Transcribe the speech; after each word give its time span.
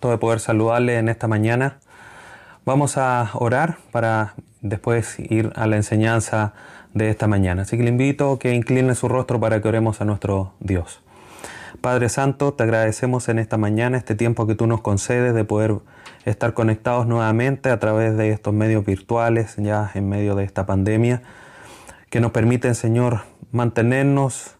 de 0.00 0.18
poder 0.18 0.40
saludarle 0.40 0.98
en 0.98 1.08
esta 1.08 1.26
mañana. 1.26 1.78
Vamos 2.64 2.96
a 2.96 3.30
orar 3.34 3.78
para 3.92 4.34
después 4.60 5.18
ir 5.18 5.52
a 5.56 5.66
la 5.66 5.76
enseñanza 5.76 6.52
de 6.94 7.10
esta 7.10 7.26
mañana. 7.26 7.62
Así 7.62 7.76
que 7.76 7.82
le 7.82 7.90
invito 7.90 8.32
a 8.32 8.38
que 8.38 8.54
incline 8.54 8.94
su 8.94 9.08
rostro 9.08 9.40
para 9.40 9.60
que 9.60 9.68
oremos 9.68 10.00
a 10.00 10.04
nuestro 10.04 10.52
Dios. 10.60 11.02
Padre 11.80 12.08
Santo, 12.08 12.54
te 12.54 12.62
agradecemos 12.62 13.28
en 13.28 13.38
esta 13.38 13.58
mañana 13.58 13.98
este 13.98 14.14
tiempo 14.14 14.46
que 14.46 14.54
tú 14.54 14.66
nos 14.66 14.80
concedes 14.80 15.34
de 15.34 15.44
poder 15.44 15.76
estar 16.24 16.54
conectados 16.54 17.06
nuevamente 17.06 17.70
a 17.70 17.78
través 17.78 18.16
de 18.16 18.30
estos 18.30 18.54
medios 18.54 18.84
virtuales, 18.84 19.56
ya 19.56 19.90
en 19.94 20.08
medio 20.08 20.34
de 20.34 20.44
esta 20.44 20.66
pandemia, 20.66 21.22
que 22.10 22.20
nos 22.20 22.32
permiten, 22.32 22.74
Señor, 22.74 23.22
mantenernos 23.52 24.56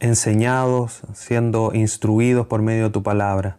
enseñados, 0.00 1.02
siendo 1.14 1.72
instruidos 1.74 2.46
por 2.46 2.62
medio 2.62 2.84
de 2.84 2.90
tu 2.90 3.02
palabra. 3.02 3.56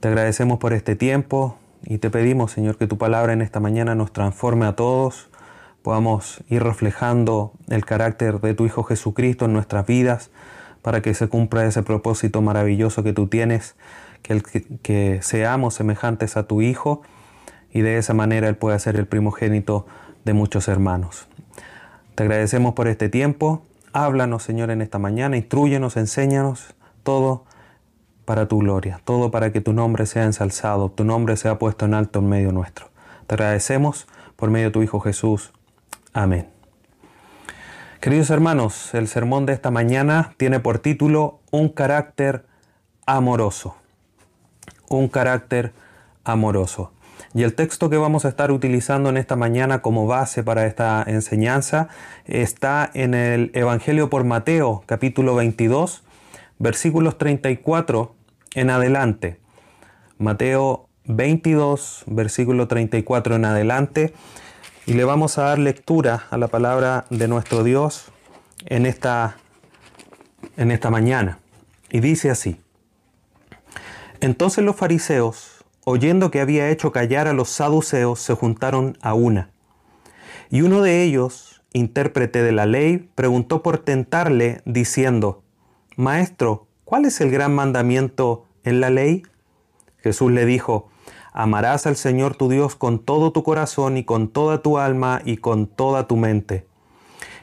Te 0.00 0.08
agradecemos 0.08 0.58
por 0.58 0.72
este 0.72 0.96
tiempo 0.96 1.58
y 1.84 1.98
te 1.98 2.08
pedimos, 2.08 2.52
Señor, 2.52 2.78
que 2.78 2.86
tu 2.86 2.96
palabra 2.96 3.34
en 3.34 3.42
esta 3.42 3.60
mañana 3.60 3.94
nos 3.94 4.14
transforme 4.14 4.64
a 4.64 4.74
todos, 4.74 5.28
podamos 5.82 6.42
ir 6.48 6.62
reflejando 6.62 7.52
el 7.68 7.84
carácter 7.84 8.40
de 8.40 8.54
tu 8.54 8.64
Hijo 8.64 8.82
Jesucristo 8.82 9.44
en 9.44 9.52
nuestras 9.52 9.86
vidas, 9.86 10.30
para 10.80 11.02
que 11.02 11.12
se 11.12 11.28
cumpla 11.28 11.66
ese 11.66 11.82
propósito 11.82 12.40
maravilloso 12.40 13.02
que 13.02 13.12
tú 13.12 13.26
tienes, 13.26 13.76
que, 14.22 14.32
el, 14.32 14.42
que, 14.80 15.18
seamos 15.20 15.74
semejantes 15.74 16.38
a 16.38 16.44
tu 16.44 16.62
Hijo 16.62 17.02
y 17.70 17.82
de 17.82 17.98
esa 17.98 18.14
manera 18.14 18.48
Él 18.48 18.56
pueda 18.56 18.78
ser 18.78 18.96
el 18.96 19.06
primogénito 19.06 19.86
de 20.24 20.32
muchos 20.32 20.68
hermanos. 20.68 21.28
Te 22.14 22.22
agradecemos 22.22 22.72
por 22.72 22.88
este 22.88 23.10
tiempo. 23.10 23.66
Háblanos, 23.92 24.44
Señor, 24.44 24.70
en 24.70 24.80
esta 24.80 24.98
mañana, 24.98 25.36
instruyenos, 25.36 25.98
enséñanos 25.98 26.74
todo 27.02 27.44
para 28.30 28.46
tu 28.46 28.58
gloria, 28.58 29.00
todo 29.02 29.32
para 29.32 29.50
que 29.50 29.60
tu 29.60 29.72
nombre 29.72 30.06
sea 30.06 30.22
ensalzado, 30.22 30.88
tu 30.88 31.02
nombre 31.02 31.36
sea 31.36 31.58
puesto 31.58 31.86
en 31.86 31.94
alto 31.94 32.20
en 32.20 32.28
medio 32.28 32.52
nuestro. 32.52 32.86
Te 33.26 33.34
agradecemos 33.34 34.06
por 34.36 34.50
medio 34.50 34.66
de 34.66 34.70
tu 34.70 34.84
Hijo 34.84 35.00
Jesús. 35.00 35.50
Amén. 36.12 36.46
Queridos 37.98 38.30
hermanos, 38.30 38.94
el 38.94 39.08
sermón 39.08 39.46
de 39.46 39.52
esta 39.52 39.72
mañana 39.72 40.32
tiene 40.36 40.60
por 40.60 40.78
título 40.78 41.40
Un 41.50 41.70
carácter 41.70 42.44
amoroso. 43.04 43.74
Un 44.88 45.08
carácter 45.08 45.72
amoroso. 46.22 46.92
Y 47.34 47.42
el 47.42 47.56
texto 47.56 47.90
que 47.90 47.96
vamos 47.96 48.24
a 48.26 48.28
estar 48.28 48.52
utilizando 48.52 49.08
en 49.08 49.16
esta 49.16 49.34
mañana 49.34 49.82
como 49.82 50.06
base 50.06 50.44
para 50.44 50.66
esta 50.66 51.02
enseñanza 51.04 51.88
está 52.26 52.88
en 52.94 53.14
el 53.14 53.50
Evangelio 53.54 54.08
por 54.08 54.22
Mateo, 54.22 54.84
capítulo 54.86 55.34
22, 55.34 56.04
versículos 56.60 57.18
34 57.18 58.19
en 58.54 58.70
adelante. 58.70 59.40
Mateo 60.18 60.88
22, 61.06 62.04
versículo 62.06 62.68
34 62.68 63.36
en 63.36 63.44
adelante. 63.44 64.14
Y 64.86 64.94
le 64.94 65.04
vamos 65.04 65.38
a 65.38 65.42
dar 65.42 65.58
lectura 65.58 66.26
a 66.30 66.36
la 66.36 66.48
palabra 66.48 67.04
de 67.10 67.28
nuestro 67.28 67.62
Dios 67.62 68.06
en 68.66 68.86
esta, 68.86 69.36
en 70.56 70.70
esta 70.70 70.90
mañana. 70.90 71.38
Y 71.90 72.00
dice 72.00 72.30
así. 72.30 72.60
Entonces 74.20 74.64
los 74.64 74.76
fariseos, 74.76 75.64
oyendo 75.84 76.30
que 76.30 76.40
había 76.40 76.68
hecho 76.70 76.92
callar 76.92 77.28
a 77.28 77.32
los 77.32 77.48
saduceos, 77.48 78.20
se 78.20 78.34
juntaron 78.34 78.98
a 79.00 79.14
una. 79.14 79.50
Y 80.50 80.62
uno 80.62 80.82
de 80.82 81.02
ellos, 81.02 81.62
intérprete 81.72 82.42
de 82.42 82.52
la 82.52 82.66
ley, 82.66 83.10
preguntó 83.14 83.62
por 83.62 83.78
tentarle, 83.78 84.60
diciendo, 84.64 85.42
Maestro, 85.96 86.66
¿cuál 86.90 87.04
es 87.04 87.20
el 87.20 87.30
gran 87.30 87.54
mandamiento 87.54 88.46
en 88.64 88.80
la 88.80 88.90
ley? 88.90 89.22
Jesús 89.98 90.32
le 90.32 90.44
dijo, 90.44 90.88
amarás 91.32 91.86
al 91.86 91.94
Señor 91.94 92.34
tu 92.34 92.48
Dios 92.48 92.74
con 92.74 92.98
todo 92.98 93.30
tu 93.30 93.44
corazón 93.44 93.96
y 93.96 94.02
con 94.02 94.26
toda 94.26 94.60
tu 94.60 94.76
alma 94.76 95.22
y 95.24 95.36
con 95.36 95.68
toda 95.68 96.08
tu 96.08 96.16
mente. 96.16 96.66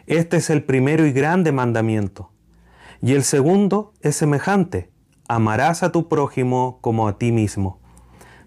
Este 0.06 0.36
es 0.36 0.50
el 0.50 0.66
primero 0.66 1.06
y 1.06 1.13
grande 1.13 1.53
mandamiento. 1.53 2.30
Y 3.02 3.13
el 3.13 3.24
segundo 3.24 3.94
es 4.02 4.18
semejante, 4.18 4.90
amarás 5.30 5.81
a 5.81 5.94
tu 5.94 6.09
prójimo 6.09 6.80
como 6.81 7.07
a 7.07 7.18
ti 7.18 7.31
mismo. 7.31 7.80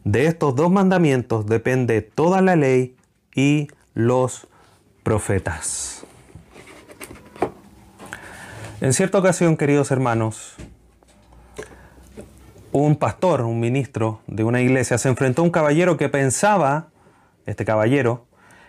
De 0.04 0.26
estos 0.26 0.54
dos 0.54 0.70
mandamientos 0.70 1.46
depende 1.46 2.02
toda 2.02 2.42
la 2.42 2.56
ley 2.56 2.94
y 3.34 3.68
los 3.94 4.48
profetas. 5.02 6.04
En 8.82 8.92
cierta 8.92 9.16
ocasión, 9.16 9.56
queridos 9.56 9.90
hermanos, 9.90 10.56
un 12.72 12.96
pastor, 12.96 13.42
un 13.42 13.60
ministro 13.60 14.20
de 14.26 14.44
una 14.44 14.60
iglesia, 14.60 14.98
se 14.98 15.08
enfrentó 15.08 15.42
a 15.42 15.44
un 15.44 15.50
caballero 15.50 15.96
que 15.96 16.08
pensaba, 16.08 16.88
este 17.46 17.64
caballero, 17.64 18.26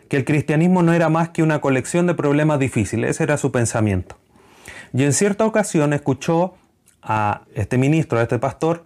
que 0.09 0.17
el 0.17 0.25
cristianismo 0.25 0.84
no 0.84 0.94
era 0.94 1.09
más 1.09 1.29
que 1.29 1.44
una 1.44 1.62
colección 1.62 2.07
de 2.07 2.16
problemas 2.16 2.59
difíciles, 2.59 3.11
ese 3.11 3.23
era 3.23 3.38
su 3.38 3.51
pensamiento. 3.51 4.17
Y 4.94 5.03
en 5.03 5.13
cierta 5.13 5.45
ocasión 5.45 5.94
escuchó 5.94 6.56
a 7.01 7.44
este 7.56 7.78
ministro, 7.78 8.19
a 8.19 8.23
este 8.23 8.40
pastor, 8.40 8.84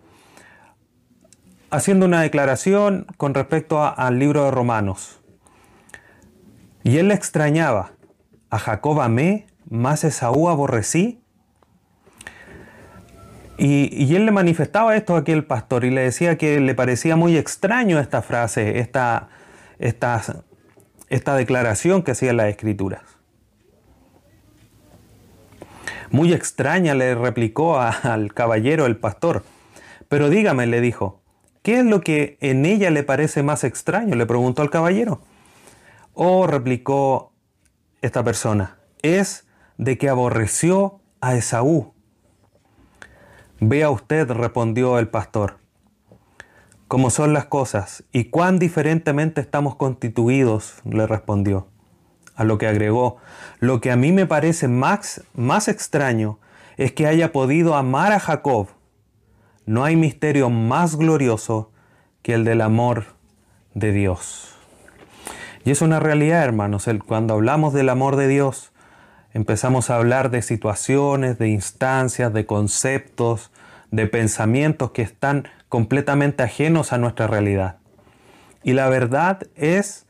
haciendo 1.71 2.05
una 2.05 2.21
declaración 2.21 3.07
con 3.17 3.33
respecto 3.33 3.83
al 3.83 4.19
libro 4.19 4.45
de 4.45 4.51
Romanos. 4.51 5.19
Y 6.83 6.97
él 6.97 7.07
le 7.07 7.15
extrañaba, 7.15 7.93
a 8.49 8.59
Jacob 8.59 9.01
amé, 9.01 9.47
más 9.67 10.03
Esaú 10.03 10.49
aborrecí. 10.49 11.21
Y, 13.57 14.13
él 14.15 14.25
le 14.25 14.31
manifestaba 14.31 14.95
esto 14.95 15.15
a 15.15 15.19
aquel 15.19 15.45
pastor 15.45 15.85
y 15.85 15.89
le 15.89 16.01
decía 16.01 16.37
que 16.37 16.59
le 16.59 16.75
parecía 16.75 17.15
muy 17.15 17.37
extraño 17.37 17.99
esta 17.99 18.21
frase, 18.21 18.79
esta, 18.79 19.29
esta, 19.79 20.21
esta 21.09 21.35
declaración 21.35 22.03
que 22.03 22.11
hacía 22.11 22.33
las 22.33 22.47
escrituras. 22.47 23.01
Muy 26.11 26.33
extraña 26.33 26.93
le 26.95 27.15
replicó 27.15 27.79
al 27.79 28.33
caballero 28.33 28.85
el 28.85 28.97
pastor. 28.97 29.43
Pero 30.07 30.29
dígame, 30.29 30.67
le 30.67 30.81
dijo, 30.81 31.21
¿qué 31.63 31.79
es 31.79 31.85
lo 31.85 32.01
que 32.01 32.37
en 32.41 32.65
ella 32.65 32.89
le 32.91 33.03
parece 33.03 33.41
más 33.41 33.63
extraño? 33.63 34.15
Le 34.15 34.25
preguntó 34.25 34.61
al 34.61 34.69
caballero. 34.69 35.21
Oh, 36.13 36.45
replicó 36.47 37.33
esta 38.01 38.23
persona, 38.23 38.77
es 39.01 39.47
de 39.77 39.97
que 39.97 40.09
aborreció 40.09 41.01
a 41.21 41.35
Esaú. 41.35 41.94
Vea 43.61 43.89
usted, 43.89 44.29
respondió 44.29 44.99
el 44.99 45.07
pastor, 45.07 45.59
cómo 46.89 47.09
son 47.09 47.31
las 47.31 47.45
cosas 47.45 48.03
y 48.11 48.25
cuán 48.25 48.59
diferentemente 48.59 49.39
estamos 49.39 49.77
constituidos, 49.77 50.81
le 50.83 51.07
respondió. 51.07 51.67
A 52.35 52.43
lo 52.43 52.57
que 52.57 52.67
agregó, 52.67 53.15
lo 53.59 53.79
que 53.79 53.91
a 53.91 53.95
mí 53.95 54.11
me 54.11 54.25
parece 54.25 54.67
más, 54.67 55.23
más 55.35 55.69
extraño 55.69 56.37
es 56.75 56.91
que 56.91 57.07
haya 57.07 57.31
podido 57.31 57.75
amar 57.75 58.11
a 58.11 58.19
Jacob. 58.19 58.67
No 59.65 59.85
hay 59.85 59.95
misterio 59.95 60.49
más 60.49 60.97
glorioso 60.97 61.71
que 62.23 62.33
el 62.33 62.43
del 62.43 62.59
amor 62.59 63.05
de 63.73 63.93
Dios. 63.93 64.53
Y 65.63 65.71
es 65.71 65.81
una 65.81 66.01
realidad, 66.01 66.43
hermanos, 66.43 66.89
cuando 67.07 67.35
hablamos 67.35 67.73
del 67.73 67.87
amor 67.87 68.17
de 68.17 68.27
Dios, 68.27 68.73
empezamos 69.35 69.89
a 69.89 69.97
hablar 69.97 70.31
de 70.31 70.41
situaciones, 70.41 71.37
de 71.37 71.49
instancias, 71.49 72.33
de 72.33 72.45
conceptos, 72.45 73.51
de 73.91 74.07
pensamientos 74.07 74.91
que 74.91 75.01
están 75.01 75.49
completamente 75.67 76.41
ajenos 76.41 76.93
a 76.93 76.97
nuestra 76.97 77.27
realidad. 77.27 77.75
Y 78.63 78.71
la 78.71 78.87
verdad 78.87 79.45
es 79.57 80.05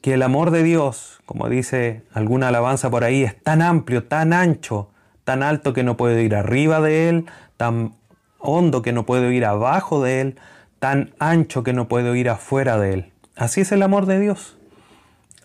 que 0.00 0.14
el 0.14 0.22
amor 0.22 0.50
de 0.50 0.62
Dios, 0.62 1.20
como 1.26 1.50
dice 1.50 2.04
alguna 2.14 2.48
alabanza 2.48 2.90
por 2.90 3.04
ahí, 3.04 3.22
es 3.22 3.38
tan 3.42 3.60
amplio, 3.60 4.04
tan 4.04 4.32
ancho, 4.32 4.88
tan 5.24 5.42
alto 5.42 5.74
que 5.74 5.82
no 5.82 5.98
puedo 5.98 6.18
ir 6.18 6.34
arriba 6.34 6.80
de 6.80 7.10
él, 7.10 7.26
tan 7.58 7.92
hondo 8.38 8.80
que 8.80 8.94
no 8.94 9.04
puedo 9.04 9.30
ir 9.30 9.44
abajo 9.44 10.02
de 10.02 10.22
él, 10.22 10.38
tan 10.78 11.12
ancho 11.18 11.62
que 11.62 11.74
no 11.74 11.86
puedo 11.86 12.14
ir 12.14 12.30
afuera 12.30 12.78
de 12.78 12.94
él. 12.94 13.12
Así 13.36 13.60
es 13.60 13.72
el 13.72 13.82
amor 13.82 14.06
de 14.06 14.20
Dios, 14.20 14.56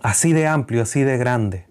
así 0.02 0.32
de 0.32 0.48
amplio, 0.48 0.84
así 0.84 1.04
de 1.04 1.18
grande. 1.18 1.65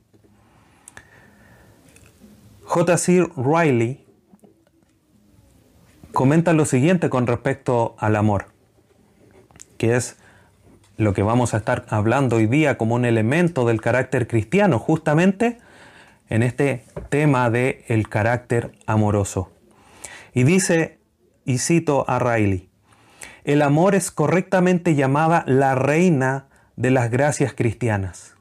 J.C. 2.74 3.24
Riley 3.36 4.04
comenta 6.12 6.52
lo 6.52 6.64
siguiente 6.64 7.08
con 7.08 7.28
respecto 7.28 7.94
al 8.00 8.16
amor, 8.16 8.46
que 9.78 9.94
es 9.94 10.16
lo 10.96 11.14
que 11.14 11.22
vamos 11.22 11.54
a 11.54 11.58
estar 11.58 11.86
hablando 11.88 12.34
hoy 12.34 12.48
día 12.48 12.76
como 12.76 12.96
un 12.96 13.04
elemento 13.04 13.64
del 13.64 13.80
carácter 13.80 14.26
cristiano, 14.26 14.80
justamente 14.80 15.58
en 16.28 16.42
este 16.42 16.84
tema 17.10 17.48
de 17.48 17.84
el 17.86 18.08
carácter 18.08 18.72
amoroso. 18.86 19.52
Y 20.32 20.42
dice, 20.42 20.98
y 21.44 21.58
cito 21.58 22.04
a 22.08 22.18
Riley, 22.18 22.68
el 23.44 23.62
amor 23.62 23.94
es 23.94 24.10
correctamente 24.10 24.96
llamada 24.96 25.44
la 25.46 25.76
reina 25.76 26.48
de 26.74 26.90
las 26.90 27.08
gracias 27.08 27.54
cristianas. 27.54 28.34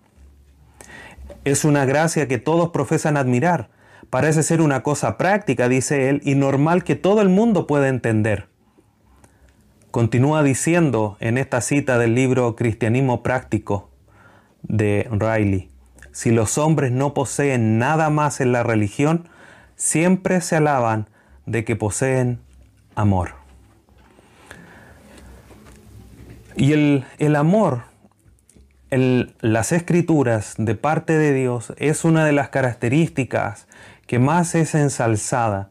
Es 1.45 1.65
una 1.65 1.85
gracia 1.85 2.27
que 2.27 2.39
todos 2.39 2.71
profesan 2.71 3.15
admirar, 3.15 3.69
Parece 4.13 4.43
ser 4.43 4.61
una 4.61 4.83
cosa 4.83 5.17
práctica, 5.17 5.67
dice 5.67 6.07
él, 6.07 6.21
y 6.23 6.35
normal 6.35 6.83
que 6.83 6.93
todo 6.93 7.23
el 7.23 7.29
mundo 7.29 7.65
pueda 7.65 7.87
entender. 7.87 8.47
continúa 9.89 10.43
diciendo 10.43 11.17
en 11.19 11.39
esta 11.39 11.61
cita 11.61 11.97
del 11.97 12.13
libro 12.13 12.55
Cristianismo 12.55 13.23
Práctico 13.23 13.89
de 14.61 15.09
Riley, 15.09 15.71
si 16.11 16.29
los 16.29 16.59
hombres 16.59 16.91
no 16.91 17.15
poseen 17.15 17.79
nada 17.79 18.11
más 18.11 18.39
en 18.39 18.51
la 18.51 18.61
religión, 18.61 19.27
siempre 19.77 20.41
se 20.41 20.57
alaban 20.57 21.09
de 21.47 21.65
que 21.65 21.75
poseen 21.75 22.39
amor. 22.93 23.31
Y 26.55 26.73
el, 26.73 27.03
el 27.17 27.35
amor 27.35 27.81
en 28.91 29.33
las 29.41 29.71
escrituras 29.71 30.53
de 30.59 30.75
parte 30.75 31.17
de 31.17 31.33
Dios 31.33 31.73
es 31.77 32.05
una 32.05 32.25
de 32.25 32.31
las 32.31 32.49
características 32.49 33.65
que 34.07 34.19
más 34.19 34.55
es 34.55 34.75
ensalzada 34.75 35.69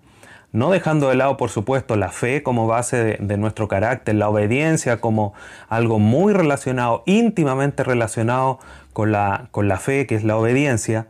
no 0.52 0.70
dejando 0.70 1.08
de 1.08 1.16
lado, 1.16 1.38
por 1.38 1.48
supuesto, 1.48 1.96
la 1.96 2.10
fe 2.10 2.42
como 2.42 2.66
base 2.66 3.16
de, 3.18 3.36
nuestro 3.38 3.68
carácter, 3.68 4.14
la 4.14 4.28
obediencia 4.28 5.00
como 5.00 5.32
algo 5.68 5.98
muy 5.98 6.34
relacionado, 6.34 7.02
íntimamente 7.06 7.82
relacionado 7.82 8.58
con 8.92 9.12
la, 9.12 9.48
con 9.50 9.66
la 9.66 9.78
fe, 9.78 10.06
que 10.06 10.14
es 10.14 10.24
la 10.24 10.36
obediencia, 10.36 11.06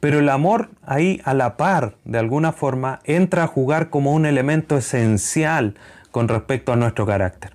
pero 0.00 0.18
el 0.18 0.30
amor 0.30 0.70
ahí 0.86 1.20
a 1.24 1.34
la 1.34 1.58
par, 1.58 1.96
de 2.04 2.18
alguna 2.18 2.52
forma, 2.52 3.00
entra 3.04 3.44
a 3.44 3.48
jugar 3.48 3.90
como 3.90 4.12
un 4.12 4.24
elemento 4.24 4.78
esencial 4.78 5.74
con 6.10 6.28
respecto 6.28 6.72
a 6.72 6.76
nuestro 6.76 7.04
carácter. 7.04 7.52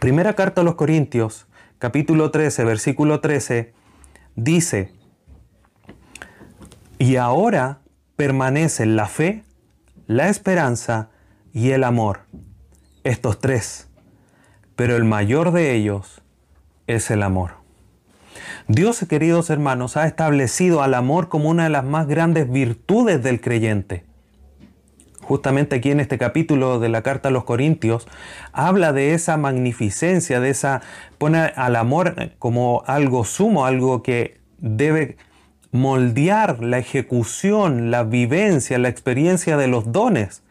Primera 0.00 0.34
carta 0.34 0.62
a 0.62 0.64
los 0.64 0.74
Corintios, 0.74 1.46
capítulo 1.78 2.32
13, 2.32 2.64
versículo 2.64 3.20
13, 3.20 3.72
dice, 4.34 4.92
y 7.02 7.16
ahora 7.16 7.80
permanece 8.14 8.86
la 8.86 9.08
fe, 9.08 9.42
la 10.06 10.28
esperanza 10.28 11.08
y 11.52 11.70
el 11.70 11.82
amor. 11.82 12.20
Estos 13.02 13.40
tres. 13.40 13.88
Pero 14.76 14.94
el 14.94 15.02
mayor 15.02 15.50
de 15.50 15.74
ellos 15.74 16.22
es 16.86 17.10
el 17.10 17.24
amor. 17.24 17.54
Dios, 18.68 19.04
queridos 19.08 19.50
hermanos, 19.50 19.96
ha 19.96 20.06
establecido 20.06 20.80
al 20.80 20.94
amor 20.94 21.28
como 21.28 21.48
una 21.48 21.64
de 21.64 21.70
las 21.70 21.82
más 21.82 22.06
grandes 22.06 22.48
virtudes 22.48 23.20
del 23.20 23.40
creyente. 23.40 24.04
Justamente 25.22 25.74
aquí 25.74 25.90
en 25.90 25.98
este 25.98 26.18
capítulo 26.18 26.78
de 26.78 26.88
la 26.88 27.02
carta 27.02 27.30
a 27.30 27.32
los 27.32 27.42
Corintios 27.42 28.06
habla 28.52 28.92
de 28.92 29.14
esa 29.14 29.36
magnificencia, 29.36 30.38
de 30.38 30.50
esa 30.50 30.82
pone 31.18 31.38
al 31.40 31.74
amor 31.74 32.30
como 32.38 32.84
algo 32.86 33.24
sumo, 33.24 33.66
algo 33.66 34.04
que 34.04 34.38
debe 34.58 35.16
moldear 35.72 36.62
la 36.62 36.78
ejecución, 36.78 37.90
la 37.90 38.04
vivencia, 38.04 38.78
la 38.78 38.88
experiencia 38.88 39.56
de 39.56 39.66
los 39.66 39.90
dones, 39.90 40.42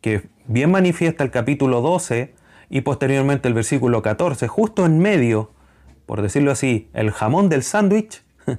que 0.00 0.28
bien 0.46 0.70
manifiesta 0.70 1.24
el 1.24 1.30
capítulo 1.30 1.80
12 1.80 2.34
y 2.68 2.80
posteriormente 2.82 3.48
el 3.48 3.54
versículo 3.54 4.02
14, 4.02 4.48
justo 4.48 4.84
en 4.84 4.98
medio, 4.98 5.52
por 6.06 6.22
decirlo 6.22 6.50
así, 6.50 6.88
el 6.92 7.12
jamón 7.12 7.48
del 7.48 7.62
sándwich, 7.62 8.22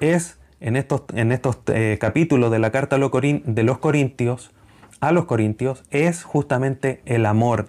es 0.00 0.38
en 0.60 0.76
estos, 0.76 1.02
en 1.14 1.32
estos 1.32 1.58
eh, 1.66 1.96
capítulos 2.00 2.50
de 2.50 2.58
la 2.58 2.70
carta 2.70 2.96
de 2.96 3.62
los 3.64 3.78
Corintios, 3.78 4.52
a 5.00 5.10
los 5.10 5.24
Corintios, 5.24 5.84
es 5.90 6.22
justamente 6.22 7.00
el 7.06 7.26
amor. 7.26 7.68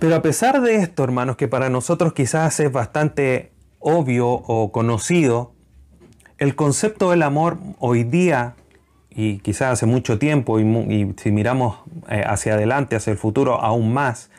Pero 0.00 0.16
a 0.16 0.22
pesar 0.22 0.60
de 0.62 0.76
esto, 0.76 1.02
hermanos, 1.04 1.36
que 1.36 1.48
para 1.48 1.70
nosotros 1.70 2.12
quizás 2.12 2.58
es 2.60 2.70
bastante 2.70 3.52
obvio 3.78 4.28
o 4.28 4.70
conocido, 4.72 5.54
el 6.38 6.54
concepto 6.54 7.10
del 7.10 7.22
amor 7.22 7.58
hoy 7.78 8.04
día, 8.04 8.54
y 9.10 9.38
quizás 9.38 9.72
hace 9.72 9.86
mucho 9.86 10.18
tiempo, 10.18 10.60
y, 10.60 11.14
si 11.16 11.32
miramos 11.32 11.78
eh, 12.08 12.22
hacia 12.24 12.54
adelante, 12.54 12.96
hacia 12.96 13.10
el 13.10 13.18
futuro 13.18 13.60
aún 13.60 13.92
más, 13.92 14.30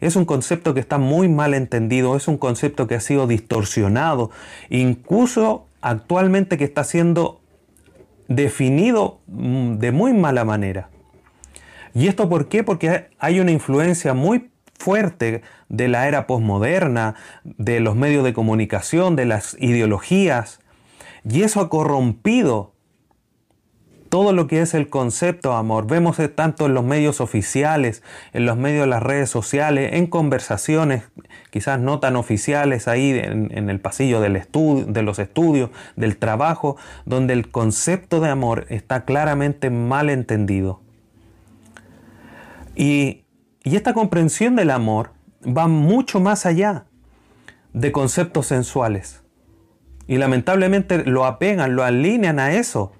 es 0.00 0.14
un 0.14 0.24
concepto 0.24 0.74
que 0.74 0.80
está 0.80 0.98
muy 0.98 1.28
mal 1.28 1.54
entendido, 1.54 2.16
es 2.16 2.28
un 2.28 2.38
concepto 2.38 2.86
que 2.86 2.94
ha 2.94 3.00
sido 3.00 3.26
distorsionado, 3.26 4.30
incluso 4.70 5.66
actualmente 5.80 6.56
que 6.56 6.64
está 6.64 6.84
siendo 6.84 7.40
definido 8.28 9.18
mm, 9.26 9.78
de 9.78 9.90
muy 9.90 10.12
mala 10.12 10.44
manera. 10.44 10.90
¿Y 11.94 12.06
esto 12.06 12.28
por 12.28 12.48
qué? 12.48 12.62
Porque 12.62 13.08
hay 13.18 13.40
una 13.40 13.50
influencia 13.50 14.14
muy 14.14 14.50
fuerte 14.78 15.42
de 15.68 15.88
la 15.88 16.06
era 16.06 16.28
posmoderna, 16.28 17.16
de 17.42 17.80
los 17.80 17.96
medios 17.96 18.22
de 18.22 18.32
comunicación, 18.32 19.16
de 19.16 19.24
las 19.24 19.56
ideologías, 19.58 20.60
y 21.24 21.42
eso 21.42 21.60
ha 21.60 21.68
corrompido 21.68 22.74
todo 24.08 24.32
lo 24.32 24.46
que 24.46 24.62
es 24.62 24.74
el 24.74 24.88
concepto 24.88 25.52
amor. 25.52 25.86
Vemos 25.86 26.18
tanto 26.34 26.66
en 26.66 26.74
los 26.74 26.84
medios 26.84 27.20
oficiales, 27.20 28.02
en 28.32 28.46
los 28.46 28.56
medios 28.56 28.82
de 28.82 28.86
las 28.88 29.02
redes 29.02 29.30
sociales, 29.30 29.92
en 29.94 30.06
conversaciones 30.06 31.04
quizás 31.50 31.80
no 31.80 31.98
tan 31.98 32.16
oficiales 32.16 32.88
ahí 32.88 33.10
en, 33.12 33.70
el 33.70 33.80
pasillo 33.80 34.20
del 34.20 34.36
estudio, 34.36 34.86
de 34.86 35.02
los 35.02 35.18
estudios, 35.18 35.70
del 35.96 36.16
trabajo, 36.16 36.76
donde 37.04 37.34
el 37.34 37.50
concepto 37.50 38.20
de 38.20 38.30
amor 38.30 38.66
está 38.68 39.04
claramente 39.04 39.70
mal 39.70 40.10
entendido. 40.10 40.80
Y 42.74 43.24
esta 43.64 43.92
comprensión 43.92 44.56
del 44.56 44.70
amor 44.70 45.10
va 45.44 45.68
mucho 45.68 46.20
más 46.20 46.46
allá 46.46 46.84
de 47.72 47.92
conceptos 47.92 48.46
sensuales. 48.46 49.22
Y 50.08 50.16
lamentablemente 50.16 51.04
lo 51.04 51.26
apegan, 51.26 51.76
lo 51.76 51.84
alinean 51.84 52.40
a 52.40 52.54
eso. 52.54 52.92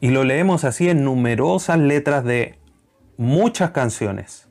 Y 0.00 0.10
lo 0.10 0.22
leemos 0.22 0.64
así 0.64 0.90
en 0.90 1.02
numerosas 1.02 1.78
letras 1.78 2.24
de 2.24 2.58
muchas 3.16 3.70
canciones. 3.70 4.48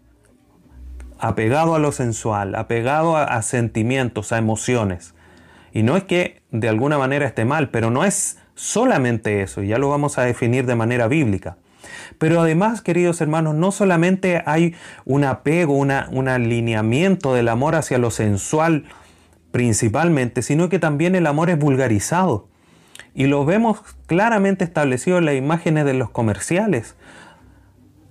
Apegado 1.19 1.75
a 1.75 1.79
lo 1.79 1.91
sensual, 1.91 2.55
apegado 2.55 3.15
a, 3.15 3.39
sentimientos, 3.43 4.31
a 4.31 4.39
emociones. 4.39 5.13
Y 5.71 5.83
no 5.83 5.95
es 5.95 6.03
que 6.03 6.41
de 6.49 6.69
alguna 6.69 6.97
manera 6.97 7.27
esté 7.27 7.45
mal, 7.45 7.69
pero 7.69 7.91
no 7.91 8.03
es 8.03 8.39
solamente 8.55 9.41
eso, 9.41 9.61
ya 9.61 9.77
lo 9.77 9.89
vamos 9.89 10.17
a 10.17 10.23
definir 10.23 10.65
de 10.65 10.75
manera 10.75 11.07
bíblica. 11.07 11.57
Pero 12.17 12.41
además, 12.41 12.81
queridos 12.81 13.21
hermanos, 13.21 13.55
no 13.55 13.71
solamente 13.71 14.41
hay 14.45 14.75
un 15.05 15.23
apego, 15.23 15.75
una, 15.77 16.07
un 16.11 16.27
alineamiento 16.27 17.33
del 17.33 17.47
amor 17.49 17.75
hacia 17.75 17.97
lo 17.99 18.11
sensual, 18.11 18.85
principalmente, 19.53 20.41
sino 20.41 20.67
que 20.67 20.79
también 20.79 21.13
el 21.13 21.27
amor 21.27 21.51
es 21.51 21.59
vulgarizado. 21.59 22.47
Y 23.13 23.27
lo 23.27 23.45
vemos 23.45 23.81
claramente 24.07 24.63
establecido 24.63 25.19
en 25.19 25.25
las 25.25 25.35
imágenes 25.35 25.85
de 25.85 25.93
los 25.93 26.09
comerciales, 26.09 26.95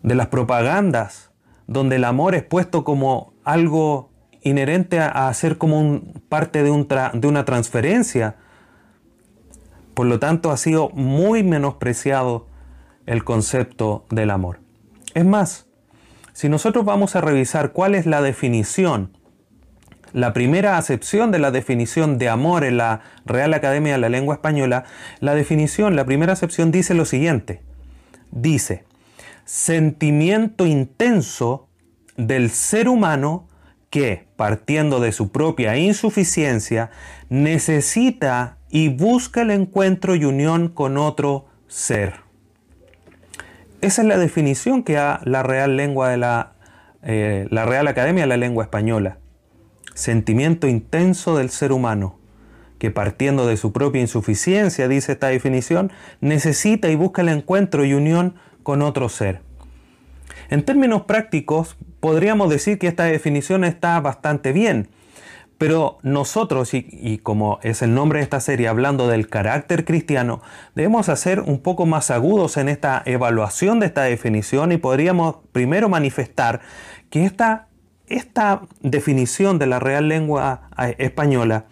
de 0.05 0.15
las 0.15 0.29
propagandas, 0.29 1.33
donde 1.67 1.97
el 1.97 2.05
amor 2.05 2.37
es 2.37 2.45
puesto 2.45 2.85
como 2.85 3.35
algo 3.43 4.13
inherente 4.41 5.01
a, 5.01 5.35
ser 5.35 5.59
como 5.59 5.81
un, 5.81 6.23
parte 6.29 6.63
de, 6.63 6.71
un 6.71 6.87
de 6.87 7.27
una 7.27 7.45
transferencia. 7.45 8.37
Por 9.95 10.07
lo 10.07 10.21
tanto, 10.21 10.53
ha 10.53 10.57
sido 10.57 10.91
muy 10.91 11.43
menospreciado 11.43 12.47
el 13.05 13.25
concepto 13.25 14.07
del 14.11 14.31
amor. 14.31 14.61
Es 15.15 15.25
más, 15.25 15.67
si 16.35 16.49
nosotros 16.49 16.85
vamos 16.85 17.17
a 17.17 17.21
revisar 17.21 17.73
cuál 17.73 17.97
es 17.97 18.07
la 18.07 18.23
definición 18.23 19.19
la 20.13 20.33
primera 20.33 20.77
acepción 20.77 21.31
de 21.31 21.39
la 21.39 21.51
definición 21.51 22.19
de 22.19 22.29
amor 22.29 22.65
en 22.65 22.77
la 22.77 23.01
Real 23.25 23.55
Academia 23.55 23.93
de 23.93 23.99
la 23.99 24.09
Lengua 24.09 24.35
Española, 24.35 24.85
la 25.21 25.35
definición, 25.35 25.97
la 25.97 26.05
primera 26.05 26.33
acepción 26.33 26.71
dice 26.71 26.95
lo 26.95 27.05
siguiente. 27.05 27.63
Dice, 28.31 28.85
sentimiento 29.45 30.67
intenso 30.67 31.69
del 32.17 32.51
ser 32.51 32.89
humano 32.89 33.49
que, 33.91 34.27
partiendo 34.37 35.01
de 35.01 35.13
su 35.13 35.33
propia 35.33 35.77
insuficiencia, 35.77 36.91
necesita 37.29 38.59
y 38.71 38.89
busca 38.89 39.43
el 39.43 39.51
encuentro 39.51 40.15
y 40.15 40.25
unión 40.25 40.69
con 40.69 40.97
otro 40.97 41.47
ser. 41.69 42.15
Esa 43.81 44.03
es 44.03 44.09
la 44.09 44.17
definición 44.17 44.83
que 44.83 44.95
da 44.95 45.21
la 45.25 45.43
Real 45.43 45.77
Lengua 45.77 46.09
de 46.09 46.17
la, 46.17 46.53
eh, 47.03 47.47
la 47.51 47.65
Real 47.65 47.89
Academia 47.89 48.23
de 48.25 48.29
la 48.29 48.37
Lengua 48.37 48.65
Española 48.65 49.19
sentimiento 49.95 50.69
intenso 50.69 51.37
del 51.37 51.51
ser 51.51 51.73
humano, 51.73 52.19
que 52.79 52.91
partiendo 52.91 53.47
de 53.47 53.57
su 53.57 53.73
propia 53.73 54.01
insuficiencia, 54.01 54.89
dice 54.89 55.13
esta 55.13 55.29
definición, 55.29 55.93
necesita 56.21 56.89
y 56.89 56.97
busca 56.97 57.23
el 57.23 57.29
encuentro 57.29 57.85
y 57.85 57.95
unión 57.95 58.35
con 58.63 58.83
otro 58.83 59.09
ser. 59.09 59.41
En 60.51 60.65
términos 60.65 61.03
prácticos, 61.03 61.77
podríamos 62.01 62.51
decir 62.51 62.79
que 62.79 62.89
esta 62.89 63.05
definición 63.05 63.65
está 63.65 64.01
bastante 64.01 64.53
bien, 64.53 64.89
pero 65.63 65.99
nosotros, 66.03 66.75
y, 66.75 67.19
como 67.23 67.61
es 67.63 67.83
el 67.83 67.95
nombre 67.95 68.19
de 68.19 68.25
esta 68.25 68.41
serie, 68.41 68.67
hablando 68.67 69.07
del 69.07 69.29
carácter 69.29 69.85
cristiano, 69.85 70.43
debemos 70.75 71.09
hacer 71.09 71.39
un 71.39 71.61
poco 71.61 71.87
más 71.87 72.11
agudos 72.11 72.57
en 72.57 72.69
esta 72.69 73.01
evaluación 73.07 73.79
de 73.79 73.87
esta 73.87 74.03
definición 74.03 74.73
y 74.73 74.79
podríamos 74.79 75.37
primero 75.53 75.89
manifestar 75.89 76.63
que 77.11 77.25
esta 77.25 77.69
esta 78.13 78.63
definición 78.81 79.59
de 79.59 79.67
la 79.67 79.79
Real 79.79 80.09
Lengua 80.09 80.69
eh, 80.79 80.95
Española 80.99 81.67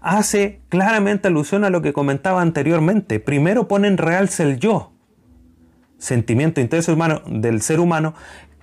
hace 0.00 0.60
claramente 0.68 1.28
alusión 1.28 1.64
a 1.64 1.70
lo 1.70 1.82
que 1.82 1.92
comentaba 1.92 2.40
anteriormente. 2.40 3.20
Primero 3.20 3.68
pone 3.68 3.88
en 3.88 3.98
realce 3.98 4.42
el 4.42 4.58
yo, 4.58 4.92
sentimiento 5.98 6.60
intenso 6.60 6.92
humano 6.92 7.22
del 7.26 7.62
ser 7.62 7.80
humano, 7.80 8.14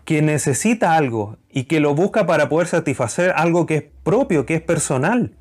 que 0.05 0.22
necesita 0.22 0.96
algo 0.96 1.38
y 1.50 1.63
que 1.63 1.79
lo 1.79 1.96
busca 1.96 2.25
para 2.25 2.48
poder 2.48 2.67
satisfacer 2.67 3.34
algo 3.36 3.65
que 3.65 3.75
es 3.75 3.84
propio, 4.03 4.46
que 4.46 4.55
es 4.55 4.62
personal. 4.62 5.34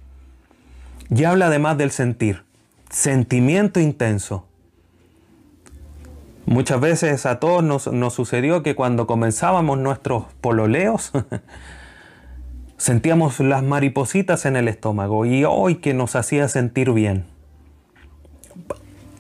Y 1.11 1.25
habla 1.25 1.47
además 1.47 1.77
del 1.77 1.91
sentir, 1.91 2.45
sentimiento 2.89 3.79
intenso. 3.79 4.49
Muchas 6.47 6.79
veces 6.79 7.25
a 7.25 7.41
todos 7.41 7.65
nos, 7.65 7.91
nos 7.91 8.13
sucedió 8.13 8.63
que 8.63 8.75
cuando 8.75 9.07
comenzábamos 9.07 9.79
nuestros 9.79 10.25
pololeos, 10.43 11.11
sentíamos 12.77 13.41
las 13.41 13.63
maripositas 13.63 14.45
en 14.45 14.57
el 14.57 14.69
estómago 14.69 15.25
y 15.25 15.45
hoy 15.45 15.77
que 15.77 15.95
nos 15.95 16.17
hacía 16.17 16.49
sentir 16.49 16.93
bien. 16.93 17.25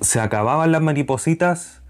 Se 0.02 0.21
acababan 0.21 0.71
las 0.71 0.83
maripositas 0.83 1.83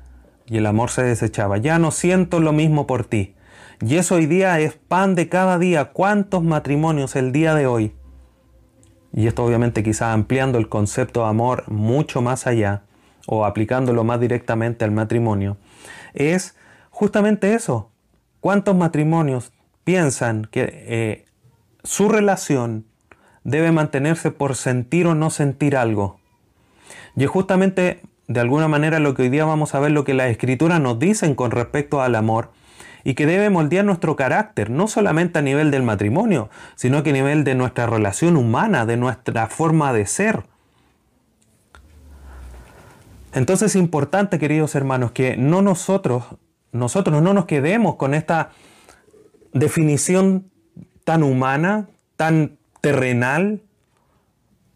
y 0.46 0.58
el 0.58 0.66
amor 0.66 0.90
se 0.90 1.02
desechaba. 1.02 1.58
Ya 1.58 1.80
no 1.80 1.90
siento 1.90 2.38
lo 2.38 2.52
mismo 2.52 2.86
por 2.86 3.04
ti. 3.04 3.34
Y 3.80 3.96
eso 3.96 4.14
hoy 4.14 4.26
día 4.26 4.60
es 4.60 4.74
pan 4.74 5.16
de 5.16 5.28
cada 5.28 5.58
día. 5.58 5.86
¿Cuántos 5.86 6.44
matrimonios 6.44 7.16
el 7.16 7.32
día 7.32 7.56
de 7.56 7.66
hoy? 7.66 7.92
Y 9.12 9.26
esto 9.26 9.44
obviamente 9.44 9.82
quizá 9.82 10.12
ampliando 10.12 10.58
el 10.58 10.68
concepto 10.68 11.22
de 11.24 11.28
amor 11.28 11.64
mucho 11.68 12.22
más 12.22 12.46
allá 12.46 12.84
o 13.26 13.44
aplicándolo 13.44 14.04
más 14.04 14.20
directamente 14.20 14.84
al 14.84 14.90
matrimonio, 14.90 15.56
es 16.12 16.56
justamente 16.90 17.54
eso. 17.54 17.90
¿Cuántos 18.40 18.76
matrimonios 18.76 19.52
piensan 19.84 20.46
que 20.50 20.84
eh, 20.86 21.24
su 21.82 22.08
relación 22.08 22.86
debe 23.42 23.72
mantenerse 23.72 24.30
por 24.30 24.56
sentir 24.56 25.06
o 25.06 25.14
no 25.14 25.30
sentir 25.30 25.76
algo? 25.76 26.20
Y 27.16 27.24
es 27.24 27.30
justamente 27.30 28.00
de 28.26 28.40
alguna 28.40 28.68
manera 28.68 28.98
lo 28.98 29.14
que 29.14 29.22
hoy 29.22 29.28
día 29.28 29.44
vamos 29.44 29.74
a 29.74 29.80
ver 29.80 29.92
lo 29.92 30.04
que 30.04 30.14
las 30.14 30.30
escrituras 30.30 30.80
nos 30.80 30.98
dicen 30.98 31.34
con 31.34 31.50
respecto 31.50 32.00
al 32.00 32.14
amor 32.14 32.50
y 33.04 33.14
que 33.14 33.26
debe 33.26 33.50
moldear 33.50 33.84
nuestro 33.84 34.16
carácter, 34.16 34.70
no 34.70 34.88
solamente 34.88 35.38
a 35.38 35.42
nivel 35.42 35.70
del 35.70 35.82
matrimonio, 35.82 36.48
sino 36.74 37.02
que 37.02 37.10
a 37.10 37.12
nivel 37.12 37.44
de 37.44 37.54
nuestra 37.54 37.86
relación 37.86 38.36
humana, 38.36 38.86
de 38.86 38.96
nuestra 38.96 39.46
forma 39.46 39.92
de 39.92 40.06
ser. 40.06 40.44
Entonces 43.34 43.72
es 43.72 43.76
importante, 43.76 44.38
queridos 44.38 44.76
hermanos, 44.76 45.10
que 45.10 45.36
no 45.36 45.60
nosotros, 45.60 46.24
nosotros 46.70 47.20
no 47.20 47.34
nos 47.34 47.46
quedemos 47.46 47.96
con 47.96 48.14
esta 48.14 48.50
definición 49.52 50.50
tan 51.04 51.24
humana, 51.24 51.88
tan 52.16 52.58
terrenal 52.80 53.60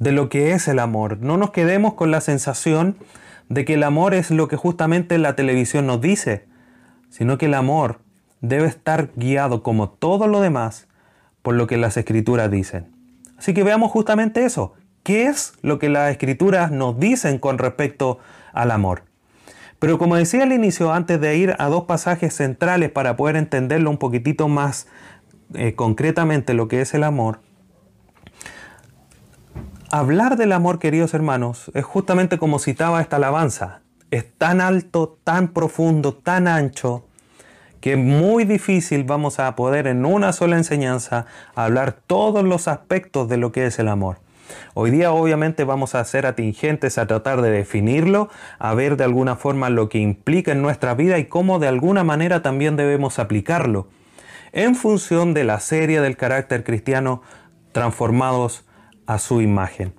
de 0.01 0.13
lo 0.13 0.29
que 0.29 0.53
es 0.53 0.67
el 0.67 0.81
amor. 0.81 1.19
No 1.21 1.37
nos 1.37 1.51
quedemos 1.51 1.95
con 1.95 2.11
la 2.11 2.21
sensación 2.21 2.97
de 3.49 3.65
que 3.65 3.75
el 3.75 3.85
amor 3.85 4.13
es 4.13 4.31
lo 4.33 4.49
que 4.49 4.57
justamente 4.57 5.19
la 5.19 5.37
televisión 5.37 5.87
nos 5.87 6.01
dice, 6.01 6.47
sino 7.11 7.39
que 7.39 7.47
el 7.47 7.55
amor 7.55 8.01
debe 8.41 8.67
estar 8.67 9.11
guiado 9.15 9.63
como 9.63 9.89
todo 9.89 10.27
lo 10.27 10.41
demás 10.41 10.89
por 11.43 11.55
lo 11.55 11.69
que 11.69 11.77
las 11.77 11.97
escrituras 11.97 12.51
dicen. 12.51 12.89
Así 13.39 13.55
que 13.55 13.63
veamos 13.63 13.93
justamente 13.93 14.45
eso. 14.45 14.75
¿Qué 15.05 15.27
es 15.27 15.55
lo 15.63 15.79
que 15.79 15.89
las 15.89 16.11
escrituras 16.11 16.73
nos 16.73 16.99
dicen 16.99 17.39
con 17.39 17.59
respecto 17.59 18.19
al 18.59 18.71
amor? 18.71 19.05
Pero 19.79 19.99
como 19.99 20.17
decía 20.17 20.43
al 20.43 20.53
inicio, 20.53 20.93
antes 20.93 21.21
de 21.21 21.37
ir 21.37 21.55
a 21.59 21.69
dos 21.69 21.85
pasajes 21.85 22.35
centrales 22.35 22.91
para 22.91 23.17
poder 23.17 23.37
entenderlo 23.37 23.91
un 23.91 23.99
poquitito 23.99 24.49
más 24.49 24.89
eh, 25.55 25.75
concretamente 25.75 26.53
lo 26.53 26.69
que 26.69 26.81
es 26.81 26.95
el 26.95 27.05
amor, 27.05 27.41
hablar 29.91 30.37
del 30.37 30.53
amor, 30.53 30.79
queridos 30.79 31.15
hermanos, 31.15 31.71
es 31.75 31.85
justamente 31.85 32.39
como 32.39 32.59
citaba 32.59 33.01
esta 33.01 33.17
alabanza. 33.17 33.81
Es 34.11 34.27
tan 34.37 34.61
alto, 34.61 35.19
tan 35.23 35.49
profundo, 35.49 36.15
tan 36.15 36.49
ancho, 36.49 37.05
que 37.81 37.93
es 37.93 37.99
muy 37.99 38.45
difícil 38.45 39.05
vamos 39.05 39.39
a 39.39 39.55
poder 39.55 39.87
en 39.87 40.05
una 40.05 40.33
sola 40.33 40.57
enseñanza 40.57 41.27
hablar 41.55 41.93
todos 41.93 42.45
los 42.45 42.69
aspectos 42.69 43.29
de 43.29 43.37
lo 43.37 43.53
que 43.53 43.67
es 43.67 43.79
el 43.79 43.89
amor. 43.89 44.19
Hoy 44.75 44.91
día 44.91 45.13
obviamente 45.13 45.65
vamos 45.65 45.95
a 45.95 46.05
ser 46.05 46.27
atingentes 46.27 46.99
a 46.99 47.07
tratar 47.07 47.43
de 47.43 47.51
definirlo, 47.51 48.29
a 48.59 48.75
ver 48.75 48.97
de 48.97 49.05
alguna 49.05 49.37
forma 49.37 49.71
lo 49.71 49.89
que 49.89 49.99
implica 49.99 50.53
en 50.53 50.63
nuestra 50.63 50.95
vida 50.95 51.19
y 51.19 51.27
cómo 51.27 51.59
de 51.59 51.69
alguna 51.69 52.05
manera 52.05 52.43
también 52.43 52.77
debemos 52.77 53.19
aplicarlo, 53.19 53.89
en 54.53 54.75
función 54.75 55.35
de 55.35 55.45
la 55.45 55.61
serie 55.61 56.01
del 56.01 56.17
carácter 56.17 56.65
cristiano 56.65 57.23
transformados 57.73 58.65
a 59.07 59.19
su 59.19 59.41
imagen. 59.41 59.95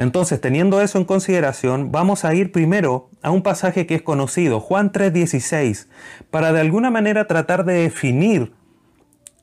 Entonces, 0.00 0.40
teniendo 0.40 0.80
eso 0.80 0.96
en 0.96 1.04
consideración, 1.04 1.92
vamos 1.92 2.24
a 2.24 2.32
ir 2.34 2.52
primero 2.52 3.10
a 3.20 3.30
un 3.30 3.42
pasaje 3.42 3.86
que 3.86 3.96
es 3.96 4.02
conocido, 4.02 4.58
Juan 4.58 4.92
3:16, 4.92 5.88
para 6.30 6.54
de 6.54 6.60
alguna 6.60 6.90
manera 6.90 7.26
tratar 7.26 7.66
de 7.66 7.74
definir, 7.74 8.54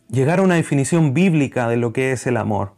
llegar 0.09 0.39
a 0.39 0.41
una 0.41 0.55
definición 0.55 1.13
bíblica 1.13 1.69
de 1.69 1.77
lo 1.77 1.93
que 1.93 2.11
es 2.11 2.25
el 2.25 2.37
amor. 2.37 2.76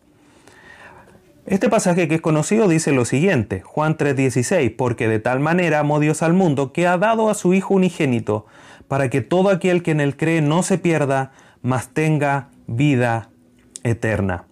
Este 1.50 1.68
pasaje 1.68 2.08
que 2.08 2.14
es 2.14 2.22
conocido 2.22 2.68
dice 2.68 2.92
lo 2.92 3.06
siguiente, 3.06 3.62
Juan 3.62 3.98
3:16, 3.98 4.70
porque 4.78 5.08
de 5.08 5.18
tal 5.18 5.40
manera 5.40 5.80
amó 5.80 6.00
Dios 6.00 6.22
al 6.22 6.34
mundo 6.34 6.72
que 6.72 6.86
ha 6.86 7.00
dado 7.00 7.28
a 7.28 7.34
su 7.34 7.56
Hijo 7.56 7.74
unigénito, 7.74 8.46
para 8.88 9.10
que 9.10 9.22
todo 9.22 9.50
aquel 9.50 9.82
que 9.82 9.90
en 9.90 10.00
él 10.00 10.16
cree 10.16 10.44
no 10.44 10.62
se 10.62 10.78
pierda, 10.78 11.32
mas 11.64 11.88
tenga 11.90 12.50
vida 12.68 13.32
eterna. 13.82 14.46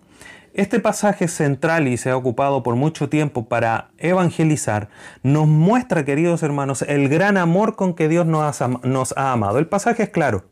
Este 0.56 0.80
pasaje 0.80 1.28
central 1.28 1.88
y 1.88 1.98
se 1.98 2.10
ha 2.10 2.18
ocupado 2.18 2.64
por 2.64 2.76
mucho 2.76 3.10
tiempo 3.10 3.48
para 3.48 3.92
evangelizar, 4.00 4.90
nos 5.22 5.48
muestra, 5.48 6.04
queridos 6.04 6.42
hermanos, 6.42 6.82
el 6.82 7.10
gran 7.10 7.38
amor 7.38 7.76
con 7.76 7.94
que 7.94 8.10
Dios 8.10 8.26
nos 8.26 9.12
ha, 9.16 9.32
amado. 9.32 9.60
El 9.60 9.68
pasaje 9.68 10.02
es 10.02 10.10
claro. 10.10 10.46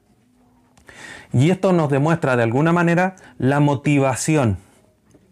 Y 1.33 1.49
esto 1.49 1.73
nos 1.73 1.89
demuestra 1.89 2.35
de 2.37 2.43
alguna 2.43 2.71
manera 2.71 3.15
la 3.39 3.59
motivación, 3.59 4.59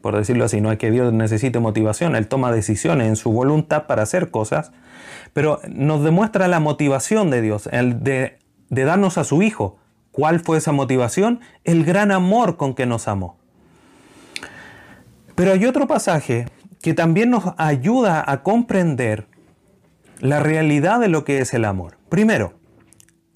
por 0.04 0.18
decirlo 0.18 0.44
así, 0.44 0.60
no 0.60 0.70
es 0.70 0.78
que 0.78 0.92
Dios 0.92 1.14
necesite 1.14 1.62
motivación, 1.62 2.18
Él 2.18 2.28
toma 2.28 2.52
decisiones 2.52 3.08
en 3.08 3.16
su 3.16 3.32
voluntad 3.32 3.88
para 3.88 4.04
hacer 4.04 4.32
cosas, 4.32 4.74
pero 5.32 5.62
nos 5.70 6.04
demuestra 6.04 6.50
la 6.50 6.60
motivación 6.60 7.30
de 7.30 7.42
Dios, 7.42 7.70
el 7.72 8.04
de, 8.04 8.38
de 8.70 8.84
darnos 8.84 9.18
a 9.18 9.24
su 9.24 9.42
Hijo. 9.42 9.78
¿Cuál 10.12 10.42
fue 10.42 10.58
esa 10.58 10.74
motivación? 10.74 11.40
El 11.64 11.86
gran 11.86 12.12
amor 12.12 12.58
con 12.58 12.76
que 12.76 12.86
nos 12.86 13.08
amó. 13.08 13.38
Pero 15.36 15.54
hay 15.54 15.66
otro 15.66 15.88
pasaje 15.88 16.48
que 16.82 16.94
también 16.94 17.30
nos 17.30 17.54
ayuda 17.56 18.22
a 18.28 18.44
comprender 18.44 19.28
la 20.20 20.42
realidad 20.42 21.00
de 21.00 21.08
lo 21.08 21.24
que 21.24 21.40
es 21.40 21.54
el 21.54 21.64
amor. 21.64 21.98
Primero, 22.10 22.56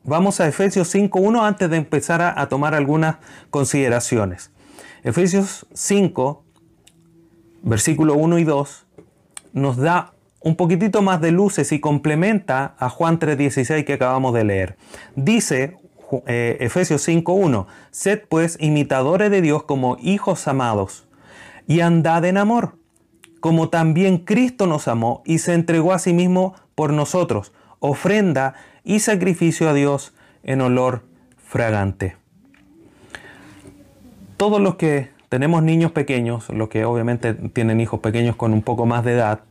vamos 0.03 0.41
a 0.41 0.47
Efesios 0.49 0.93
5.1 0.93 1.47
antes 1.47 1.69
de 1.69 1.77
empezar 1.77 2.21
a, 2.21 2.49
tomar 2.49 2.75
algunas 2.75 3.19
consideraciones. 3.51 4.51
Efesios 5.03 5.65
5, 5.73 6.43
versículo 7.63 8.15
1 8.15 8.39
y 8.39 8.43
2, 8.43 8.85
nos 9.53 9.77
da 9.77 10.13
un 10.41 10.55
poquitito 10.55 11.01
más 11.01 11.19
de 11.21 11.31
luces 11.31 11.71
y 11.71 11.79
complementa 11.79 12.75
a 12.79 12.89
Juan 12.89 13.19
3.16 13.19 13.85
que 13.85 13.93
acabamos 13.93 14.33
de 14.33 14.43
leer. 14.43 14.77
Dice 15.15 15.77
eh, 16.25 16.57
Efesios 16.61 17.07
5.1, 17.07 17.65
sed 17.91 18.23
pues 18.29 18.57
imitadores 18.61 19.29
de 19.31 19.41
Dios 19.41 19.63
como 19.63 19.97
hijos 19.99 20.47
amados 20.47 21.07
y 21.67 21.81
andad 21.81 22.23
en 22.25 22.37
amor, 22.37 22.77
como 23.39 23.69
también 23.69 24.19
Cristo 24.19 24.67
nos 24.67 24.87
amó 24.87 25.21
y 25.25 25.39
se 25.39 25.53
entregó 25.53 25.93
a 25.93 25.99
sí 25.99 26.13
mismo 26.13 26.55
por 26.75 26.93
nosotros, 26.93 27.51
ofrenda 27.79 28.53
y 28.83 28.99
sacrificio 28.99 29.69
a 29.69 29.73
Dios 29.73 30.13
en 30.43 30.61
olor 30.61 31.03
fragante. 31.37 32.15
Todos 34.37 34.61
los 34.61 34.75
que 34.75 35.09
tenemos 35.29 35.63
niños 35.63 35.91
pequeños, 35.91 36.49
los 36.49 36.69
que 36.69 36.85
obviamente 36.85 37.33
tienen 37.33 37.81
hijos 37.81 37.99
pequeños 37.99 38.35
con 38.35 38.53
un 38.53 38.61
poco 38.61 38.85
más 38.85 39.03
de 39.03 39.13
edad, 39.13 39.41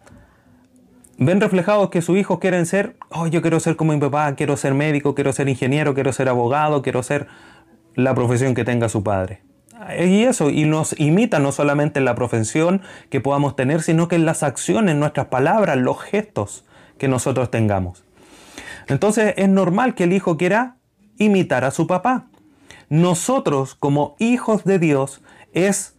ven 1.19 1.41
reflejados 1.41 1.91
que 1.91 2.03
sus 2.03 2.19
hijos 2.19 2.39
quieren 2.39 2.67
ser, 2.67 2.97
oh, 3.11 3.27
yo 3.27 3.43
quiero 3.43 3.61
ser 3.61 3.77
como 3.77 3.93
mi 3.93 4.01
papá, 4.01 4.35
quiero 4.35 4.57
ser 4.57 4.75
médico, 4.75 5.15
quiero 5.15 5.33
ser 5.33 5.49
ingeniero, 5.49 5.95
quiero 5.95 6.13
ser 6.13 6.29
abogado, 6.29 6.83
quiero 6.83 7.03
ser 7.03 7.27
la 7.95 8.15
profesión 8.15 8.55
que 8.55 8.65
tenga 8.65 8.89
su 8.89 9.03
padre. 9.03 9.43
Y 9.99 10.25
eso, 10.25 10.51
y 10.51 10.65
nos 10.65 10.99
imita 10.99 11.39
no 11.39 11.53
solamente 11.53 11.99
en 11.99 12.07
la 12.07 12.15
profesión 12.15 12.83
que 13.11 13.21
podamos 13.21 13.57
tener, 13.57 13.83
sino 13.83 14.09
que 14.09 14.17
en 14.17 14.25
las 14.25 14.43
acciones, 14.43 14.97
nuestras 14.97 15.27
palabras, 15.27 15.77
los 15.77 16.01
gestos 16.01 16.65
que 16.99 17.09
nosotros 17.09 17.51
tengamos. 17.51 18.05
Entonces 18.89 19.35
es 19.37 19.49
normal 19.49 19.95
que 19.95 20.05
el 20.05 20.13
hijo 20.13 20.37
quiera 20.37 20.77
imitar 21.19 21.65
a 21.65 21.71
su 21.71 21.87
papá. 21.87 22.27
Nosotros 22.89 23.75
como 23.75 24.17
hijos 24.19 24.65
de 24.65 24.79
Dios 24.79 25.23
es 25.57 25.97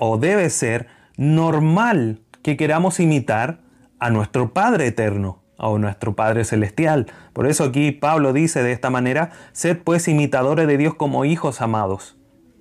o 0.00 0.18
debe 0.18 0.50
ser 0.50 0.88
normal 1.16 2.20
que 2.42 2.56
queramos 2.56 2.98
imitar 2.98 3.60
a 4.00 4.10
nuestro 4.10 4.52
Padre 4.52 4.88
eterno 4.88 5.42
o 5.56 5.78
nuestro 5.78 6.16
Padre 6.16 6.44
celestial. 6.44 7.06
Por 7.32 7.46
eso 7.46 7.64
aquí 7.64 7.92
Pablo 7.92 8.32
dice 8.32 8.62
de 8.62 8.72
esta 8.72 8.90
manera, 8.90 9.30
sed 9.52 9.78
pues 9.78 10.08
imitadores 10.08 10.66
de 10.66 10.76
Dios 10.76 10.94
como 10.94 11.24
hijos 11.24 11.60
amados 11.60 12.16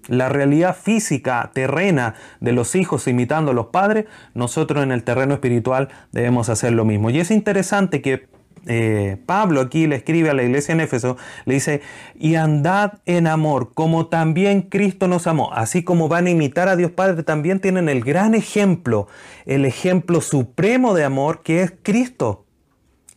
la 0.07 0.29
realidad 0.29 0.75
física, 0.75 1.51
terrena 1.53 2.15
de 2.39 2.51
los 2.51 2.75
hijos 2.75 3.07
imitando 3.07 3.51
a 3.51 3.53
los 3.53 3.67
padres, 3.67 4.05
nosotros 4.33 4.83
en 4.83 4.91
el 4.91 5.03
terreno 5.03 5.33
espiritual 5.33 5.89
debemos 6.11 6.49
hacer 6.49 6.73
lo 6.73 6.85
mismo. 6.85 7.09
Y 7.09 7.19
es 7.19 7.31
interesante 7.31 8.01
que 8.01 8.27
eh, 8.65 9.17
Pablo 9.25 9.61
aquí 9.61 9.87
le 9.87 9.97
escribe 9.97 10.29
a 10.29 10.33
la 10.33 10.43
iglesia 10.43 10.73
en 10.73 10.79
Éfeso, 10.79 11.17
le 11.45 11.55
dice, 11.55 11.81
y 12.15 12.35
andad 12.35 12.99
en 13.05 13.27
amor, 13.27 13.73
como 13.73 14.07
también 14.07 14.61
Cristo 14.61 15.07
nos 15.07 15.27
amó. 15.27 15.53
Así 15.53 15.83
como 15.83 16.07
van 16.07 16.27
a 16.27 16.29
imitar 16.29 16.69
a 16.69 16.75
Dios 16.75 16.91
Padre, 16.91 17.23
también 17.23 17.59
tienen 17.59 17.89
el 17.89 18.03
gran 18.03 18.35
ejemplo, 18.35 19.07
el 19.45 19.65
ejemplo 19.65 20.21
supremo 20.21 20.93
de 20.93 21.03
amor 21.03 21.41
que 21.43 21.61
es 21.61 21.73
Cristo. 21.83 22.45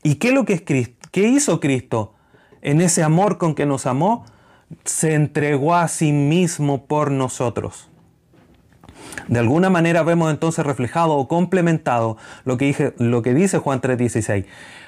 ¿Y 0.03 0.17
qué 0.17 0.29
es 0.29 0.35
lo 0.35 0.45
que 0.45 0.55
es 0.55 0.63
Cristo? 0.63 1.09
¿Qué 1.13 1.29
hizo 1.29 1.61
Cristo? 1.61 2.15
En 2.63 2.81
ese 2.81 3.03
amor 3.03 3.39
con 3.39 3.55
que 3.55 3.67
nos 3.67 3.87
amó, 3.87 4.25
se 4.85 5.15
entregó 5.15 5.75
a 5.75 5.89
sí 5.89 6.13
mismo 6.13 6.87
por 6.87 7.11
nosotros. 7.11 7.89
De 9.29 9.39
alguna 9.39 9.71
manera 9.71 10.03
vemos 10.03 10.31
entonces 10.31 10.65
reflejado 10.65 11.15
o 11.15 11.29
complementado 11.29 12.17
lo 12.45 12.57
que, 12.57 12.95
lo 12.99 13.23
que 13.23 13.35
dice 13.35 13.59
Juan 13.59 13.81
3:16. 13.81 14.47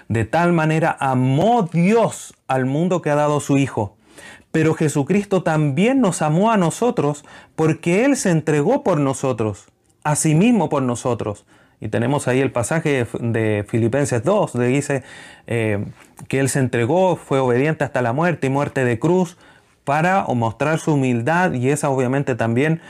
De 0.08 0.24
tal 0.24 0.52
manera 0.52 0.96
amó 0.98 1.68
Dios 1.70 2.34
al 2.46 2.64
mundo 2.64 3.02
que 3.02 3.10
ha 3.10 3.14
dado 3.14 3.40
su 3.40 3.58
Hijo. 3.58 3.96
Pero 4.50 4.74
Jesucristo 4.74 5.42
también 5.42 6.00
nos 6.00 6.22
amó 6.22 6.50
a 6.50 6.56
nosotros 6.56 7.24
porque 7.54 8.04
Él 8.04 8.16
se 8.16 8.30
entregó 8.30 8.82
por 8.82 8.98
nosotros, 8.98 9.66
a 10.04 10.16
sí 10.16 10.34
mismo 10.34 10.70
por 10.70 10.82
nosotros. 10.82 11.44
Y 11.80 11.88
tenemos 11.88 12.26
ahí 12.26 12.40
el 12.40 12.50
pasaje 12.50 13.06
de 13.20 13.64
Filipenses 13.68 14.24
2, 14.24 14.54
donde 14.54 14.68
dice 14.68 15.04
eh, 15.46 15.84
que 16.26 16.40
Él 16.40 16.48
se 16.48 16.58
entregó, 16.58 17.16
fue 17.16 17.38
obediente 17.38 17.84
hasta 17.84 18.02
la 18.02 18.12
muerte 18.12 18.48
y 18.48 18.50
muerte 18.50 18.84
de 18.84 18.98
cruz 18.98 19.36
para 19.84 20.24
mostrar 20.24 20.78
su 20.78 20.94
humildad 20.94 21.52
y 21.52 21.70
esa 21.70 21.88
obviamente 21.88 22.34
también 22.34 22.82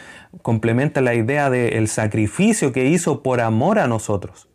complementa 0.42 1.00
la 1.00 1.14
idea 1.14 1.50
del 1.50 1.86
sacrificio 1.88 2.72
que 2.72 2.86
hizo 2.86 3.22
por 3.22 3.40
amor 3.40 3.78
a 3.78 3.86
nosotros. 3.86 4.48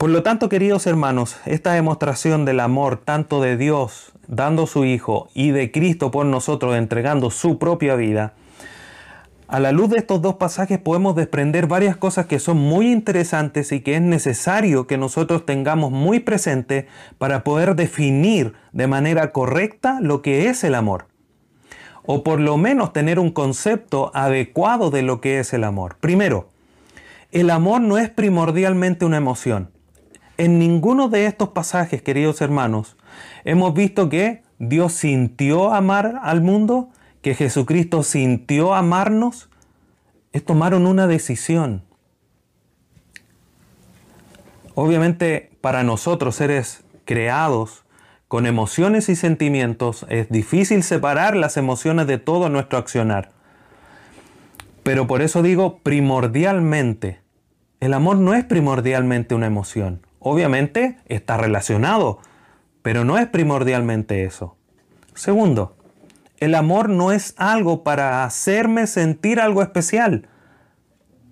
Por 0.00 0.08
lo 0.08 0.22
tanto, 0.22 0.48
queridos 0.48 0.86
hermanos, 0.86 1.36
esta 1.44 1.74
demostración 1.74 2.46
del 2.46 2.60
amor 2.60 2.96
tanto 2.96 3.42
de 3.42 3.58
Dios 3.58 4.12
dando 4.28 4.66
su 4.66 4.86
Hijo 4.86 5.28
y 5.34 5.50
de 5.50 5.70
Cristo 5.70 6.10
por 6.10 6.24
nosotros 6.24 6.74
entregando 6.76 7.30
su 7.30 7.58
propia 7.58 7.96
vida, 7.96 8.32
a 9.46 9.60
la 9.60 9.72
luz 9.72 9.90
de 9.90 9.98
estos 9.98 10.22
dos 10.22 10.36
pasajes 10.36 10.78
podemos 10.78 11.16
desprender 11.16 11.66
varias 11.66 11.98
cosas 11.98 12.24
que 12.24 12.38
son 12.38 12.56
muy 12.56 12.90
interesantes 12.90 13.72
y 13.72 13.82
que 13.82 13.96
es 13.96 14.00
necesario 14.00 14.86
que 14.86 14.96
nosotros 14.96 15.44
tengamos 15.44 15.92
muy 15.92 16.20
presente 16.20 16.88
para 17.18 17.44
poder 17.44 17.76
definir 17.76 18.54
de 18.72 18.86
manera 18.86 19.32
correcta 19.32 19.98
lo 20.00 20.22
que 20.22 20.48
es 20.48 20.64
el 20.64 20.76
amor. 20.76 21.08
O 22.06 22.24
por 22.24 22.40
lo 22.40 22.56
menos 22.56 22.94
tener 22.94 23.18
un 23.18 23.32
concepto 23.32 24.12
adecuado 24.14 24.90
de 24.90 25.02
lo 25.02 25.20
que 25.20 25.40
es 25.40 25.52
el 25.52 25.62
amor. 25.62 25.98
Primero, 26.00 26.48
el 27.32 27.50
amor 27.50 27.82
no 27.82 27.98
es 27.98 28.08
primordialmente 28.08 29.04
una 29.04 29.18
emoción. 29.18 29.68
En 30.40 30.58
ninguno 30.58 31.10
de 31.10 31.26
estos 31.26 31.50
pasajes, 31.50 32.00
queridos 32.00 32.40
hermanos, 32.40 32.96
hemos 33.44 33.74
visto 33.74 34.08
que 34.08 34.42
Dios 34.58 34.94
sintió 34.94 35.74
amar 35.74 36.18
al 36.22 36.40
mundo 36.40 36.88
que 37.20 37.34
Jesucristo 37.34 38.02
sintió 38.02 38.72
amarnos 38.72 39.50
es 40.32 40.42
tomaron 40.42 40.86
una 40.86 41.06
decisión. 41.06 41.82
Obviamente 44.74 45.50
para 45.60 45.82
nosotros 45.82 46.36
seres 46.36 46.84
creados 47.04 47.84
con 48.26 48.46
emociones 48.46 49.10
y 49.10 49.16
sentimientos 49.16 50.06
es 50.08 50.30
difícil 50.30 50.82
separar 50.84 51.36
las 51.36 51.58
emociones 51.58 52.06
de 52.06 52.16
todo 52.16 52.48
nuestro 52.48 52.78
accionar. 52.78 53.30
Pero 54.84 55.06
por 55.06 55.20
eso 55.20 55.42
digo 55.42 55.80
primordialmente. 55.80 57.20
El 57.80 57.92
amor 57.92 58.16
no 58.16 58.32
es 58.32 58.42
primordialmente 58.46 59.34
una 59.34 59.46
emoción. 59.46 60.00
Obviamente 60.20 60.98
está 61.06 61.38
relacionado, 61.38 62.20
pero 62.82 63.04
no 63.04 63.18
es 63.18 63.26
primordialmente 63.26 64.24
eso. 64.24 64.56
Segundo, 65.14 65.76
el 66.38 66.54
amor 66.54 66.88
no 66.88 67.10
es 67.10 67.34
algo 67.36 67.82
para 67.82 68.24
hacerme 68.24 68.86
sentir 68.86 69.40
algo 69.40 69.62
especial. 69.62 70.28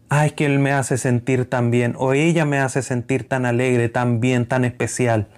Ay, 0.08 0.30
que 0.30 0.46
él 0.46 0.58
me 0.58 0.72
hace 0.72 0.96
sentir 0.96 1.48
tan 1.48 1.70
bien 1.70 1.94
o 1.98 2.14
ella 2.14 2.46
me 2.46 2.58
hace 2.58 2.82
sentir 2.82 3.28
tan 3.28 3.44
alegre, 3.44 3.90
tan 3.90 4.20
bien, 4.20 4.46
tan 4.46 4.64
especial. 4.64 5.28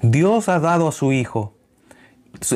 Dios 0.00 0.48
ha 0.48 0.60
dado 0.60 0.88
a 0.88 0.92
su 0.92 1.12
Hijo. 1.12 1.56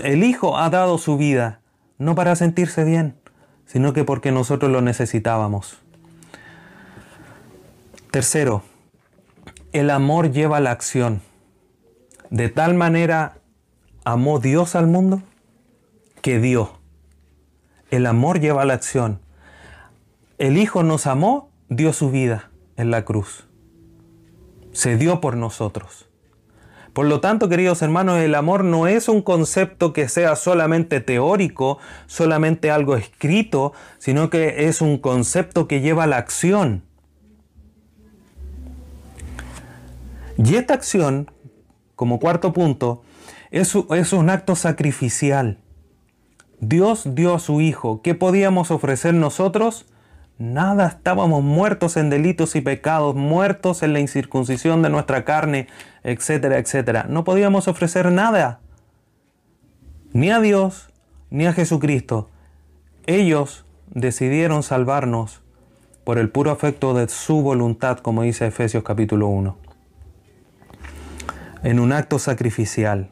El 0.04 0.22
Hijo 0.22 0.58
ha 0.58 0.70
dado 0.70 0.98
su 0.98 1.16
vida, 1.16 1.60
no 1.98 2.14
para 2.14 2.36
sentirse 2.36 2.84
bien, 2.84 3.16
sino 3.66 3.92
que 3.92 4.04
porque 4.04 4.30
nosotros 4.30 4.70
lo 4.70 4.80
necesitábamos. 4.80 5.78
Tercero, 8.10 8.62
el 9.72 9.90
amor 9.90 10.33
lleva 10.33 10.56
a 10.56 10.61
la 10.61 10.72
acción. 10.72 11.22
De 12.30 12.48
tal 12.48 12.74
manera 12.74 13.38
amó 14.04 14.40
Dios 14.40 14.74
al 14.74 14.87
mundo 14.87 15.22
que 16.22 16.40
dio. 16.40 16.72
El 17.90 18.06
amor 18.06 18.40
lleva 18.40 18.62
a 18.62 18.64
la 18.64 18.74
acción. 18.74 19.20
El 20.38 20.59
Hijo 20.59 20.83
nos 20.83 21.06
amó, 21.06 21.50
dio 21.68 21.92
su 21.92 22.11
vida 22.11 22.50
en 22.76 22.90
la 22.90 23.04
cruz. 23.04 23.46
Se 24.72 24.96
dio 24.96 25.20
por 25.20 25.37
nosotros. 25.37 26.09
Por 26.92 27.06
lo 27.06 27.20
tanto, 27.20 27.48
queridos 27.48 27.83
hermanos, 27.83 28.18
el 28.18 28.35
amor 28.35 28.64
no 28.64 28.88
es 28.88 29.09
un 29.09 29.22
concepto 29.22 29.92
que 29.92 30.09
sea 30.09 30.35
solamente 30.35 31.00
teórico, 31.00 31.78
solamente 32.06 32.72
algo 32.72 32.96
escrito, 32.96 33.72
sino 33.98 34.30
que 34.30 34.66
es 34.66 34.80
un 34.80 34.98
concepto 34.98 35.68
que 35.68 35.80
lleva 35.80 36.04
a 36.04 36.09
la 36.09 36.16
acción. 36.16 36.83
Y 40.42 40.55
esta 40.55 40.72
acción, 40.72 41.31
como 41.96 42.18
cuarto 42.18 42.55
punto, 42.55 43.03
es, 43.50 43.74
un 43.74 44.31
acto 44.31 44.57
sacrificial. 44.57 45.59
Dios 46.61 47.14
dio 47.14 47.35
a 47.35 47.38
su 47.38 47.61
Hijo. 47.61 48.00
¿Qué 48.00 48.14
podíamos 48.14 48.70
ofrecer 48.70 49.12
nosotros? 49.12 49.87
Nada, 50.38 50.88
estábamos 50.88 51.42
muertos 51.42 51.98
en 51.98 52.09
delitos 52.09 52.57
y 52.57 52.62
pecados, 52.62 53.14
muertos 53.14 53.83
en 53.83 53.92
la 53.92 54.00
incircuncisión 54.00 54.81
de 54.81 54.88
nuestra 54.88 55.26
carne, 55.26 55.66
etcétera, 56.05 56.57
etcétera. 56.57 57.05
No 57.07 57.24
podíamos 57.24 57.68
ofrecer 57.68 58.11
nada, 58.11 58.61
ni 60.14 60.31
a 60.31 60.40
Dios, 60.40 60.88
ni 61.29 61.46
a 61.46 61.53
Jesucristo. 61.53 62.31
Ellos 63.07 63.66
decidieron 63.90 64.62
salvarnos 64.62 65.42
por 66.05 66.16
el 66.16 66.31
puro 66.31 66.50
afecto 66.50 66.94
de 66.94 67.09
su 67.09 67.42
voluntad, 67.42 67.98
como 67.98 68.22
dice 68.22 68.46
Efesios 68.46 68.83
capítulo 68.83 69.29
1, 69.29 69.59
en 71.62 71.81
un 71.81 71.92
acto 71.92 72.18
sacrificial, 72.18 73.11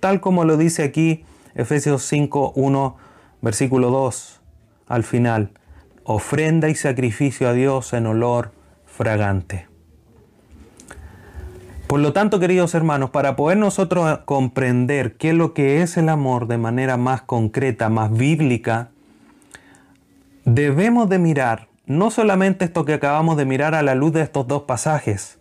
tal 0.00 0.20
como 0.20 0.44
lo 0.44 0.56
dice 0.56 0.82
aquí 0.82 1.24
Efesios 1.54 2.02
5, 2.02 2.52
1, 2.54 2.96
versículo 3.40 3.90
2, 3.90 4.40
al 4.88 5.04
final, 5.04 5.52
ofrenda 6.04 6.68
y 6.68 6.74
sacrificio 6.74 7.48
a 7.48 7.52
Dios 7.52 7.92
en 7.92 8.06
olor 8.06 8.52
fragante. 8.84 9.66
Por 11.86 12.00
lo 12.00 12.12
tanto, 12.12 12.40
queridos 12.40 12.74
hermanos, 12.74 13.10
para 13.10 13.36
poder 13.36 13.58
nosotros 13.58 14.18
comprender 14.24 15.16
qué 15.16 15.30
es 15.30 15.34
lo 15.34 15.54
que 15.54 15.82
es 15.82 15.96
el 15.96 16.08
amor 16.08 16.48
de 16.48 16.58
manera 16.58 16.96
más 16.96 17.22
concreta, 17.22 17.88
más 17.88 18.12
bíblica, 18.12 18.90
debemos 20.44 21.08
de 21.08 21.18
mirar 21.18 21.68
no 21.86 22.10
solamente 22.10 22.64
esto 22.64 22.84
que 22.84 22.94
acabamos 22.94 23.36
de 23.36 23.44
mirar 23.44 23.76
a 23.76 23.82
la 23.82 23.94
luz 23.94 24.12
de 24.12 24.22
estos 24.22 24.48
dos 24.48 24.62
pasajes, 24.62 25.38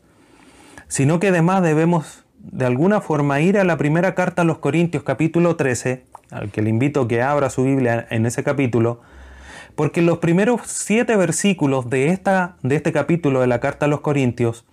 sino 0.88 1.20
que 1.20 1.30
además 1.30 1.64
debemos 1.64 2.25
de 2.52 2.66
alguna 2.66 3.02
forma 3.02 3.42
ir 3.42 3.58
a 3.58 3.64
la 3.64 3.78
primera 3.78 4.14
carta 4.14 4.44
a 4.44 4.46
los 4.46 4.60
Corintios 4.60 5.04
capítulo 5.04 5.56
13, 5.56 6.04
al 6.32 6.52
que 6.52 6.62
le 6.62 6.70
invito 6.70 7.02
a 7.02 7.08
que 7.08 7.22
abra 7.22 7.50
su 7.50 7.64
Biblia 7.64 8.06
en 8.10 8.26
ese 8.26 8.44
capítulo, 8.44 9.02
porque 9.76 10.02
los 10.02 10.20
primeros 10.20 10.62
siete 10.66 11.16
versículos 11.16 11.90
de, 11.90 12.10
esta, 12.10 12.56
de 12.62 12.76
este 12.76 12.92
capítulo 12.92 13.42
de 13.42 13.48
la 13.48 13.60
carta 13.60 13.88
a 13.88 13.90
los 13.90 14.02
Corintios, 14.02 14.66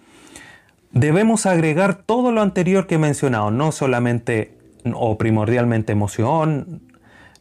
debemos 0.92 1.46
agregar 1.46 1.94
todo 1.94 2.30
lo 2.30 2.42
anterior 2.42 2.86
que 2.86 2.96
he 2.96 2.98
mencionado, 2.98 3.50
no 3.50 3.72
solamente 3.72 4.54
o 4.94 5.16
primordialmente 5.16 5.92
emoción, 5.92 6.82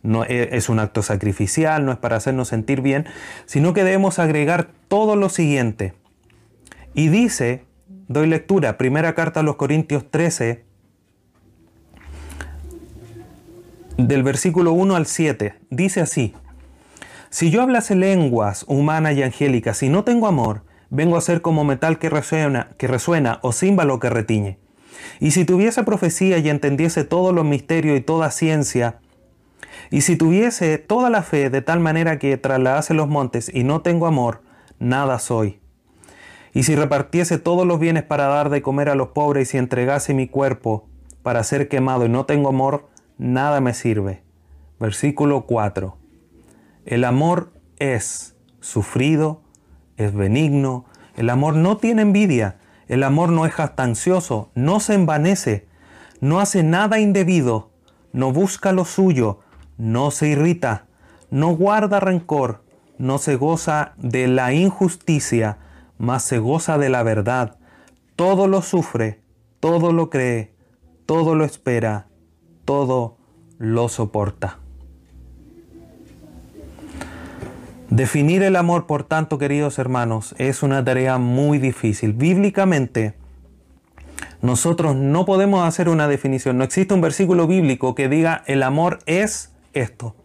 no 0.01 0.23
e, 0.23 0.55
es 0.55 0.69
un 0.69 0.79
acto 0.79 1.03
sacrificial, 1.03 1.85
no 1.85 1.91
es 1.91 1.97
para 1.97 2.15
hacernos 2.15 2.47
sentir 2.47 2.81
bien, 2.81 3.05
sino 3.45 3.73
que 3.73 3.83
debemos 3.83 4.17
agregar 4.17 4.69
todo 4.87 5.15
lo 5.15 5.29
siguiente. 5.29 5.93
Y 6.93 7.09
dice 7.09 7.65
Doy 8.11 8.27
lectura, 8.27 8.77
primera 8.77 9.15
carta 9.15 9.39
a 9.39 9.43
los 9.43 9.55
Corintios 9.55 10.11
13, 10.11 10.65
del 13.95 14.21
versículo 14.21 14.73
1 14.73 14.97
al 14.97 15.05
7. 15.05 15.53
Dice 15.69 16.01
así, 16.01 16.33
si 17.29 17.51
yo 17.51 17.61
hablase 17.61 17.95
lenguas 17.95 18.65
humanas 18.67 19.15
y 19.15 19.23
angélicas 19.23 19.81
y 19.81 19.87
no 19.87 20.03
tengo 20.03 20.27
amor, 20.27 20.65
vengo 20.89 21.15
a 21.15 21.21
ser 21.21 21.41
como 21.41 21.63
metal 21.63 21.99
que 21.99 22.09
resuena, 22.09 22.71
que 22.77 22.87
resuena 22.87 23.39
o 23.43 23.53
címbalo 23.53 24.01
que 24.01 24.09
retiñe. 24.09 24.59
Y 25.21 25.31
si 25.31 25.45
tuviese 25.45 25.83
profecía 25.83 26.37
y 26.37 26.49
entendiese 26.49 27.05
todos 27.05 27.33
los 27.33 27.45
misterios 27.45 27.97
y 27.97 28.01
toda 28.01 28.29
ciencia, 28.31 28.99
y 29.89 30.01
si 30.01 30.17
tuviese 30.17 30.79
toda 30.79 31.09
la 31.09 31.23
fe 31.23 31.49
de 31.49 31.61
tal 31.61 31.79
manera 31.79 32.19
que 32.19 32.35
trasladase 32.35 32.93
los 32.93 33.07
montes 33.07 33.49
y 33.53 33.63
no 33.63 33.79
tengo 33.79 34.05
amor, 34.05 34.41
nada 34.79 35.17
soy. 35.17 35.60
Y 36.53 36.63
si 36.63 36.75
repartiese 36.75 37.37
todos 37.37 37.65
los 37.65 37.79
bienes 37.79 38.03
para 38.03 38.27
dar 38.27 38.49
de 38.49 38.61
comer 38.61 38.89
a 38.89 38.95
los 38.95 39.09
pobres 39.09 39.49
y 39.49 39.51
si 39.51 39.57
entregase 39.57 40.13
mi 40.13 40.27
cuerpo 40.27 40.87
para 41.23 41.43
ser 41.43 41.67
quemado 41.67 42.05
y 42.05 42.09
no 42.09 42.25
tengo 42.25 42.49
amor, 42.49 42.89
nada 43.17 43.61
me 43.61 43.73
sirve. 43.73 44.23
Versículo 44.79 45.45
4. 45.45 45.97
El 46.85 47.03
amor 47.03 47.53
es 47.77 48.35
sufrido, 48.59 49.41
es 49.97 50.13
benigno, 50.13 50.85
el 51.15 51.29
amor 51.29 51.55
no 51.55 51.77
tiene 51.77 52.01
envidia, 52.01 52.57
el 52.87 53.03
amor 53.03 53.29
no 53.29 53.45
es 53.45 53.53
jactancioso, 53.53 54.49
no 54.55 54.79
se 54.79 54.95
envanece, 54.95 55.67
no 56.19 56.39
hace 56.39 56.63
nada 56.63 56.99
indebido, 56.99 57.71
no 58.11 58.33
busca 58.33 58.71
lo 58.71 58.85
suyo, 58.85 59.39
no 59.77 60.11
se 60.11 60.29
irrita, 60.29 60.87
no 61.29 61.55
guarda 61.55 61.99
rencor, 61.99 62.63
no 62.97 63.17
se 63.17 63.35
goza 63.35 63.93
de 63.97 64.27
la 64.27 64.53
injusticia, 64.53 65.57
mas 66.01 66.23
se 66.23 66.39
goza 66.39 66.79
de 66.79 66.89
la 66.89 67.03
verdad. 67.03 67.59
Todo 68.15 68.47
lo 68.47 68.63
sufre, 68.63 69.21
todo 69.59 69.93
lo 69.93 70.09
cree, 70.09 70.55
todo 71.05 71.35
lo 71.35 71.45
espera, 71.45 72.07
todo 72.65 73.17
lo 73.59 73.87
soporta. 73.87 74.57
Definir 77.91 78.41
el 78.41 78.55
amor, 78.55 78.87
por 78.87 79.03
tanto, 79.03 79.37
queridos 79.37 79.77
hermanos, 79.77 80.33
es 80.39 80.63
una 80.63 80.83
tarea 80.83 81.19
muy 81.19 81.59
difícil. 81.59 82.13
Bíblicamente, 82.13 83.13
nosotros 84.41 84.95
no 84.95 85.25
podemos 85.25 85.67
hacer 85.67 85.87
una 85.87 86.07
definición. 86.07 86.57
No 86.57 86.63
existe 86.63 86.95
un 86.95 87.01
versículo 87.01 87.45
bíblico 87.45 87.93
que 87.93 88.09
diga 88.09 88.43
el 88.47 88.63
amor 88.63 88.99
es 89.05 89.53
esto. 89.73 90.15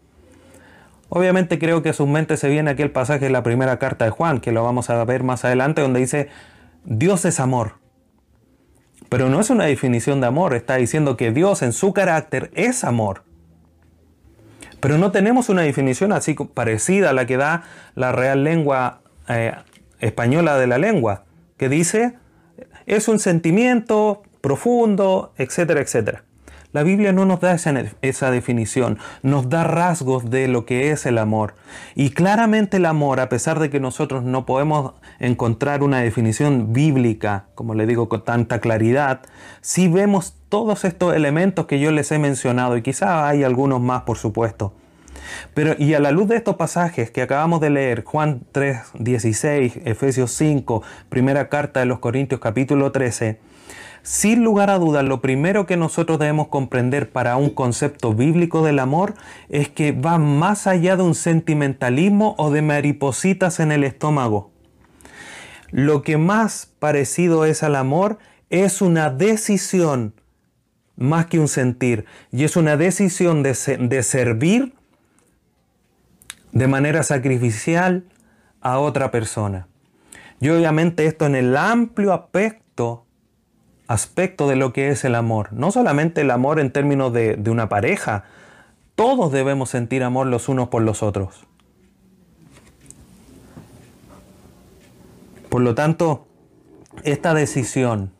Obviamente 1.09 1.59
creo 1.59 1.83
que 1.83 1.91
a 1.91 1.93
sus 1.93 2.09
mentes 2.09 2.41
se 2.41 2.49
viene 2.49 2.71
aquel 2.71 2.91
pasaje 2.91 3.27
de 3.27 3.31
la 3.31 3.43
primera 3.43 3.79
carta 3.79 4.05
de 4.05 4.11
Juan, 4.11 4.41
que 4.41 4.53
lo 4.53 4.65
vamos 4.65 4.91
a 4.91 5.05
ver 5.05 5.23
más 5.23 5.45
adelante, 5.45 5.83
donde 5.83 6.01
dice, 6.01 6.29
Dios 6.85 7.25
es 7.25 7.39
amor. 7.39 7.75
Pero 9.09 9.29
no 9.29 9.41
es 9.41 9.51
una 9.51 9.65
definición 9.65 10.21
de 10.21 10.27
amor, 10.27 10.55
está 10.55 10.77
diciendo 10.77 11.17
que 11.17 11.31
Dios 11.31 11.63
en 11.63 11.73
su 11.73 11.93
carácter 11.93 12.51
es 12.55 12.83
amor. 12.83 13.23
Pero 14.81 14.99
no 14.99 15.13
tenemos 15.13 15.49
una 15.49 15.63
definición 15.63 16.13
así 16.13 16.35
parecida 16.35 17.11
a 17.11 17.13
la 17.13 17.27
que 17.27 17.37
da 17.37 17.63
la 17.95 18.13
real 18.13 18.45
lengua 18.45 19.01
eh, 19.29 19.55
española 20.01 20.59
de 20.59 20.67
la 20.67 20.79
lengua, 20.79 21.25
que 21.57 21.69
dice, 21.69 22.15
es 22.87 23.09
un 23.09 23.19
sentimiento 23.19 24.23
profundo, 24.41 25.33
etcétera, 25.37 25.81
etcétera. 25.81 26.25
La 26.77 26.83
Biblia 26.83 27.11
no 27.11 27.25
nos 27.25 27.41
da 27.41 27.55
esa, 27.55 28.31
definición, 28.31 28.99
nos 29.23 29.49
da 29.49 29.65
rasgos 29.65 30.29
de 30.29 30.47
lo 30.47 30.67
que 30.67 30.91
es 30.91 31.07
el 31.07 31.17
amor. 31.17 31.55
Y 31.95 32.11
claramente 32.11 32.77
el 32.77 32.85
amor, 32.85 33.19
a 33.19 33.31
pesar 33.31 33.61
de 33.61 33.71
que 33.71 33.81
nosotros 33.81 34.25
no 34.25 34.45
podemos 34.45 34.93
encontrar 35.19 35.83
una 35.83 36.01
definición 36.01 36.75
bíblica, 36.75 37.47
como 37.55 37.73
le 37.73 37.87
digo 37.87 38.11
con 38.11 38.27
tanta 38.27 38.61
claridad, 38.61 39.23
sí 39.63 39.89
vemos 39.89 40.35
todos 40.51 40.85
estos 40.85 41.17
elementos 41.17 41.65
que 41.65 41.81
yo 41.81 41.91
les 41.93 42.13
he 42.13 42.19
mencionado 42.19 42.77
y 42.77 42.83
quizá 42.83 43.27
hay 43.27 43.43
algunos 43.43 43.81
más, 43.81 44.03
por 44.03 44.19
supuesto. 44.19 44.75
Pero 45.55 45.77
y 45.79 45.95
a 45.95 45.99
la 45.99 46.11
luz 46.11 46.29
de 46.29 46.37
estos 46.37 46.57
pasajes 46.57 47.11
que 47.11 47.23
acabamos 47.23 47.63
de 47.63 47.71
leer, 47.71 48.05
Juan 48.05 48.43
3, 48.53 48.81
16, 48.99 49.81
Efesios 49.87 50.31
5, 50.33 50.83
primera 51.09 51.49
carta 51.49 51.81
de 51.81 51.87
los 51.87 52.01
Corintios 52.01 52.39
capítulo 52.39 52.93
13, 52.93 53.41
sin 54.07 54.45
lugar 54.45 54.71
a 54.71 54.79
dudas, 54.79 55.05
lo 55.05 55.21
primero 55.21 55.67
que 55.67 55.77
nosotros 55.77 56.21
debemos 56.21 56.47
comprender 56.47 57.11
para 57.11 57.37
un 57.37 57.51
concepto 57.51 58.15
bíblico 58.15 58.65
del 58.65 58.79
amor 58.79 59.15
es 59.49 59.69
que 59.69 59.91
va 59.91 60.17
más 60.17 60.69
allá 60.69 60.97
de 60.97 61.03
un 61.03 61.17
sentimentalismo 61.17 62.37
o 62.39 62.53
de 62.53 62.63
maripositas 62.63 63.59
en 63.59 63.73
el 63.73 63.83
estómago. 63.83 64.53
Lo 65.73 66.03
que 66.03 66.19
más 66.19 66.71
parecido 66.79 67.45
es 67.45 67.65
al 67.65 67.75
amor 67.75 68.19
es 68.49 68.81
una 68.81 69.11
decisión 69.11 70.15
más 70.95 71.27
que 71.27 71.41
un 71.41 71.49
sentir. 71.49 72.05
Y 72.31 72.45
es 72.45 72.57
una 72.57 72.77
decisión 72.77 73.43
de, 73.43 73.57
de, 73.81 74.03
servir 74.05 74.73
de 76.53 76.69
manera 76.69 77.03
sacrificial 77.03 78.05
a 78.61 78.79
otra 78.79 79.11
persona. 79.11 79.67
Y 80.39 80.49
obviamente 80.51 81.07
esto 81.07 81.27
en 81.27 81.35
el 81.35 81.57
amplio 81.57 82.13
aspecto 82.13 83.06
aspecto 83.89 84.49
de 84.49 84.57
lo 84.57 84.73
que 84.73 84.89
es 84.91 85.05
el 85.05 85.15
amor. 85.15 85.53
No 85.53 85.71
solamente 85.71 86.23
el 86.23 86.31
amor 86.31 86.61
en 86.61 86.73
términos 86.73 87.13
de, 87.13 87.37
de 87.37 87.51
una 87.51 87.69
pareja, 87.69 88.25
todos 88.95 89.33
debemos 89.33 89.71
sentir 89.71 90.03
amor 90.03 90.27
los 90.27 90.49
unos 90.49 90.69
por 90.69 90.83
los 90.83 91.03
otros. 91.03 91.47
Por 95.49 95.63
lo 95.63 95.75
tanto, 95.75 96.27
esta 97.05 97.35
decisión, 97.35 98.13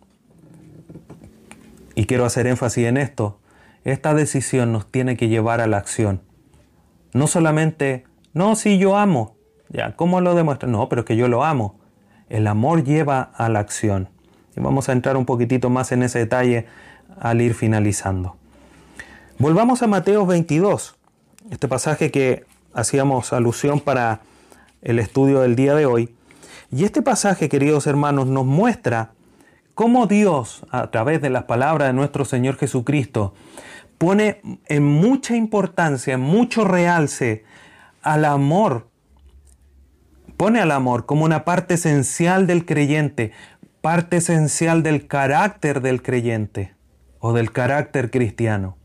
y 1.95 2.07
quiero 2.07 2.25
hacer 2.25 2.47
énfasis 2.47 2.87
en 2.87 2.97
esto, 2.97 3.41
esta 3.85 4.15
decisión 4.15 4.73
nos 4.73 4.91
tiene 4.91 5.17
que 5.17 5.29
llevar 5.29 5.61
a 5.61 5.67
la 5.67 5.77
acción. 5.77 6.23
No 7.13 7.27
solamente, 7.27 8.05
no, 8.33 8.57
si 8.57 8.79
yo 8.79 8.97
amo, 8.97 9.37
ya, 9.69 9.97
¿cómo 9.97 10.21
lo 10.21 10.35
demuestra? 10.35 10.69
No, 10.69 10.89
pero 10.89 11.01
es 11.03 11.07
que 11.07 11.17
yo 11.17 11.29
lo 11.29 11.45
amo. 11.45 11.79
El 12.29 12.47
amor 12.47 12.85
lleva 12.85 13.23
a 13.23 13.49
la 13.49 13.61
acción. 13.61 14.09
Y 14.57 14.61
vamos 14.61 14.89
a 14.89 14.93
entrar 14.93 15.17
un 15.17 15.27
poquitito 15.27 15.71
más 15.71 15.93
en 15.93 16.03
ese 16.03 16.21
detalle 16.21 16.67
al 17.21 17.41
ir 17.41 17.55
finalizando. 17.55 18.37
Volvamos 19.39 19.83
a 19.83 19.87
Mateo 19.87 20.25
22, 20.25 20.97
este 21.51 21.69
pasaje 21.69 22.11
que 22.11 22.45
hacíamos 22.73 23.33
alusión 23.33 23.81
para 23.81 24.21
el 24.83 24.99
estudio 24.99 25.41
del 25.41 25.57
día 25.57 25.75
de 25.75 25.85
hoy. 25.85 26.15
Y 26.73 26.85
este 26.85 27.03
pasaje, 27.03 27.49
queridos 27.49 27.87
hermanos, 27.87 28.27
nos 28.27 28.47
muestra 28.47 29.11
cómo 29.75 30.07
Dios, 30.07 30.65
a 30.71 30.91
través 30.91 31.21
de 31.21 31.31
las 31.31 31.45
palabras 31.45 31.89
de 31.89 31.93
nuestro 31.93 32.25
Señor 32.25 32.57
Jesucristo, 32.57 33.35
pone 33.99 34.41
en 34.67 34.85
mucha 34.85 35.37
importancia, 35.37 36.15
en 36.15 36.21
mucho 36.21 36.65
realce 36.65 37.45
al 38.03 38.25
amor, 38.25 38.89
pone 40.37 40.61
al 40.61 40.71
amor 40.71 41.07
como 41.07 41.25
una 41.25 41.45
parte 41.45 41.75
esencial 41.75 42.47
del 42.47 42.65
creyente, 42.65 43.33
parte 43.87 44.17
esencial 44.17 44.83
del 44.83 45.07
carácter 45.07 45.81
del 45.81 46.03
creyente 46.03 46.75
o 47.21 47.33
del 47.33 47.53
carácter 47.53 48.11
cristiano. 48.11 48.77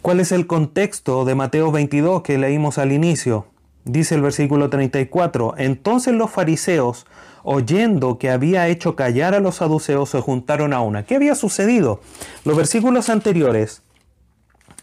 ¿Cuál 0.00 0.20
es 0.20 0.30
el 0.30 0.46
contexto 0.46 1.24
de 1.24 1.34
Mateo 1.34 1.72
22 1.72 2.22
que 2.22 2.38
leímos 2.38 2.78
al 2.78 2.92
inicio? 2.92 3.48
Dice 3.84 4.14
el 4.14 4.22
versículo 4.22 4.70
34, 4.70 5.54
entonces 5.58 6.14
los 6.14 6.30
fariseos, 6.30 7.04
oyendo 7.42 8.16
que 8.16 8.30
había 8.30 8.68
hecho 8.68 8.94
callar 8.94 9.34
a 9.34 9.40
los 9.40 9.56
saduceos, 9.56 10.08
se 10.10 10.20
juntaron 10.20 10.72
a 10.72 10.82
una. 10.82 11.02
¿Qué 11.02 11.16
había 11.16 11.34
sucedido? 11.34 12.00
Los 12.44 12.56
versículos 12.56 13.08
anteriores, 13.08 13.82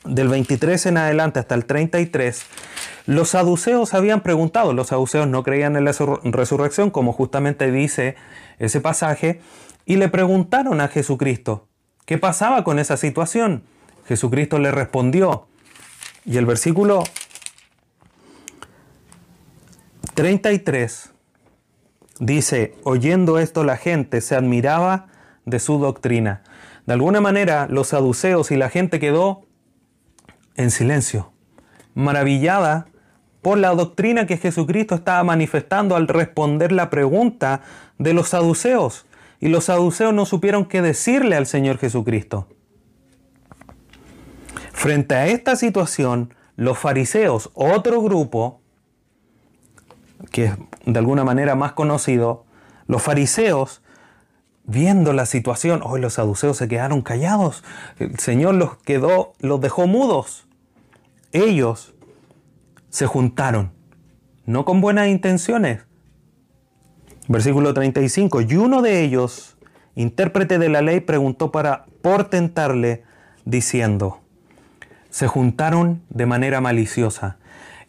del 0.03 0.27
23 0.29 0.87
en 0.87 0.97
adelante 0.97 1.39
hasta 1.39 1.55
el 1.55 1.65
33, 1.65 2.43
los 3.05 3.29
saduceos 3.29 3.93
habían 3.93 4.21
preguntado, 4.21 4.73
los 4.73 4.87
saduceos 4.87 5.27
no 5.27 5.43
creían 5.43 5.75
en 5.75 5.85
la 5.85 5.93
resurrección, 6.23 6.91
como 6.91 7.13
justamente 7.13 7.71
dice 7.71 8.15
ese 8.59 8.81
pasaje, 8.81 9.41
y 9.85 9.95
le 9.97 10.09
preguntaron 10.09 10.81
a 10.81 10.87
Jesucristo, 10.87 11.67
¿qué 12.05 12.17
pasaba 12.17 12.63
con 12.63 12.79
esa 12.79 12.97
situación? 12.97 13.63
Jesucristo 14.07 14.59
le 14.59 14.71
respondió, 14.71 15.47
y 16.25 16.37
el 16.37 16.45
versículo 16.45 17.03
33 20.13 21.11
dice, 22.19 22.75
oyendo 22.83 23.39
esto 23.39 23.63
la 23.63 23.77
gente 23.77 24.21
se 24.21 24.35
admiraba 24.35 25.07
de 25.45 25.59
su 25.59 25.79
doctrina. 25.79 26.43
De 26.85 26.93
alguna 26.93 27.21
manera 27.21 27.67
los 27.69 27.89
saduceos 27.89 28.51
y 28.51 28.57
la 28.57 28.69
gente 28.69 28.99
quedó 28.99 29.45
en 30.55 30.71
silencio, 30.71 31.31
maravillada 31.93 32.87
por 33.41 33.57
la 33.57 33.73
doctrina 33.73 34.27
que 34.27 34.37
Jesucristo 34.37 34.95
estaba 34.95 35.23
manifestando 35.23 35.95
al 35.95 36.07
responder 36.07 36.71
la 36.71 36.89
pregunta 36.89 37.61
de 37.97 38.13
los 38.13 38.29
saduceos. 38.29 39.05
Y 39.39 39.49
los 39.49 39.65
saduceos 39.65 40.13
no 40.13 40.25
supieron 40.25 40.65
qué 40.65 40.81
decirle 40.81 41.35
al 41.35 41.47
Señor 41.47 41.79
Jesucristo. 41.79 42.47
Frente 44.71 45.15
a 45.15 45.27
esta 45.27 45.55
situación, 45.55 46.33
los 46.55 46.77
fariseos, 46.77 47.49
otro 47.53 48.01
grupo, 48.01 48.61
que 50.31 50.45
es 50.45 50.53
de 50.85 50.99
alguna 50.99 51.23
manera 51.23 51.55
más 51.55 51.71
conocido, 51.73 52.45
los 52.85 53.01
fariseos, 53.01 53.80
viendo 54.71 55.13
la 55.13 55.25
situación, 55.25 55.81
hoy 55.83 56.01
los 56.01 56.13
saduceos 56.13 56.57
se 56.57 56.67
quedaron 56.67 57.01
callados, 57.01 57.63
el 57.99 58.17
Señor 58.17 58.55
los 58.55 58.77
quedó, 58.77 59.33
los 59.39 59.59
dejó 59.59 59.85
mudos. 59.85 60.47
Ellos 61.33 61.93
se 62.89 63.05
juntaron, 63.05 63.71
no 64.45 64.65
con 64.65 64.81
buenas 64.81 65.07
intenciones. 65.07 65.83
Versículo 67.27 67.73
35, 67.73 68.41
y 68.41 68.55
uno 68.55 68.81
de 68.81 69.03
ellos, 69.03 69.57
intérprete 69.95 70.57
de 70.57 70.69
la 70.69 70.81
ley, 70.81 71.01
preguntó 71.01 71.51
para 71.51 71.85
por 72.01 72.25
tentarle, 72.25 73.03
diciendo, 73.45 74.19
se 75.09 75.27
juntaron 75.27 76.01
de 76.09 76.25
manera 76.25 76.61
maliciosa. 76.61 77.37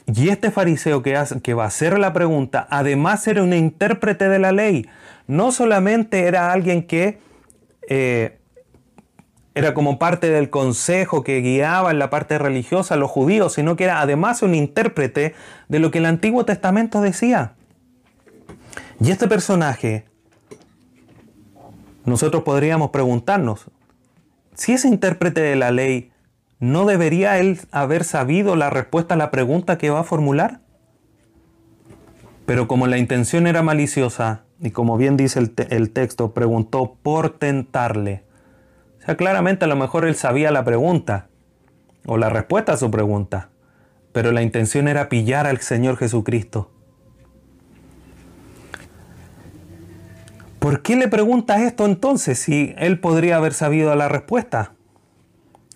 Y 0.07 0.29
este 0.29 0.51
fariseo 0.51 1.03
que, 1.03 1.17
que 1.43 1.55
va 1.55 1.65
a 1.65 1.69
hacer 1.69 1.99
la 1.99 2.13
pregunta, 2.13 2.67
además 2.71 3.27
era 3.27 3.43
un 3.43 3.53
intérprete 3.53 4.29
de 4.29 4.39
la 4.39 4.53
ley. 4.53 4.89
No 5.27 5.53
solamente 5.53 6.27
era 6.27 6.53
alguien 6.53 6.87
que 6.87 7.19
eh, 7.89 8.39
era 9.55 9.75
como 9.75 9.99
parte 9.99 10.31
del 10.31 10.51
consejo 10.51 11.23
que 11.23 11.41
guiaba 11.41 11.91
en 11.91 11.99
la 11.99 12.11
parte 12.11 12.39
religiosa 12.39 12.95
a 12.95 12.97
los 12.97 13.11
judíos, 13.11 13.55
sino 13.55 13.77
que 13.77 13.85
era 13.85 14.01
además 14.01 14.43
un 14.43 14.55
intérprete 14.55 15.35
de 15.69 15.79
lo 15.79 15.91
que 15.91 15.99
el 15.99 16.07
Antiguo 16.07 16.45
Testamento 16.45 17.01
decía. 17.01 17.55
Y 19.01 19.11
este 19.11 19.29
personaje, 19.29 20.07
nosotros 22.05 22.45
podríamos 22.45 22.91
preguntarnos, 22.91 23.67
si 24.55 24.73
es 24.73 24.85
intérprete 24.85 25.41
de 25.41 25.57
la 25.57 25.71
ley, 25.71 26.13
¿no 26.59 26.87
debería 26.87 27.39
él 27.39 27.61
haber 27.73 28.05
sabido 28.05 28.57
la 28.57 28.71
respuesta 28.71 29.15
a 29.15 29.19
la 29.19 29.31
pregunta 29.31 29.77
que 29.77 29.91
va 29.91 30.01
a 30.01 30.05
formular? 30.05 30.61
Pero 32.47 32.69
como 32.69 32.87
la 32.87 32.99
intención 32.99 33.47
era 33.47 33.63
maliciosa, 33.63 34.45
y 34.63 34.71
como 34.71 34.97
bien 34.97 35.17
dice 35.17 35.41
el, 35.41 35.91
texto, 35.91 36.33
preguntó 36.33 36.97
por 37.03 37.31
tentarle. 37.31 38.23
O 39.01 39.05
sea, 39.05 39.17
claramente 39.17 39.65
a 39.65 39.69
lo 39.69 39.75
mejor 39.75 40.05
él 40.05 40.15
sabía 40.15 40.53
la 40.53 40.65
pregunta, 40.65 41.27
o 42.07 42.17
la 42.17 42.31
respuesta 42.31 42.73
a 42.73 42.77
su 42.77 42.89
pregunta, 42.89 43.51
pero 44.13 44.31
la 44.31 44.41
intención 44.41 44.87
era 44.87 45.09
pillar 45.09 45.49
al 45.49 45.59
Señor 45.59 45.97
Jesucristo. 45.97 46.71
¿Por 50.61 50.83
qué 50.83 50.95
le 50.95 51.09
preguntas 51.09 51.61
esto 51.63 51.85
entonces 51.85 52.39
si 52.39 52.73
él 52.79 53.01
podría 53.01 53.39
haber 53.39 53.55
sabido 53.55 53.93
la 53.97 54.09
respuesta? 54.09 54.75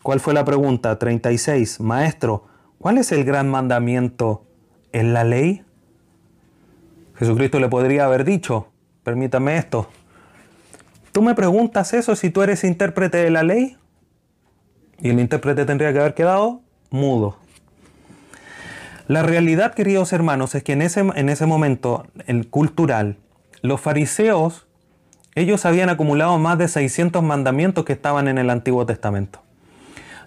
¿Cuál 0.04 0.20
fue 0.20 0.32
la 0.32 0.44
pregunta? 0.44 0.96
36. 0.96 1.80
Maestro, 1.80 2.46
¿cuál 2.78 2.98
es 2.98 3.10
el 3.10 3.24
gran 3.24 3.48
mandamiento 3.48 4.44
en 4.92 5.12
la 5.12 5.24
ley? 5.24 5.64
Jesucristo 7.16 7.58
le 7.58 7.68
podría 7.68 8.04
haber 8.04 8.24
dicho, 8.24 8.68
permítame 9.06 9.56
esto. 9.56 9.88
¿Tú 11.12 11.22
me 11.22 11.36
preguntas 11.36 11.94
eso 11.94 12.16
si 12.16 12.28
tú 12.28 12.42
eres 12.42 12.64
intérprete 12.64 13.18
de 13.18 13.30
la 13.30 13.44
ley? 13.44 13.76
Y 14.98 15.10
el 15.10 15.20
intérprete 15.20 15.64
tendría 15.64 15.92
que 15.92 16.00
haber 16.00 16.14
quedado 16.14 16.60
mudo. 16.90 17.36
La 19.06 19.22
realidad, 19.22 19.74
queridos 19.74 20.12
hermanos, 20.12 20.56
es 20.56 20.64
que 20.64 20.72
en 20.72 20.82
ese, 20.82 21.04
en 21.14 21.28
ese 21.28 21.46
momento, 21.46 22.08
el 22.26 22.48
cultural, 22.48 23.16
los 23.62 23.80
fariseos, 23.80 24.66
ellos 25.36 25.64
habían 25.66 25.88
acumulado 25.88 26.36
más 26.38 26.58
de 26.58 26.66
600 26.66 27.22
mandamientos 27.22 27.84
que 27.84 27.92
estaban 27.92 28.26
en 28.26 28.38
el 28.38 28.50
Antiguo 28.50 28.86
Testamento. 28.86 29.40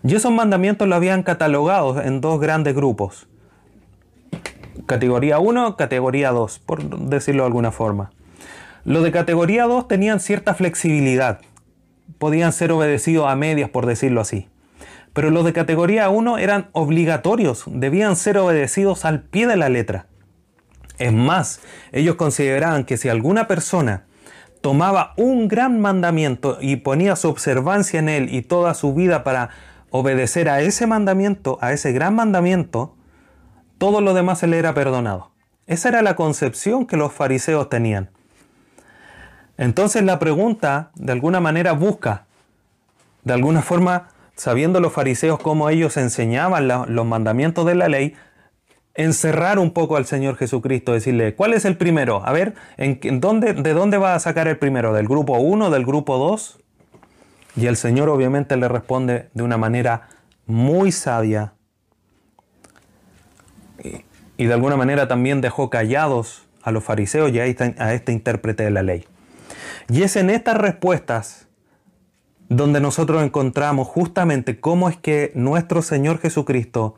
Y 0.05 0.15
esos 0.15 0.31
mandamientos 0.31 0.87
lo 0.87 0.95
habían 0.95 1.23
catalogado 1.23 2.01
en 2.01 2.21
dos 2.21 2.39
grandes 2.39 2.73
grupos. 2.75 3.27
Categoría 4.85 5.39
1, 5.39 5.75
categoría 5.75 6.31
2, 6.31 6.59
por 6.59 6.81
decirlo 7.09 7.43
de 7.43 7.47
alguna 7.47 7.73
forma. 7.73 8.11
Los 8.85 9.03
de 9.03 9.11
categoría 9.11 9.65
2 9.65 9.87
tenían 9.87 10.19
cierta 10.19 10.53
flexibilidad. 10.53 11.41
Podían 12.17 12.53
ser 12.53 12.71
obedecidos 12.71 13.27
a 13.27 13.35
medias, 13.35 13.69
por 13.69 13.85
decirlo 13.85 14.21
así. 14.21 14.47
Pero 15.13 15.31
los 15.31 15.43
de 15.43 15.53
categoría 15.53 16.09
1 16.09 16.37
eran 16.37 16.69
obligatorios, 16.71 17.63
debían 17.67 18.15
ser 18.15 18.37
obedecidos 18.37 19.05
al 19.05 19.21
pie 19.21 19.47
de 19.47 19.57
la 19.57 19.69
letra. 19.69 20.07
Es 20.97 21.13
más, 21.13 21.61
ellos 21.91 22.15
consideraban 22.15 22.83
que 22.83 22.97
si 22.97 23.09
alguna 23.09 23.47
persona 23.47 24.05
tomaba 24.61 25.13
un 25.17 25.47
gran 25.47 25.79
mandamiento 25.79 26.57
y 26.61 26.77
ponía 26.77 27.15
su 27.15 27.29
observancia 27.29 27.99
en 27.99 28.09
él 28.09 28.33
y 28.33 28.41
toda 28.41 28.73
su 28.73 28.93
vida 28.93 29.23
para 29.23 29.49
obedecer 29.89 30.49
a 30.49 30.61
ese 30.61 30.87
mandamiento, 30.87 31.57
a 31.61 31.71
ese 31.73 31.91
gran 31.91 32.15
mandamiento, 32.15 32.95
todo 33.77 34.01
lo 34.01 34.13
demás 34.13 34.39
se 34.39 34.47
le 34.47 34.59
era 34.59 34.73
perdonado. 34.73 35.31
Esa 35.67 35.89
era 35.89 36.01
la 36.01 36.15
concepción 36.15 36.85
que 36.85 36.97
los 36.97 37.13
fariseos 37.13 37.69
tenían. 37.69 38.09
Entonces 39.59 40.03
la 40.03 40.19
pregunta, 40.19 40.89
de 40.95 41.11
alguna 41.11 41.41
manera, 41.41 41.73
busca, 41.73 42.23
de 43.25 43.33
alguna 43.33 43.61
forma, 43.61 44.07
sabiendo 44.37 44.79
los 44.79 44.93
fariseos 44.93 45.37
cómo 45.37 45.69
ellos 45.69 45.97
enseñaban 45.97 46.69
los 46.69 47.05
mandamientos 47.05 47.65
de 47.65 47.75
la 47.75 47.89
ley, 47.89 48.15
encerrar 48.95 49.59
un 49.59 49.71
poco 49.71 49.97
al 49.97 50.05
Señor 50.05 50.37
Jesucristo, 50.37 50.93
decirle, 50.93 51.35
¿cuál 51.35 51.53
es 51.53 51.65
el 51.65 51.75
primero? 51.75 52.25
A 52.25 52.31
ver, 52.31 52.55
¿en, 52.77 53.19
dónde, 53.19 53.51
¿de 53.53 53.73
dónde 53.73 53.97
va 53.97 54.15
a 54.15 54.19
sacar 54.19 54.47
el 54.47 54.57
primero? 54.57 54.93
¿Del 54.93 55.09
grupo 55.09 55.37
1, 55.37 55.69
del 55.71 55.85
grupo 55.85 56.17
2? 56.17 56.59
Y 57.57 57.65
el 57.65 57.75
Señor 57.75 58.07
obviamente 58.07 58.55
le 58.55 58.69
responde 58.69 59.27
de 59.33 59.43
una 59.43 59.57
manera 59.57 60.07
muy 60.45 60.93
sabia. 60.93 61.51
Y, 64.37 64.45
de 64.45 64.53
alguna 64.53 64.77
manera 64.77 65.09
también 65.09 65.41
dejó 65.41 65.69
callados 65.69 66.47
a 66.63 66.71
los 66.71 66.81
fariseos 66.81 67.29
y 67.33 67.39
a 67.41 67.45
este 67.45 68.13
intérprete 68.13 68.63
de 68.63 68.71
la 68.71 68.83
ley. 68.83 69.05
Y 69.89 70.03
es 70.03 70.15
en 70.15 70.29
estas 70.29 70.57
respuestas 70.57 71.47
donde 72.49 72.81
nosotros 72.81 73.23
encontramos 73.23 73.87
justamente 73.87 74.59
cómo 74.59 74.89
es 74.89 74.97
que 74.97 75.31
nuestro 75.35 75.81
Señor 75.81 76.19
Jesucristo, 76.19 76.95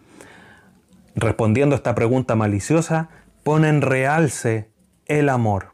respondiendo 1.15 1.75
a 1.75 1.77
esta 1.77 1.93
pregunta 1.93 2.35
maliciosa, 2.35 3.09
pone 3.43 3.67
en 3.67 3.81
realce 3.81 4.69
el 5.07 5.27
amor. 5.29 5.73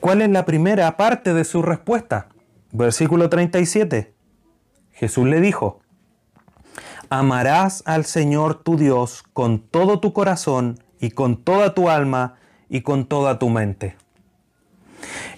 ¿Cuál 0.00 0.22
es 0.22 0.30
la 0.30 0.44
primera 0.44 0.96
parte 0.96 1.34
de 1.34 1.44
su 1.44 1.62
respuesta? 1.62 2.28
Versículo 2.72 3.28
37. 3.28 4.14
Jesús 4.92 5.26
le 5.26 5.40
dijo, 5.40 5.80
amarás 7.10 7.82
al 7.84 8.06
Señor 8.06 8.62
tu 8.62 8.76
Dios 8.76 9.22
con 9.34 9.60
todo 9.60 10.00
tu 10.00 10.14
corazón 10.14 10.82
y 10.98 11.10
con 11.10 11.36
toda 11.36 11.74
tu 11.74 11.90
alma 11.90 12.36
y 12.70 12.80
con 12.80 13.06
toda 13.06 13.38
tu 13.38 13.50
mente. 13.50 13.96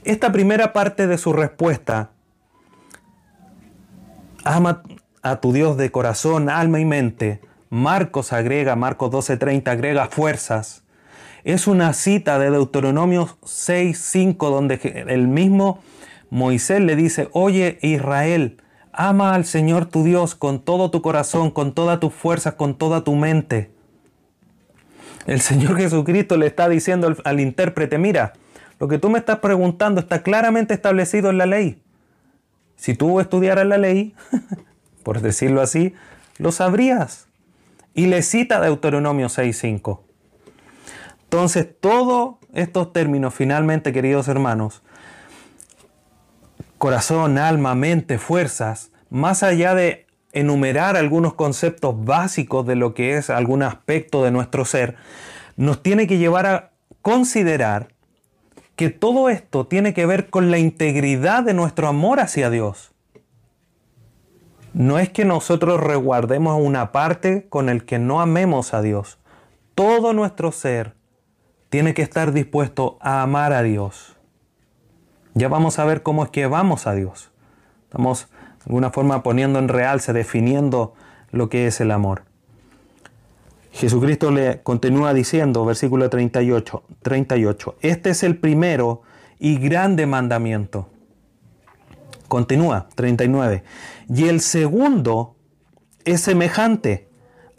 Esta 0.04 0.32
primera 0.32 0.72
parte 0.72 1.06
de 1.06 1.18
su 1.18 1.32
respuesta, 1.32 2.10
ama 4.44 4.82
a 5.22 5.40
tu 5.40 5.52
Dios 5.52 5.76
de 5.76 5.90
corazón, 5.90 6.50
alma 6.50 6.80
y 6.80 6.84
mente, 6.84 7.40
Marcos 7.70 8.32
agrega, 8.32 8.76
Marcos 8.76 9.10
12:30 9.10 9.68
agrega 9.68 10.06
fuerzas. 10.06 10.84
Es 11.42 11.66
una 11.66 11.92
cita 11.92 12.38
de 12.38 12.50
Deuteronomio 12.50 13.36
6:5 13.42 14.50
donde 14.50 15.04
el 15.08 15.26
mismo 15.28 15.82
Moisés 16.30 16.80
le 16.80 16.96
dice, 16.96 17.28
oye 17.32 17.78
Israel, 17.82 18.62
ama 18.92 19.34
al 19.34 19.44
Señor 19.44 19.86
tu 19.86 20.04
Dios 20.04 20.34
con 20.34 20.60
todo 20.60 20.90
tu 20.90 21.02
corazón, 21.02 21.50
con 21.50 21.74
todas 21.74 22.00
tus 22.00 22.12
fuerzas, 22.12 22.54
con 22.54 22.76
toda 22.76 23.02
tu 23.02 23.14
mente. 23.14 23.70
El 25.26 25.40
Señor 25.40 25.76
Jesucristo 25.76 26.36
le 26.36 26.46
está 26.46 26.68
diciendo 26.68 27.08
al, 27.08 27.16
al 27.24 27.40
intérprete, 27.40 27.98
mira, 27.98 28.34
lo 28.84 28.88
que 28.88 28.98
tú 28.98 29.08
me 29.08 29.18
estás 29.18 29.38
preguntando 29.38 29.98
está 29.98 30.22
claramente 30.22 30.74
establecido 30.74 31.30
en 31.30 31.38
la 31.38 31.46
ley. 31.46 31.82
Si 32.76 32.92
tú 32.92 33.18
estudiaras 33.18 33.64
la 33.64 33.78
ley, 33.78 34.14
por 35.02 35.22
decirlo 35.22 35.62
así, 35.62 35.94
lo 36.36 36.52
sabrías. 36.52 37.26
Y 37.94 38.08
le 38.08 38.20
cita 38.20 38.60
Deuteronomio 38.60 39.28
6.5. 39.28 40.00
Entonces, 41.22 41.66
todos 41.80 42.34
estos 42.52 42.92
términos, 42.92 43.32
finalmente, 43.32 43.90
queridos 43.90 44.28
hermanos, 44.28 44.82
corazón, 46.76 47.38
alma, 47.38 47.74
mente, 47.74 48.18
fuerzas, 48.18 48.90
más 49.08 49.42
allá 49.42 49.74
de 49.74 50.04
enumerar 50.34 50.98
algunos 50.98 51.32
conceptos 51.32 52.04
básicos 52.04 52.66
de 52.66 52.76
lo 52.76 52.92
que 52.92 53.16
es 53.16 53.30
algún 53.30 53.62
aspecto 53.62 54.22
de 54.22 54.30
nuestro 54.30 54.66
ser, 54.66 54.96
nos 55.56 55.82
tiene 55.82 56.06
que 56.06 56.18
llevar 56.18 56.44
a 56.44 56.72
considerar 57.00 57.93
que 58.76 58.90
todo 58.90 59.28
esto 59.28 59.66
tiene 59.66 59.94
que 59.94 60.06
ver 60.06 60.30
con 60.30 60.50
la 60.50 60.58
integridad 60.58 61.44
de 61.44 61.54
nuestro 61.54 61.88
amor 61.88 62.20
hacia 62.20 62.50
Dios. 62.50 62.92
No 64.72 64.98
es 64.98 65.08
que 65.08 65.24
nosotros 65.24 65.80
resguardemos 65.80 66.60
una 66.60 66.90
parte 66.90 67.46
con 67.48 67.68
el 67.68 67.84
que 67.84 68.00
no 68.00 68.20
amemos 68.20 68.74
a 68.74 68.82
Dios. 68.82 69.18
Todo 69.76 70.12
nuestro 70.12 70.50
ser 70.50 70.94
tiene 71.68 71.94
que 71.94 72.02
estar 72.02 72.32
dispuesto 72.32 72.98
a 73.00 73.22
amar 73.22 73.52
a 73.52 73.62
Dios. 73.62 74.16
Ya 75.34 75.48
vamos 75.48 75.78
a 75.78 75.84
ver 75.84 76.02
cómo 76.02 76.24
es 76.24 76.30
que 76.30 76.46
vamos 76.46 76.86
a 76.86 76.94
Dios. 76.94 77.30
Estamos 77.84 78.28
de 78.64 78.64
alguna 78.66 78.90
forma 78.90 79.22
poniendo 79.22 79.58
en 79.60 79.68
realce, 79.68 80.12
definiendo 80.12 80.94
lo 81.30 81.48
que 81.48 81.66
es 81.68 81.80
el 81.80 81.90
amor. 81.90 82.24
Jesucristo 83.74 84.30
le 84.30 84.62
continúa 84.62 85.12
diciendo, 85.12 85.64
versículo 85.64 86.08
38, 86.08 86.84
38, 87.02 87.74
este 87.80 88.10
es 88.10 88.22
el 88.22 88.36
primero 88.36 89.02
y 89.40 89.58
grande 89.58 90.06
mandamiento. 90.06 90.88
Continúa, 92.28 92.86
39. 92.94 93.64
Y 94.08 94.28
el 94.28 94.40
segundo 94.40 95.34
es 96.04 96.20
semejante, 96.20 97.08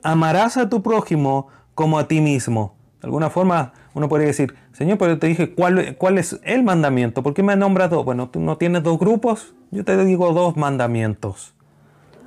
amarás 0.03 0.55
a 0.55 0.69
tu 0.69 0.81
prójimo 0.81 1.49
como 1.73 1.99
a 1.99 2.07
ti 2.07 2.21
mismo. 2.21 2.77
De 3.01 3.07
alguna 3.07 3.29
forma 3.29 3.73
uno 3.93 4.07
podría 4.07 4.27
decir, 4.27 4.55
Señor, 4.71 4.97
pero 4.97 5.19
te 5.19 5.27
dije, 5.27 5.53
¿cuál, 5.53 5.97
¿cuál, 5.97 6.17
es 6.17 6.39
el 6.43 6.63
mandamiento? 6.63 7.23
¿Por 7.23 7.33
qué 7.33 7.43
me 7.43 7.57
nombras 7.57 7.89
dos? 7.89 8.05
Bueno, 8.05 8.29
¿tú 8.29 8.39
no 8.39 8.57
tienes 8.57 8.83
dos 8.83 8.97
grupos? 8.97 9.53
Yo 9.69 9.83
te 9.83 10.01
digo 10.05 10.31
dos 10.31 10.55
mandamientos. 10.55 11.55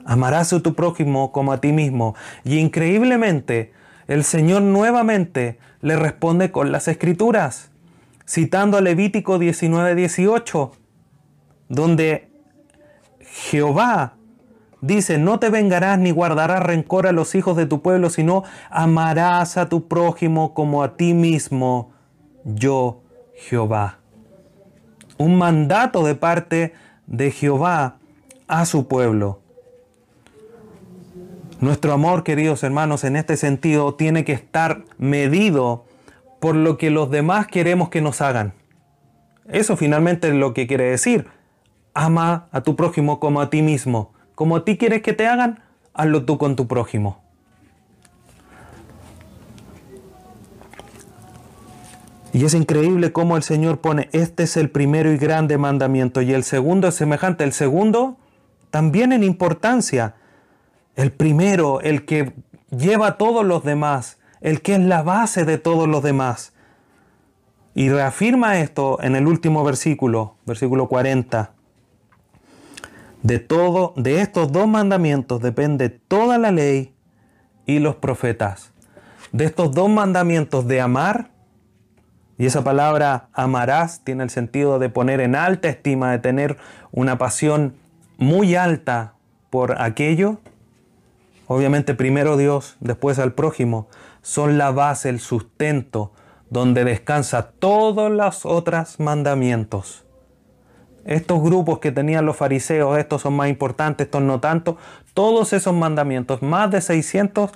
Amarás 0.05 0.53
a 0.53 0.61
tu 0.61 0.74
prójimo 0.74 1.33
como 1.33 1.53
a 1.53 1.61
ti 1.62 1.72
mismo. 1.72 2.14
Y 2.44 2.59
increíblemente, 2.59 3.77
el 4.09 4.25
Señor 4.25 4.62
nuevamente 4.62 5.59
le 5.81 5.97
responde 5.97 6.51
con 6.51 6.73
las 6.73 6.88
escrituras, 6.88 7.71
citando 8.27 8.79
a 8.79 8.81
Levítico 8.81 9.38
19:18, 9.38 10.73
donde 11.68 12.31
Jehová 13.21 14.14
dice, 14.81 15.18
no 15.18 15.38
te 15.38 15.51
vengarás 15.51 15.99
ni 15.99 16.11
guardarás 16.11 16.62
rencor 16.62 17.07
a 17.07 17.12
los 17.12 17.35
hijos 17.35 17.57
de 17.57 17.66
tu 17.66 17.83
pueblo, 17.83 18.11
sino 18.11 18.44
amarás 18.71 19.57
a 19.57 19.68
tu 19.68 19.88
prójimo 19.88 20.55
como 20.55 20.83
a 20.83 20.97
ti 20.97 21.14
mismo, 21.14 21.92
yo 22.44 23.03
Jehová. 23.35 23.99
Un 25.18 25.37
mandato 25.37 26.05
de 26.05 26.14
parte 26.14 26.73
de 27.07 27.31
Jehová 27.31 27.99
a 28.47 28.64
su 28.64 28.88
pueblo. 28.88 29.40
Nuestro 31.61 31.92
amor, 31.92 32.23
queridos 32.23 32.62
hermanos, 32.62 33.03
en 33.03 33.16
este 33.16 33.37
sentido 33.37 33.94
tiene 33.94 34.25
que 34.25 34.33
estar 34.33 34.85
medido 34.97 35.87
por 36.38 36.55
lo 36.55 36.79
que 36.79 36.90
los 36.90 37.11
demás 37.11 37.49
queremos 37.49 37.88
que 37.88 38.01
nos 38.01 38.21
hagan. 38.21 38.55
Eso 39.49 39.77
finalmente 39.77 40.29
es 40.29 40.35
lo 40.35 40.55
que 40.55 40.68
quiere 40.68 40.85
decir. 40.85 41.27
Ama 41.94 42.47
a 42.53 42.61
tu 42.61 42.77
prójimo 42.77 43.18
como 43.18 43.40
a 43.40 43.51
ti 43.51 43.62
mismo. 43.62 44.12
Como 44.37 44.55
a 44.55 44.64
ti 44.64 44.79
quieres 44.79 45.03
que 45.03 45.14
te 45.14 45.27
hagan, 45.27 45.61
hazlo 45.94 46.25
tú 46.25 46.38
con 46.38 46.55
tu 46.55 46.68
prójimo. 46.68 47.21
Y 52.33 52.44
es 52.44 52.55
increíble 52.55 53.11
cómo 53.11 53.37
el 53.37 53.42
Señor 53.42 53.81
pone, 53.81 54.11
este 54.12 54.44
es 54.44 54.57
el 54.57 54.71
primero 54.71 55.11
y 55.11 55.16
grande 55.16 55.59
mandamiento 55.59 56.23
y 56.23 56.35
el 56.35 56.44
segundo 56.44 56.87
es 56.87 56.94
semejante. 56.94 57.42
El 57.42 57.53
segundo 57.53 58.16
también 58.71 59.12
en 59.12 59.25
importancia. 59.25 60.14
El 60.98 61.12
primero, 61.12 61.80
el 61.80 62.04
que 62.04 62.32
lleva 62.76 63.06
a 63.06 63.18
todos 63.18 63.46
los 63.46 63.62
demás, 63.62 64.18
el 64.40 64.62
que 64.62 64.74
es 64.74 64.80
la 64.80 65.04
base 65.04 65.44
de 65.44 65.56
todos 65.56 65.87
los 65.87 66.02
demás. 66.02 66.54
Y 67.72 67.88
reafirma 67.88 68.58
esto 68.58 69.00
en 69.00 69.14
el 69.14 69.28
último 69.28 69.62
versículo, 69.62 70.34
versículo 70.44 70.88
40. 70.88 71.52
De 73.22 73.38
todo, 73.38 73.94
de 73.96 74.22
estos 74.22 74.50
dos 74.50 74.66
mandamientos 74.66 75.40
depende 75.40 75.88
toda 75.88 76.37
la 76.37 76.50
ley 76.50 76.92
y 77.64 77.78
los 77.78 77.94
profetas. 77.94 78.72
De 79.30 79.44
estos 79.44 79.70
dos 79.70 79.88
mandamientos 79.88 80.66
de 80.66 80.80
amar, 80.80 81.30
y 82.38 82.46
esa 82.46 82.64
palabra 82.64 83.28
amarás 83.32 84.02
tiene 84.02 84.24
el 84.24 84.30
sentido 84.30 84.80
de 84.80 84.88
poner 84.88 85.20
en 85.20 85.37
alta 85.37 85.68
estima, 85.68 86.11
de 86.11 86.18
tener 86.18 86.56
una 86.90 87.18
pasión 87.18 87.76
muy 88.16 88.56
alta 88.56 89.14
por 89.48 89.80
aquello. 89.80 90.40
Obviamente 91.48 91.94
primero 91.94 92.37
Dios, 92.37 92.76
después 92.78 93.18
al 93.18 93.32
prójimo, 93.32 93.88
son 94.22 94.56
la 94.56 94.70
base, 94.70 95.08
el 95.08 95.18
sustento, 95.18 96.12
donde 96.50 96.84
descansa 96.84 97.50
todos 97.58 98.11
los 98.12 98.46
otros 98.46 99.00
mandamientos 99.00 100.04
estos 101.08 101.42
grupos 101.42 101.78
que 101.78 101.90
tenían 101.90 102.26
los 102.26 102.37
fariseos, 102.37 102.98
estos 102.98 103.22
son 103.22 103.34
más 103.34 103.48
importantes, 103.48 104.04
estos 104.06 104.20
no 104.20 104.40
tanto, 104.40 104.76
todos 105.14 105.54
esos 105.54 105.74
mandamientos, 105.74 106.42
más 106.42 106.70
de 106.70 106.82
600, 106.82 107.50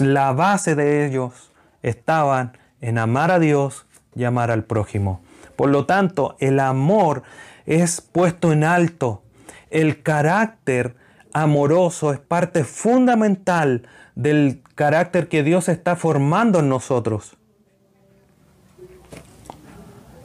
la 0.00 0.32
base 0.32 0.74
de 0.74 1.06
ellos 1.06 1.50
estaban 1.82 2.58
en 2.82 2.98
amar 2.98 3.30
a 3.30 3.38
Dios 3.38 3.86
y 4.14 4.24
amar 4.24 4.50
al 4.50 4.64
prójimo. 4.64 5.22
Por 5.56 5.70
lo 5.70 5.86
tanto, 5.86 6.36
el 6.40 6.60
amor 6.60 7.22
es 7.64 8.02
puesto 8.02 8.52
en 8.52 8.64
alto. 8.64 9.22
El 9.70 10.02
carácter 10.02 10.94
amoroso 11.32 12.12
es 12.12 12.18
parte 12.18 12.64
fundamental 12.64 13.88
del 14.14 14.62
carácter 14.74 15.28
que 15.28 15.42
Dios 15.42 15.68
está 15.68 15.96
formando 15.96 16.60
en 16.60 16.68
nosotros. 16.68 17.36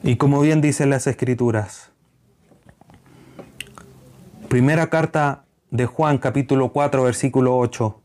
Y 0.03 0.17
como 0.17 0.41
bien 0.41 0.61
dicen 0.61 0.89
las 0.89 1.07
escrituras, 1.07 1.91
Primera 4.55 4.87
carta 4.89 5.43
de 5.71 5.85
Juan 5.85 6.17
capítulo 6.17 6.71
4 6.71 7.03
versículo 7.03 7.57
8. 7.57 7.99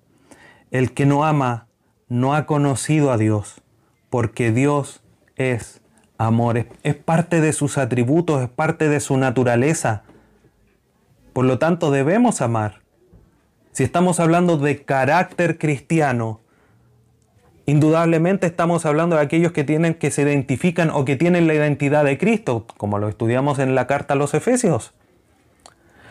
El 0.73 0.93
que 0.95 1.07
no 1.07 1.25
ama 1.25 1.69
no 2.09 2.35
ha 2.35 2.47
conocido 2.47 3.13
a 3.13 3.19
Dios, 3.19 3.63
porque 4.09 4.51
Dios 4.51 5.03
es 5.37 5.81
amor, 6.19 6.67
es, 6.83 6.97
parte 6.97 7.41
de 7.41 7.53
sus 7.53 7.79
atributos, 7.79 8.43
es 8.43 8.49
parte 8.49 8.89
de 8.89 8.99
su 8.99 9.17
naturaleza. 9.17 10.03
Por 11.33 11.45
lo 11.45 11.61
tanto, 11.61 11.93
debemos 11.93 12.41
amar. 12.41 12.81
Si 13.73 13.85
estamos 13.85 14.21
hablando 14.21 14.57
de 14.57 14.83
carácter 14.85 15.59
cristiano, 15.59 16.41
indudablemente 17.67 18.47
estamos 18.47 18.85
hablando 18.85 19.17
de 19.17 19.23
aquellos 19.23 19.53
que 19.53 19.65
tienen 19.65 19.95
que 19.95 20.11
se 20.11 20.23
identifican 20.23 20.91
o 20.91 21.05
que 21.05 21.17
tienen 21.17 21.47
la 21.47 21.55
identidad 21.55 22.05
de 22.05 22.19
Cristo, 22.19 22.67
como 22.77 22.99
lo 22.99 23.09
estudiamos 23.09 23.59
en 23.59 23.75
la 23.75 23.87
carta 23.87 24.15
a 24.15 24.17
los 24.17 24.35
Efesios. 24.35 24.95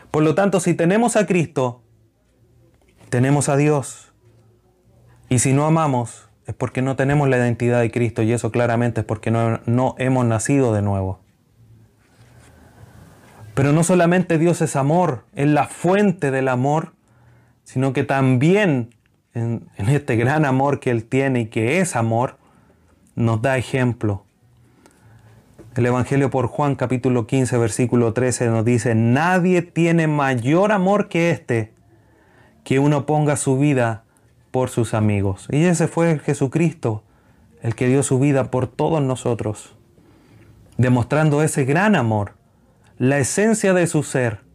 Por 0.09 0.23
lo 0.23 0.35
tanto, 0.35 0.59
si 0.59 0.73
tenemos 0.73 1.15
a 1.15 1.25
Cristo, 1.25 1.83
tenemos 3.09 3.49
a 3.49 3.57
Dios. 3.57 4.13
Y 5.27 5.39
si 5.39 5.53
no 5.53 5.65
amamos, 5.65 6.29
es 6.47 6.55
porque 6.55 6.81
no 6.81 6.95
tenemos 6.95 7.29
la 7.29 7.37
identidad 7.37 7.81
de 7.81 7.91
Cristo 7.91 8.23
y 8.23 8.31
eso 8.31 8.51
claramente 8.51 9.01
es 9.01 9.05
porque 9.05 9.29
no, 9.29 9.59
no 9.65 9.95
hemos 9.99 10.25
nacido 10.25 10.73
de 10.73 10.81
nuevo. 10.81 11.19
Pero 13.53 13.73
no 13.73 13.83
solamente 13.83 14.37
Dios 14.37 14.61
es 14.61 14.75
amor, 14.75 15.25
es 15.35 15.47
la 15.47 15.67
fuente 15.67 16.31
del 16.31 16.47
amor, 16.47 16.93
sino 17.71 17.93
que 17.93 18.03
también 18.03 18.95
en, 19.35 19.61
en, 19.77 19.89
este 19.89 20.15
gran 20.15 20.43
amor 20.43 20.79
que 20.79 20.89
Él 20.89 21.03
tiene 21.03 21.41
y 21.41 21.45
que 21.45 21.81
es 21.81 21.95
amor, 21.95 22.37
nos 23.13 23.43
da 23.43 23.59
ejemplo. 23.59 24.23
El 25.75 25.85
Evangelio 25.85 26.31
por 26.31 26.47
Juan 26.47 26.73
capítulo 26.73 27.27
15 27.27 27.59
versículo 27.59 28.11
13 28.11 28.47
nos 28.47 28.65
dice, 28.65 28.95
nadie 28.95 29.61
tiene 29.61 30.07
mayor 30.07 30.71
amor 30.71 31.09
que 31.09 31.29
este, 31.29 31.71
que 32.63 32.79
uno 32.79 33.05
ponga 33.05 33.35
su 33.35 33.59
vida 33.59 34.03
por 34.49 34.71
sus 34.71 34.95
amigos. 34.95 35.47
Y 35.51 35.65
ese 35.65 35.87
fue 35.87 36.17
Jesucristo, 36.17 37.03
el 37.61 37.75
que 37.75 37.87
dio 37.87 38.01
su 38.01 38.17
vida 38.17 38.49
por 38.49 38.65
todos 38.65 39.03
nosotros, 39.03 39.75
demostrando 40.77 41.43
ese 41.43 41.65
gran 41.65 41.95
amor, 41.95 42.33
la 42.97 43.19
esencia 43.19 43.75
de 43.75 43.85
su 43.85 44.01
ser, 44.01 44.48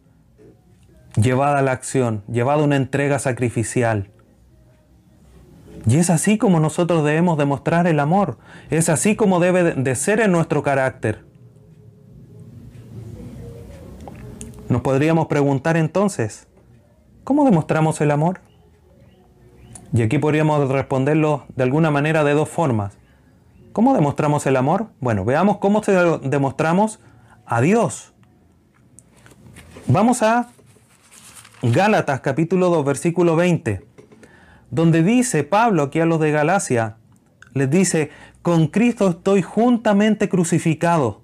llevada 1.15 1.59
a 1.59 1.61
la 1.61 1.71
acción, 1.71 2.23
llevada 2.27 2.61
a 2.61 2.65
una 2.65 2.75
entrega 2.75 3.19
sacrificial. 3.19 4.11
Y 5.87 5.97
es 5.97 6.09
así 6.09 6.37
como 6.37 6.59
nosotros 6.59 7.03
debemos 7.03 7.37
demostrar 7.37 7.85
el 7.87 7.99
amor. 7.99 8.37
Es 8.69 8.89
así 8.89 9.15
como 9.15 9.39
debe 9.39 9.73
de 9.73 9.95
ser 9.95 10.19
en 10.19 10.31
nuestro 10.31 10.63
carácter. 10.63 11.23
Nos 14.67 14.81
podríamos 14.81 15.27
preguntar 15.27 15.77
entonces, 15.77 16.47
¿cómo 17.23 17.45
demostramos 17.45 18.01
el 18.01 18.09
amor? 18.09 18.41
Y 19.93 20.01
aquí 20.01 20.17
podríamos 20.17 20.69
responderlo 20.69 21.45
de 21.55 21.63
alguna 21.63 21.91
manera 21.91 22.23
de 22.23 22.33
dos 22.33 22.49
formas. 22.49 22.97
¿Cómo 23.71 23.93
demostramos 23.93 24.45
el 24.47 24.55
amor? 24.55 24.87
Bueno, 24.99 25.23
veamos 25.23 25.57
cómo 25.57 25.83
se 25.83 25.93
demostramos 26.23 26.99
a 27.45 27.61
Dios. 27.61 28.13
Vamos 29.87 30.23
a 30.23 30.49
Gálatas 31.71 32.19
capítulo 32.19 32.69
2 32.69 32.85
versículo 32.85 33.35
20 33.35 33.81
donde 34.69 35.01
dice 35.01 35.43
Pablo 35.43 35.81
aquí 35.81 35.99
a 35.99 36.05
los 36.05 36.19
de 36.19 36.29
Galacia, 36.29 36.97
les 37.53 37.71
dice, 37.71 38.11
con 38.43 38.67
Cristo 38.67 39.09
estoy 39.09 39.41
juntamente 39.41 40.29
crucificado. 40.29 41.21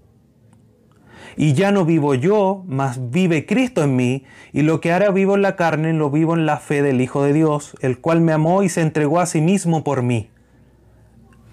Y 1.37 1.53
ya 1.53 1.71
no 1.71 1.85
vivo 1.85 2.15
yo, 2.15 2.63
mas 2.65 3.11
vive 3.11 3.45
Cristo 3.45 3.83
en 3.83 3.95
mí, 3.95 4.23
y 4.51 4.63
lo 4.63 4.81
que 4.81 4.91
ahora 4.91 5.11
vivo 5.11 5.35
en 5.35 5.43
la 5.43 5.55
carne 5.55 5.93
lo 5.93 6.09
vivo 6.09 6.33
en 6.33 6.47
la 6.47 6.57
fe 6.57 6.81
del 6.81 7.01
Hijo 7.01 7.23
de 7.23 7.33
Dios, 7.33 7.75
el 7.81 7.99
cual 7.99 8.21
me 8.21 8.31
amó 8.31 8.63
y 8.63 8.69
se 8.69 8.81
entregó 8.81 9.19
a 9.19 9.27
sí 9.27 9.41
mismo 9.41 9.83
por 9.83 10.01
mí. 10.01 10.29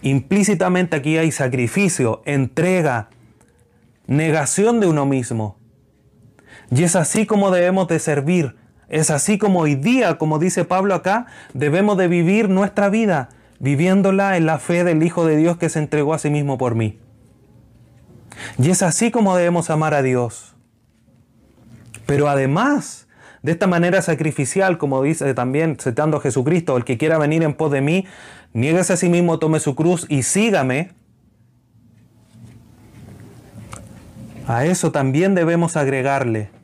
Implícitamente 0.01 0.97
aquí 0.97 1.19
hay 1.19 1.31
sacrificio, 1.31 2.23
entrega, 2.25 3.11
negación 4.07 4.81
de 4.81 4.87
uno 4.87 5.05
mismo. 5.05 5.59
Y 6.71 6.85
es 6.85 6.97
así 6.97 7.27
como 7.27 7.51
debemos 7.51 7.89
de 7.89 7.99
servir 7.99 8.55
es 8.89 9.11
así 9.11 9.37
como 9.39 9.61
hoy 9.61 9.75
día, 9.75 10.17
como 10.17 10.39
dice 10.39 10.65
Pablo 10.65 10.95
acá, 10.95 11.27
debemos 11.53 11.99
de 11.99 12.09
vivir 12.09 12.49
nuestra 12.49 12.89
vida, 12.89 13.29
viviéndola 13.61 14.37
en 14.37 14.47
la 14.47 14.59
fe 14.59 14.83
del 14.85 15.03
Hijo 15.03 15.27
de 15.27 15.37
Dios 15.37 15.59
que 15.59 15.69
se 15.69 15.79
entregó 15.79 16.15
a 16.15 16.19
sí 16.19 16.31
mismo 16.31 16.57
por 16.57 16.75
mí. 16.75 16.99
Y 18.57 18.71
es 18.71 18.83
así 18.83 19.11
como 19.11 19.37
debemos 19.37 19.69
amar 19.69 19.95
a 19.95 20.03
Dios. 20.03 20.55
Pero 22.07 22.29
además, 22.29 23.09
de 23.43 23.53
esta 23.53 23.67
manera 23.67 24.01
sacrificial, 24.01 24.79
como 24.79 25.03
dice 25.03 25.35
también 25.35 25.77
citando 25.79 26.17
a 26.17 26.21
Jesucristo, 26.21 26.77
el 26.77 26.85
que 26.85 26.97
quiera 26.97 27.19
venir 27.19 27.43
en 27.43 27.53
pos 27.53 27.71
de 27.71 27.83
mí, 27.83 28.07
niéguese 28.55 28.95
a 28.95 28.97
sí 28.97 29.11
mismo, 29.11 29.39
tome 29.39 29.61
su 29.61 29.75
cruz 29.75 30.07
y 30.09 30.23
sígame. 30.23 30.93
A 34.47 34.65
eso 34.65 34.93
también 34.93 35.35
debemos 35.35 35.77
agregarle 35.77 36.58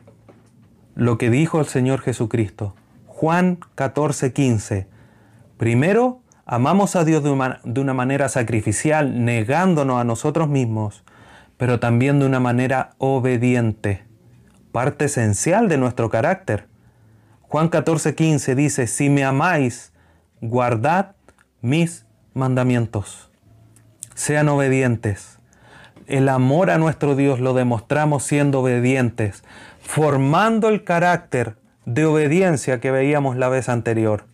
lo 0.94 1.18
que 1.18 1.30
dijo 1.30 1.60
el 1.60 1.66
Señor 1.66 2.00
Jesucristo. 2.00 2.74
Juan 3.06 3.58
14, 3.74 4.32
15. 4.32 4.86
Primero, 5.56 6.20
amamos 6.46 6.96
a 6.96 7.04
Dios 7.04 7.22
de 7.22 7.30
una, 7.30 7.94
manera 7.94 8.28
sacrificial, 8.28 9.24
negándonos 9.24 10.00
a 10.00 10.04
nosotros 10.04 10.48
mismos, 10.48 11.04
pero 11.56 11.80
también 11.80 12.18
de 12.18 12.26
una 12.26 12.40
manera 12.40 12.90
obediente, 12.98 14.04
parte 14.72 15.06
esencial 15.06 15.68
de 15.68 15.78
nuestro 15.78 16.10
carácter. 16.10 16.66
Juan 17.42 17.68
14, 17.68 18.14
15 18.14 18.54
dice, 18.54 18.86
si 18.86 19.08
me 19.10 19.24
amáis, 19.24 19.92
guardad 20.40 21.14
mis 21.60 22.04
mandamientos. 22.34 23.30
Sean 24.14 24.48
obedientes. 24.48 25.33
El 26.06 26.28
amor 26.28 26.70
a 26.70 26.76
nuestro 26.76 27.16
Dios 27.16 27.40
lo 27.40 27.54
demostramos 27.54 28.24
siendo 28.24 28.60
obedientes, 28.60 29.42
formando 29.80 30.68
el 30.68 30.84
carácter 30.84 31.56
de 31.86 32.04
obediencia 32.04 32.78
que 32.78 32.90
veíamos 32.90 33.36
la 33.36 33.48
vez 33.48 33.70
anterior, 33.70 34.26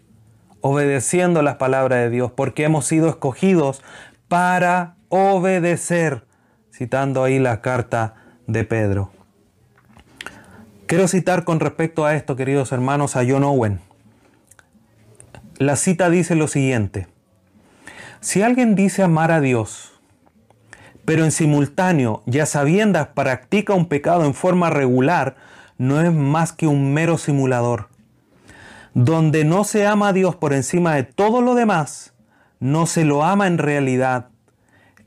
obedeciendo 0.60 1.42
las 1.42 1.56
palabras 1.56 2.00
de 2.00 2.10
Dios, 2.10 2.32
porque 2.32 2.64
hemos 2.64 2.86
sido 2.86 3.08
escogidos 3.08 3.82
para 4.26 4.96
obedecer, 5.08 6.24
citando 6.72 7.22
ahí 7.22 7.38
la 7.38 7.60
carta 7.60 8.14
de 8.48 8.64
Pedro. 8.64 9.10
Quiero 10.86 11.06
citar 11.06 11.44
con 11.44 11.60
respecto 11.60 12.04
a 12.04 12.16
esto, 12.16 12.34
queridos 12.34 12.72
hermanos, 12.72 13.14
a 13.14 13.22
John 13.24 13.44
Owen. 13.44 13.78
La 15.58 15.76
cita 15.76 16.10
dice 16.10 16.34
lo 16.34 16.48
siguiente, 16.48 17.06
si 18.20 18.42
alguien 18.42 18.74
dice 18.74 19.02
amar 19.02 19.30
a 19.30 19.40
Dios, 19.40 19.99
pero 21.10 21.24
en 21.24 21.32
simultáneo, 21.32 22.22
ya 22.26 22.46
sabiendas, 22.46 23.08
practica 23.08 23.74
un 23.74 23.86
pecado 23.86 24.24
en 24.24 24.32
forma 24.32 24.70
regular, 24.70 25.34
no 25.76 26.00
es 26.00 26.12
más 26.12 26.52
que 26.52 26.68
un 26.68 26.94
mero 26.94 27.18
simulador. 27.18 27.88
Donde 28.94 29.44
no 29.44 29.64
se 29.64 29.88
ama 29.88 30.10
a 30.10 30.12
Dios 30.12 30.36
por 30.36 30.52
encima 30.52 30.94
de 30.94 31.02
todo 31.02 31.42
lo 31.42 31.56
demás, 31.56 32.14
no 32.60 32.86
se 32.86 33.04
lo 33.04 33.24
ama 33.24 33.48
en 33.48 33.58
realidad. 33.58 34.28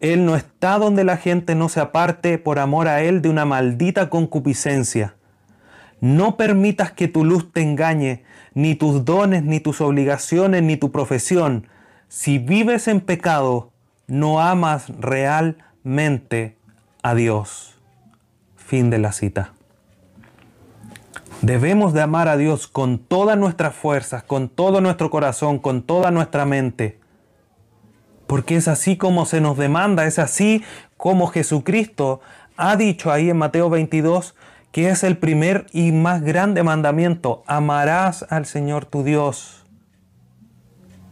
Él 0.02 0.26
no 0.26 0.36
está 0.36 0.78
donde 0.78 1.06
la 1.06 1.16
gente 1.16 1.56
no 1.56 1.70
se 1.70 1.80
aparte 1.80 2.38
por 2.38 2.60
amor 2.60 2.90
a 2.90 3.02
Él 3.02 3.22
de 3.22 3.30
una 3.30 3.46
maldita 3.46 4.10
concupiscencia. 4.10 5.16
No 6.02 6.36
permitas 6.36 6.92
que 6.92 7.08
tu 7.08 7.24
luz 7.24 7.54
te 7.54 7.62
engañe, 7.62 8.26
ni 8.54 8.76
tus 8.76 9.06
dones, 9.06 9.44
ni 9.44 9.62
tus 9.62 9.80
obligaciones, 9.80 10.64
ni 10.64 10.76
tu 10.76 10.92
profesión. 10.92 11.68
Si 12.10 12.40
vives 12.40 12.90
en 12.90 13.00
pecado, 13.00 13.72
no 14.08 14.42
amas 14.42 14.92
realmente 15.84 16.58
a 17.02 17.16
Dios. 17.16 17.76
Fin 18.56 18.90
de 18.90 18.98
la 18.98 19.12
cita. 19.12 19.54
Debemos 21.42 21.94
de 21.94 22.02
amar 22.02 22.30
a 22.30 22.38
Dios 22.38 22.68
con 22.68 22.98
todas 22.98 23.38
nuestras 23.38 23.76
fuerzas, 23.76 24.24
con 24.24 24.48
todo 24.48 24.80
nuestro 24.80 25.10
corazón, 25.10 25.60
con 25.60 25.84
toda 25.84 26.10
nuestra 26.12 26.46
mente. 26.46 27.00
Porque 28.28 28.56
es 28.56 28.70
así 28.70 28.96
como 28.96 29.26
se 29.26 29.42
nos 29.42 29.58
demanda, 29.58 30.06
es 30.06 30.20
así 30.20 30.64
como 30.96 31.28
Jesucristo 31.28 32.22
ha 32.56 32.78
dicho 32.78 33.12
ahí 33.12 33.30
en 33.30 33.38
Mateo 33.38 33.70
22 33.70 34.36
que 34.72 34.90
es 34.90 35.04
el 35.04 35.18
primer 35.18 35.68
y 35.72 35.92
más 35.92 36.24
grande 36.24 36.64
mandamiento. 36.64 37.44
Amarás 37.46 38.26
al 38.30 38.46
Señor 38.46 38.86
tu 38.86 39.04
Dios 39.04 39.63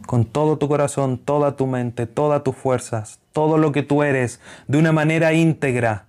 con 0.06 0.24
todo 0.24 0.58
tu 0.58 0.68
corazón, 0.68 1.18
toda 1.18 1.56
tu 1.56 1.66
mente, 1.66 2.06
todas 2.06 2.42
tus 2.42 2.56
fuerzas, 2.56 3.20
todo 3.32 3.58
lo 3.58 3.72
que 3.72 3.82
tú 3.82 4.02
eres, 4.02 4.40
de 4.68 4.78
una 4.78 4.92
manera 4.92 5.32
íntegra. 5.32 6.06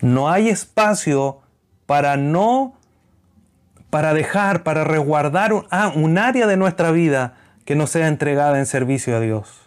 No 0.00 0.30
hay 0.30 0.48
espacio 0.48 1.40
para 1.86 2.16
no, 2.16 2.74
para 3.90 4.14
dejar, 4.14 4.62
para 4.62 4.84
resguardar 4.84 5.52
un, 5.52 5.66
ah, 5.70 5.92
un 5.94 6.18
área 6.18 6.46
de 6.46 6.56
nuestra 6.56 6.90
vida 6.90 7.34
que 7.64 7.76
no 7.76 7.86
sea 7.86 8.08
entregada 8.08 8.58
en 8.58 8.66
servicio 8.66 9.16
a 9.16 9.20
Dios. 9.20 9.62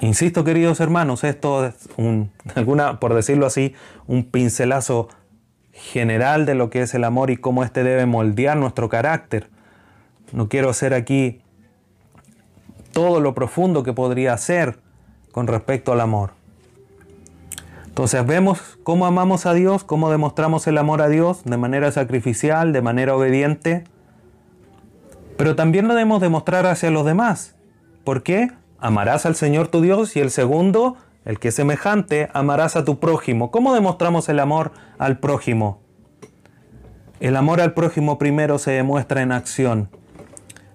Insisto, 0.00 0.44
queridos 0.44 0.80
hermanos, 0.80 1.24
esto 1.24 1.66
es 1.66 1.74
un, 1.96 2.30
alguna, 2.54 3.00
por 3.00 3.14
decirlo 3.14 3.46
así, 3.46 3.74
un 4.06 4.24
pincelazo 4.24 5.08
general 5.74 6.46
de 6.46 6.54
lo 6.54 6.70
que 6.70 6.82
es 6.82 6.94
el 6.94 7.04
amor 7.04 7.30
y 7.30 7.36
cómo 7.36 7.64
éste 7.64 7.84
debe 7.84 8.06
moldear 8.06 8.56
nuestro 8.56 8.88
carácter. 8.88 9.50
No 10.32 10.48
quiero 10.48 10.70
hacer 10.70 10.94
aquí 10.94 11.42
todo 12.92 13.20
lo 13.20 13.34
profundo 13.34 13.82
que 13.82 13.92
podría 13.92 14.36
ser 14.38 14.78
con 15.32 15.46
respecto 15.46 15.92
al 15.92 16.00
amor. 16.00 16.30
Entonces 17.86 18.24
vemos 18.26 18.78
cómo 18.82 19.06
amamos 19.06 19.46
a 19.46 19.52
Dios, 19.52 19.84
cómo 19.84 20.10
demostramos 20.10 20.66
el 20.66 20.78
amor 20.78 21.02
a 21.02 21.08
Dios 21.08 21.42
de 21.44 21.56
manera 21.56 21.92
sacrificial, 21.92 22.72
de 22.72 22.82
manera 22.82 23.14
obediente, 23.14 23.84
pero 25.36 25.56
también 25.56 25.88
lo 25.88 25.94
debemos 25.94 26.20
demostrar 26.20 26.66
hacia 26.66 26.90
los 26.90 27.04
demás. 27.04 27.54
¿Por 28.04 28.22
qué? 28.22 28.50
Amarás 28.78 29.26
al 29.26 29.34
Señor 29.34 29.68
tu 29.68 29.80
Dios 29.80 30.16
y 30.16 30.20
el 30.20 30.30
segundo, 30.30 30.96
el 31.24 31.38
que 31.38 31.48
es 31.48 31.54
semejante, 31.54 32.28
amarás 32.32 32.76
a 32.76 32.84
tu 32.84 33.00
prójimo. 33.00 33.50
¿Cómo 33.50 33.74
demostramos 33.74 34.28
el 34.28 34.40
amor 34.40 34.72
al 34.98 35.18
prójimo? 35.18 35.82
El 37.20 37.36
amor 37.36 37.60
al 37.60 37.72
prójimo 37.72 38.18
primero 38.18 38.58
se 38.58 38.72
demuestra 38.72 39.22
en 39.22 39.32
acción. 39.32 39.88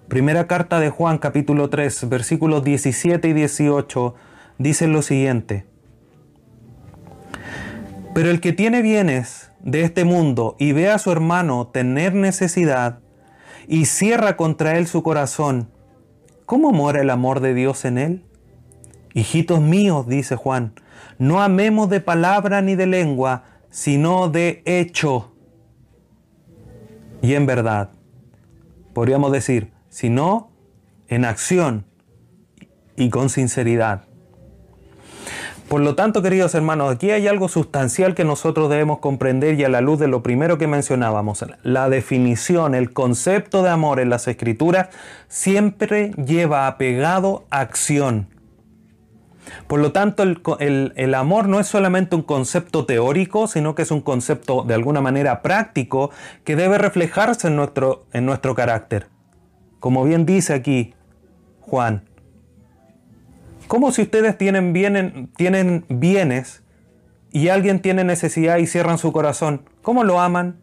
Primera 0.07 0.47
carta 0.47 0.79
de 0.79 0.89
Juan 0.89 1.19
capítulo 1.19 1.69
3 1.69 2.09
versículos 2.09 2.63
17 2.63 3.27
y 3.27 3.33
18 3.33 4.15
dice 4.57 4.87
lo 4.87 5.03
siguiente. 5.03 5.67
Pero 8.15 8.31
el 8.31 8.41
que 8.41 8.53
tiene 8.53 8.81
bienes 8.81 9.51
de 9.59 9.81
este 9.81 10.05
mundo 10.05 10.55
y 10.57 10.71
ve 10.71 10.89
a 10.89 10.97
su 10.97 11.11
hermano 11.11 11.67
tener 11.67 12.15
necesidad 12.15 12.99
y 13.67 13.85
cierra 13.85 14.35
contra 14.35 14.77
él 14.77 14.87
su 14.87 15.03
corazón, 15.03 15.69
¿cómo 16.47 16.71
mora 16.71 17.01
el 17.01 17.11
amor 17.11 17.39
de 17.39 17.53
Dios 17.53 17.85
en 17.85 17.97
él? 17.99 18.25
Hijitos 19.13 19.61
míos, 19.61 20.07
dice 20.07 20.35
Juan, 20.35 20.73
no 21.17 21.41
amemos 21.41 21.89
de 21.89 21.99
palabra 21.99 22.61
ni 22.61 22.75
de 22.75 22.87
lengua, 22.87 23.43
sino 23.69 24.29
de 24.29 24.61
hecho 24.65 25.31
y 27.21 27.33
en 27.33 27.45
verdad. 27.45 27.89
Podríamos 28.93 29.31
decir, 29.31 29.71
sino 29.89 30.51
en 31.07 31.25
acción 31.25 31.85
y 32.95 33.09
con 33.09 33.29
sinceridad. 33.29 34.03
Por 35.67 35.81
lo 35.81 35.93
tanto, 35.93 36.23
queridos 36.23 36.55
hermanos, 36.55 36.95
aquí 36.95 37.11
hay 37.11 37.27
algo 37.27 37.47
sustancial 37.47 38.15
que 38.15 38.23
nosotros 38.23 38.71
debemos 38.71 38.99
comprender 38.99 39.59
y 39.59 39.63
a 39.63 39.69
la 39.69 39.81
luz 39.81 39.99
de 39.99 40.07
lo 40.07 40.23
primero 40.23 40.57
que 40.57 40.65
mencionábamos, 40.65 41.45
la 41.61 41.89
definición, 41.89 42.73
el 42.73 42.91
concepto 42.91 43.61
de 43.61 43.69
amor 43.69 43.99
en 43.99 44.09
las 44.09 44.27
escrituras 44.27 44.89
siempre 45.27 46.11
lleva 46.13 46.65
apegado 46.65 47.45
acción. 47.51 48.38
Por 49.67 49.79
lo 49.79 49.91
tanto, 49.91 50.23
el, 50.23 51.15
amor 51.15 51.47
no 51.47 51.59
es 51.59 51.67
solamente 51.67 52.15
un 52.15 52.21
concepto 52.23 52.85
teórico, 52.85 53.47
sino 53.47 53.75
que 53.75 53.81
es 53.81 53.91
un 53.91 54.01
concepto 54.01 54.63
de 54.63 54.73
alguna 54.73 55.01
manera 55.01 55.41
práctico 55.41 56.11
que 56.43 56.55
debe 56.55 56.77
reflejarse 56.77 57.47
en 57.47 57.55
nuestro, 57.55 58.05
en 58.13 58.25
nuestro 58.25 58.55
carácter. 58.55 59.07
Como 59.79 60.03
bien 60.03 60.25
dice 60.25 60.53
aquí 60.53 60.93
Juan, 61.61 62.03
¿Cómo 63.69 63.91
si 63.91 64.01
ustedes 64.01 64.35
tienen, 64.35 65.29
tienen 65.37 65.85
bienes 65.89 66.63
y 67.31 67.49
alguien 67.49 67.83
tiene 67.83 68.03
necesidad 68.03 68.57
y 68.57 68.65
cierran 68.65 68.97
su 68.97 69.11
corazón? 69.11 69.61
¿Cómo 69.83 70.03
lo 70.03 70.19
aman? 70.19 70.59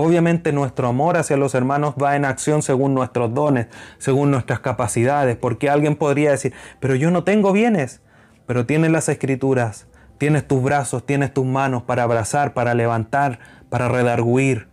Obviamente 0.00 0.52
nuestro 0.52 0.86
amor 0.86 1.16
hacia 1.16 1.36
los 1.36 1.56
hermanos 1.56 1.96
va 2.00 2.14
en 2.14 2.24
acción 2.24 2.62
según 2.62 2.94
nuestros 2.94 3.34
dones, 3.34 3.66
según 3.98 4.30
nuestras 4.30 4.60
capacidades, 4.60 5.36
porque 5.36 5.68
alguien 5.68 5.96
podría 5.96 6.30
decir, 6.30 6.52
pero 6.78 6.94
yo 6.94 7.10
no 7.10 7.24
tengo 7.24 7.50
bienes, 7.50 8.00
pero 8.46 8.64
tienes 8.64 8.92
las 8.92 9.08
escrituras, 9.08 9.88
tienes 10.16 10.46
tus 10.46 10.62
brazos, 10.62 11.04
tienes 11.04 11.34
tus 11.34 11.44
manos 11.44 11.82
para 11.82 12.04
abrazar, 12.04 12.54
para 12.54 12.74
levantar, 12.74 13.40
para 13.70 13.88
redarguir. 13.88 14.68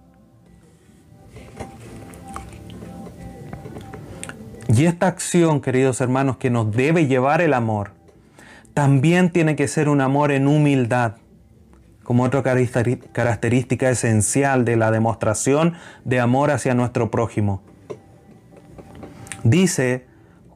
Y 4.67 4.85
esta 4.85 5.07
acción, 5.07 5.59
queridos 5.59 6.01
hermanos, 6.01 6.37
que 6.37 6.51
nos 6.51 6.71
debe 6.71 7.07
llevar 7.07 7.41
el 7.41 7.55
amor, 7.55 7.93
también 8.75 9.31
tiene 9.31 9.55
que 9.55 9.67
ser 9.67 9.89
un 9.89 10.01
amor 10.01 10.31
en 10.31 10.47
humildad, 10.47 11.13
como 12.05 12.23
otra 12.23 12.43
característica 12.43 13.89
esencial 13.89 14.63
de 14.63 14.77
la 14.77 14.91
demostración 14.91 15.73
de 16.05 16.21
amor 16.21 16.51
hacia 16.51 16.75
nuestro 16.75 17.11
prójimo. 17.11 17.61
Dice 19.43 20.05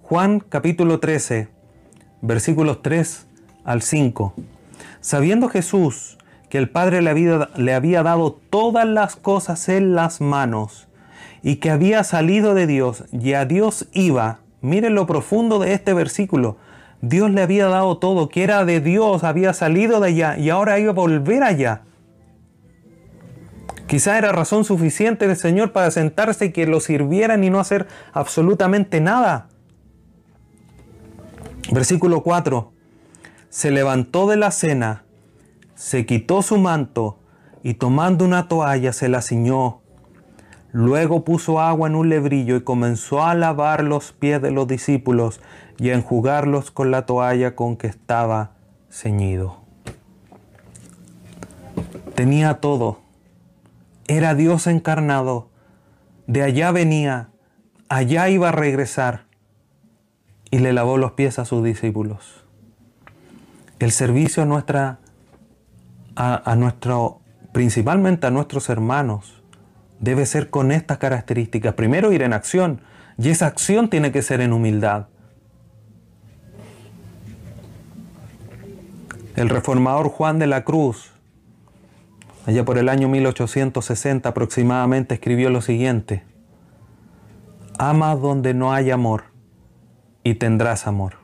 Juan 0.03 0.39
capítulo 0.39 0.99
13, 0.99 1.49
versículos 2.21 2.81
3 2.81 3.27
al 3.65 3.81
5, 3.81 4.33
sabiendo 5.01 5.49
Jesús 5.49 6.17
que 6.49 6.59
el 6.59 6.69
Padre 6.69 7.01
le 7.01 7.09
había, 7.09 7.49
le 7.55 7.73
había 7.73 8.03
dado 8.03 8.39
todas 8.49 8.87
las 8.87 9.15
cosas 9.15 9.69
en 9.69 9.95
las 9.95 10.21
manos, 10.21 10.87
y 11.41 11.57
que 11.57 11.71
había 11.71 12.03
salido 12.03 12.53
de 12.53 12.67
Dios 12.67 13.05
y 13.11 13.33
a 13.33 13.45
Dios 13.45 13.87
iba. 13.93 14.39
Miren 14.61 14.93
lo 14.93 15.07
profundo 15.07 15.59
de 15.59 15.73
este 15.73 15.93
versículo. 15.93 16.57
Dios 17.01 17.31
le 17.31 17.41
había 17.41 17.67
dado 17.67 17.97
todo, 17.97 18.29
que 18.29 18.43
era 18.43 18.65
de 18.65 18.81
Dios, 18.81 19.23
había 19.23 19.53
salido 19.53 19.99
de 19.99 20.09
allá 20.09 20.37
y 20.37 20.49
ahora 20.49 20.79
iba 20.79 20.91
a 20.91 20.95
volver 20.95 21.43
allá. 21.43 21.83
Quizá 23.87 24.17
era 24.17 24.31
razón 24.31 24.65
suficiente 24.65 25.27
del 25.27 25.37
Señor 25.37 25.71
para 25.71 25.89
sentarse 25.89 26.45
y 26.45 26.51
que 26.51 26.67
lo 26.67 26.79
sirvieran 26.79 27.43
y 27.43 27.49
no 27.49 27.59
hacer 27.59 27.87
absolutamente 28.13 29.01
nada. 29.01 29.47
Versículo 31.71 32.21
4. 32.21 32.71
Se 33.49 33.71
levantó 33.71 34.27
de 34.27 34.37
la 34.37 34.51
cena, 34.51 35.05
se 35.73 36.05
quitó 36.05 36.41
su 36.41 36.57
manto 36.57 37.17
y 37.63 37.75
tomando 37.75 38.25
una 38.25 38.47
toalla 38.47 38.93
se 38.93 39.09
la 39.09 39.21
ciñó. 39.21 39.81
Luego 40.71 41.23
puso 41.23 41.59
agua 41.59 41.87
en 41.87 41.95
un 41.95 42.09
lebrillo 42.09 42.55
y 42.55 42.61
comenzó 42.61 43.23
a 43.23 43.33
lavar 43.33 43.83
los 43.83 44.11
pies 44.11 44.41
de 44.41 44.51
los 44.51 44.67
discípulos 44.67 45.41
y 45.77 45.89
a 45.89 45.95
enjugarlos 45.95 46.69
con 46.69 46.91
la 46.91 47.05
toalla 47.05 47.55
con 47.55 47.75
que 47.75 47.87
estaba 47.87 48.51
ceñido. 48.91 49.61
Tenía 52.13 52.55
todo. 52.55 52.99
Era 54.07 54.35
Dios 54.35 54.67
encarnado. 54.67 55.49
De 56.27 56.43
allá 56.43 56.71
venía, 56.71 57.29
allá 57.87 58.29
iba 58.29 58.49
a 58.49 58.51
regresar 58.51 59.25
y 60.51 60.59
le 60.59 60.73
lavó 60.73 60.97
los 60.97 61.13
pies 61.13 61.39
a 61.39 61.45
sus 61.45 61.63
discípulos. 61.63 62.43
El 63.79 63.91
servicio 63.91 64.43
a 64.43 64.45
nuestra, 64.45 64.99
a, 66.15 66.55
nuestro, 66.55 67.21
principalmente 67.53 68.27
a 68.27 68.31
nuestros 68.31 68.69
hermanos, 68.69 69.38
debe 69.99 70.25
ser 70.25 70.49
con 70.49 70.71
estas 70.71 70.97
características. 70.97 71.73
Primero 71.73 72.11
ir 72.11 72.21
en 72.21 72.33
acción, 72.33 72.81
y 73.17 73.29
esa 73.29 73.47
acción 73.47 73.89
tiene 73.89 74.11
que 74.11 74.21
ser 74.21 74.41
en 74.41 74.53
humildad. 74.53 75.07
El 79.35 79.49
reformador 79.49 80.09
Juan 80.09 80.39
de 80.39 80.47
la 80.47 80.63
Cruz, 80.63 81.11
allá 82.45 82.65
por 82.65 82.77
el 82.77 82.89
año 82.89 83.07
1860 83.07 84.29
aproximadamente, 84.29 85.15
escribió 85.15 85.49
lo 85.49 85.61
siguiente, 85.61 86.23
ama 87.77 88.15
donde 88.15 88.53
no 88.53 88.73
hay 88.73 88.91
amor 88.91 89.25
y 90.23 90.35
tendrás 90.35 90.87
amor. 90.87 91.15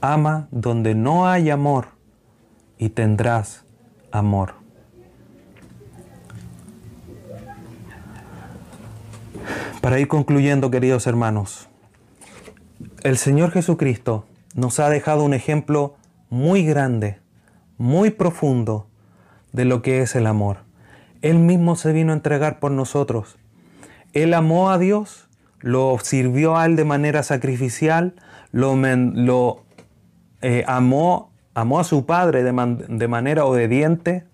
Ama 0.00 0.48
donde 0.50 0.94
no 0.94 1.26
hay 1.28 1.50
amor 1.50 1.88
y 2.78 2.90
tendrás 2.90 3.64
amor. 4.12 4.57
Para 9.80 9.98
ir 10.00 10.08
concluyendo, 10.08 10.70
queridos 10.70 11.06
hermanos, 11.06 11.68
el 13.02 13.16
Señor 13.16 13.50
Jesucristo 13.52 14.26
nos 14.54 14.80
ha 14.80 14.88
dejado 14.88 15.24
un 15.24 15.34
ejemplo 15.34 15.96
muy 16.30 16.64
grande, 16.64 17.20
muy 17.76 18.10
profundo 18.10 18.86
de 19.52 19.64
lo 19.64 19.82
que 19.82 20.02
es 20.02 20.14
el 20.16 20.26
amor. 20.26 20.58
Él 21.22 21.38
mismo 21.38 21.76
se 21.76 21.92
vino 21.92 22.12
a 22.12 22.16
entregar 22.16 22.58
por 22.58 22.70
nosotros. 22.70 23.38
Él 24.12 24.34
amó 24.34 24.70
a 24.70 24.78
Dios 24.78 25.28
lo 25.60 25.98
sirvió 26.02 26.56
a 26.56 26.66
él 26.66 26.76
de 26.76 26.84
manera 26.84 27.22
sacrificial, 27.22 28.14
lo, 28.52 29.64
eh, 30.40 30.64
amó, 30.66 31.32
amó 31.54 31.80
a 31.80 31.84
su 31.84 32.06
padre 32.06 32.42
de, 32.42 32.52
de 32.88 33.08
manera 33.08 33.44
obediente, 33.44 34.24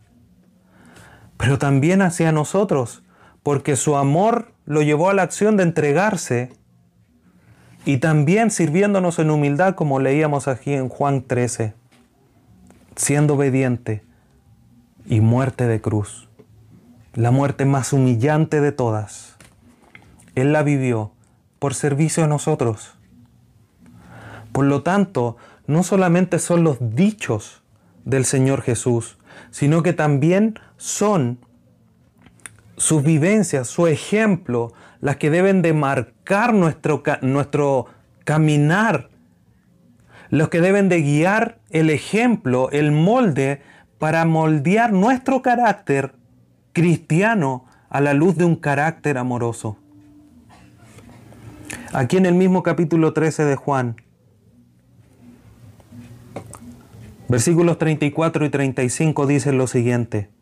pero 1.36 1.58
también 1.58 2.02
hacia 2.02 2.32
nosotros, 2.32 3.02
porque 3.42 3.76
su 3.76 3.96
amor 3.96 4.52
lo 4.66 4.82
llevó 4.82 5.10
a 5.10 5.14
la 5.14 5.22
acción 5.22 5.56
de 5.56 5.62
entregarse 5.62 6.52
y 7.84 7.98
también 7.98 8.50
sirviéndonos 8.50 9.18
en 9.18 9.30
humildad, 9.30 9.74
como 9.74 10.00
leíamos 10.00 10.48
aquí 10.48 10.72
en 10.72 10.88
Juan 10.88 11.22
13, 11.22 11.74
siendo 12.96 13.34
obediente 13.34 14.02
y 15.06 15.20
muerte 15.20 15.66
de 15.66 15.80
cruz, 15.80 16.28
la 17.12 17.30
muerte 17.30 17.66
más 17.66 17.92
humillante 17.92 18.60
de 18.60 18.72
todas. 18.72 19.36
Él 20.34 20.52
la 20.52 20.62
vivió 20.62 21.12
por 21.58 21.74
servicio 21.74 22.24
a 22.24 22.26
nosotros. 22.26 22.94
Por 24.52 24.64
lo 24.64 24.82
tanto, 24.82 25.36
no 25.66 25.82
solamente 25.82 26.38
son 26.38 26.64
los 26.64 26.78
dichos 26.80 27.62
del 28.04 28.24
Señor 28.24 28.62
Jesús, 28.62 29.18
sino 29.50 29.82
que 29.82 29.92
también 29.92 30.58
son 30.76 31.38
sus 32.76 33.02
vivencias, 33.02 33.68
su 33.68 33.86
ejemplo, 33.86 34.72
las 35.00 35.16
que 35.16 35.30
deben 35.30 35.62
de 35.62 35.72
marcar 35.72 36.54
nuestro, 36.54 37.02
nuestro 37.22 37.86
caminar, 38.24 39.10
los 40.30 40.48
que 40.48 40.60
deben 40.60 40.88
de 40.88 41.02
guiar 41.02 41.58
el 41.70 41.90
ejemplo, 41.90 42.70
el 42.70 42.90
molde, 42.90 43.62
para 43.98 44.24
moldear 44.24 44.92
nuestro 44.92 45.42
carácter 45.42 46.14
cristiano 46.72 47.64
a 47.88 48.00
la 48.00 48.12
luz 48.12 48.36
de 48.36 48.44
un 48.44 48.56
carácter 48.56 49.18
amoroso. 49.18 49.78
Aquí 51.92 52.16
en 52.16 52.26
el 52.26 52.34
mismo 52.34 52.62
capítulo 52.62 53.12
13 53.12 53.44
de 53.44 53.56
Juan, 53.56 53.96
versículos 57.28 57.78
34 57.78 58.44
y 58.44 58.50
35 58.50 59.26
dicen 59.26 59.58
lo 59.58 59.66
siguiente. 59.68 60.33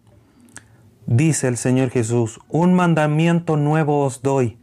Dice 1.07 1.49
el 1.49 1.57
Señor 1.57 1.91
Jesús, 1.91 2.39
un 2.49 2.75
mandamiento 2.75 3.57
nuevo 3.57 4.05
os 4.05 4.23
doy, 4.23 4.59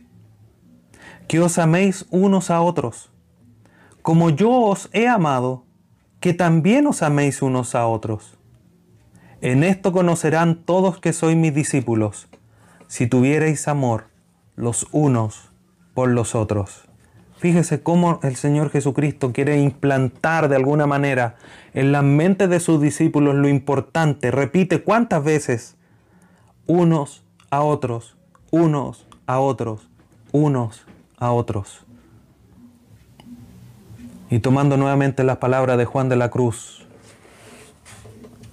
que 1.28 1.42
os 1.42 1.58
améis 1.58 2.06
unos 2.12 2.50
a 2.50 2.62
otros, 2.62 3.12
como 4.02 4.30
yo 4.30 4.50
os 4.50 4.90
he 4.94 5.08
amado, 5.08 5.66
que 6.22 6.34
también 6.34 6.88
os 6.88 7.04
améis 7.04 7.42
unos 7.42 7.76
a 7.76 7.88
otros. 7.88 8.38
En 9.42 9.64
esto 9.64 9.92
conocerán 9.92 10.64
todos 10.64 11.00
que 11.00 11.14
sois 11.14 11.36
mis 11.36 11.54
discípulos, 11.54 12.30
si 12.88 13.08
tuviereis 13.08 13.68
amor 13.68 14.08
los 14.56 14.88
unos 14.92 15.52
por 15.94 16.10
los 16.10 16.36
otros. 16.36 16.90
Fíjese 17.38 17.82
cómo 17.84 18.20
el 18.24 18.36
Señor 18.36 18.70
Jesucristo 18.70 19.32
quiere 19.32 19.62
implantar 19.62 20.50
de 20.50 20.58
alguna 20.58 20.88
manera 20.88 21.38
en 21.74 21.94
la 21.94 22.02
mente 22.02 22.50
de 22.50 22.60
sus 22.60 22.82
discípulos 22.82 23.36
lo 23.36 23.48
importante. 23.48 24.30
Repite 24.32 24.84
cuántas 24.84 25.24
veces 25.24 25.78
unos 26.70 27.26
a 27.50 27.64
otros, 27.64 28.16
unos 28.52 29.06
a 29.28 29.40
otros, 29.40 29.90
unos 30.32 30.86
a 31.18 31.32
otros. 31.32 31.86
Y 34.30 34.40
tomando 34.40 34.78
nuevamente 34.78 35.26
las 35.26 35.38
palabras 35.38 35.78
de 35.78 35.84
Juan 35.84 36.08
de 36.08 36.16
la 36.16 36.30
Cruz, 36.30 36.88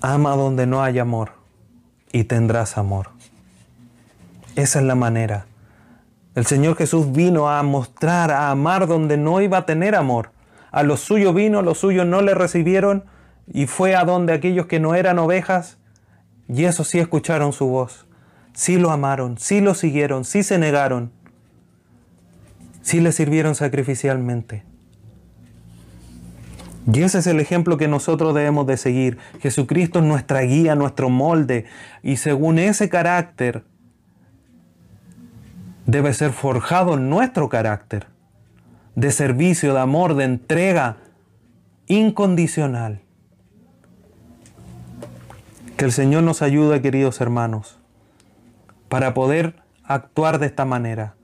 ama 0.01 0.35
donde 0.35 0.67
no 0.67 0.83
hay 0.83 0.99
amor 0.99 1.35
y 2.11 2.25
tendrás 2.25 2.77
amor. 2.77 3.11
Esa 4.57 4.81
es 4.81 4.85
la 4.87 4.95
manera 4.97 5.47
el 6.37 6.45
Señor 6.45 6.77
Jesús 6.77 7.13
vino 7.13 7.49
a 7.49 7.63
mostrar, 7.63 8.31
a 8.31 8.51
amar 8.51 8.87
donde 8.87 9.17
no 9.17 9.41
iba 9.41 9.57
a 9.57 9.65
tener 9.65 9.95
amor. 9.95 10.33
A 10.71 10.83
los 10.83 11.01
suyos 11.01 11.35
vino, 11.35 11.63
los 11.63 11.79
suyos 11.79 12.07
no 12.07 12.21
le 12.21 12.35
recibieron 12.35 13.07
y 13.51 13.67
fue 13.67 13.97
a 13.97 14.05
donde 14.05 14.35
aquellos 14.35 14.67
que 14.67 14.79
no 14.79 14.95
eran 14.95 15.19
ovejas, 15.19 15.79
y 16.47 16.65
eso 16.65 16.85
sí 16.85 16.99
escucharon 16.99 17.55
su 17.55 17.67
voz. 17.69 18.06
Sí 18.57 18.79
lo 18.79 18.91
amaron, 18.91 19.37
sí 19.37 19.61
lo 19.61 19.75
siguieron, 19.75 20.25
sí 20.25 20.43
se 20.43 20.57
negaron, 20.57 21.13
sí 22.81 23.01
le 23.01 23.13
sirvieron 23.13 23.55
sacrificialmente. 23.55 24.65
Y 26.91 27.03
ese 27.03 27.19
es 27.19 27.27
el 27.27 27.39
ejemplo 27.39 27.77
que 27.77 27.87
nosotros 27.87 28.35
debemos 28.35 28.67
de 28.67 28.79
seguir. 28.79 29.19
Jesucristo 29.41 29.99
es 29.99 30.07
nuestra 30.07 30.41
guía, 30.41 30.75
nuestro 30.75 31.11
molde, 31.11 31.67
y 32.03 32.17
según 32.17 32.59
ese 32.59 32.89
carácter, 32.89 33.63
debe 35.85 36.15
ser 36.15 36.33
forjado 36.33 36.97
nuestro 36.97 37.51
carácter 37.51 38.07
de 38.95 39.13
servicio, 39.13 39.75
de 39.75 39.81
amor, 39.81 40.15
de 40.15 40.25
entrega 40.25 40.97
incondicional. 41.89 43.03
Que 45.77 45.85
el 45.85 45.93
Señor 45.93 46.23
nos 46.23 46.41
ayude, 46.41 46.81
queridos 46.81 47.21
hermanos, 47.21 47.76
para 48.89 49.15
poder 49.15 49.57
actuar 49.85 50.39
de 50.39 50.47
esta 50.47 50.65
manera, 50.65 51.15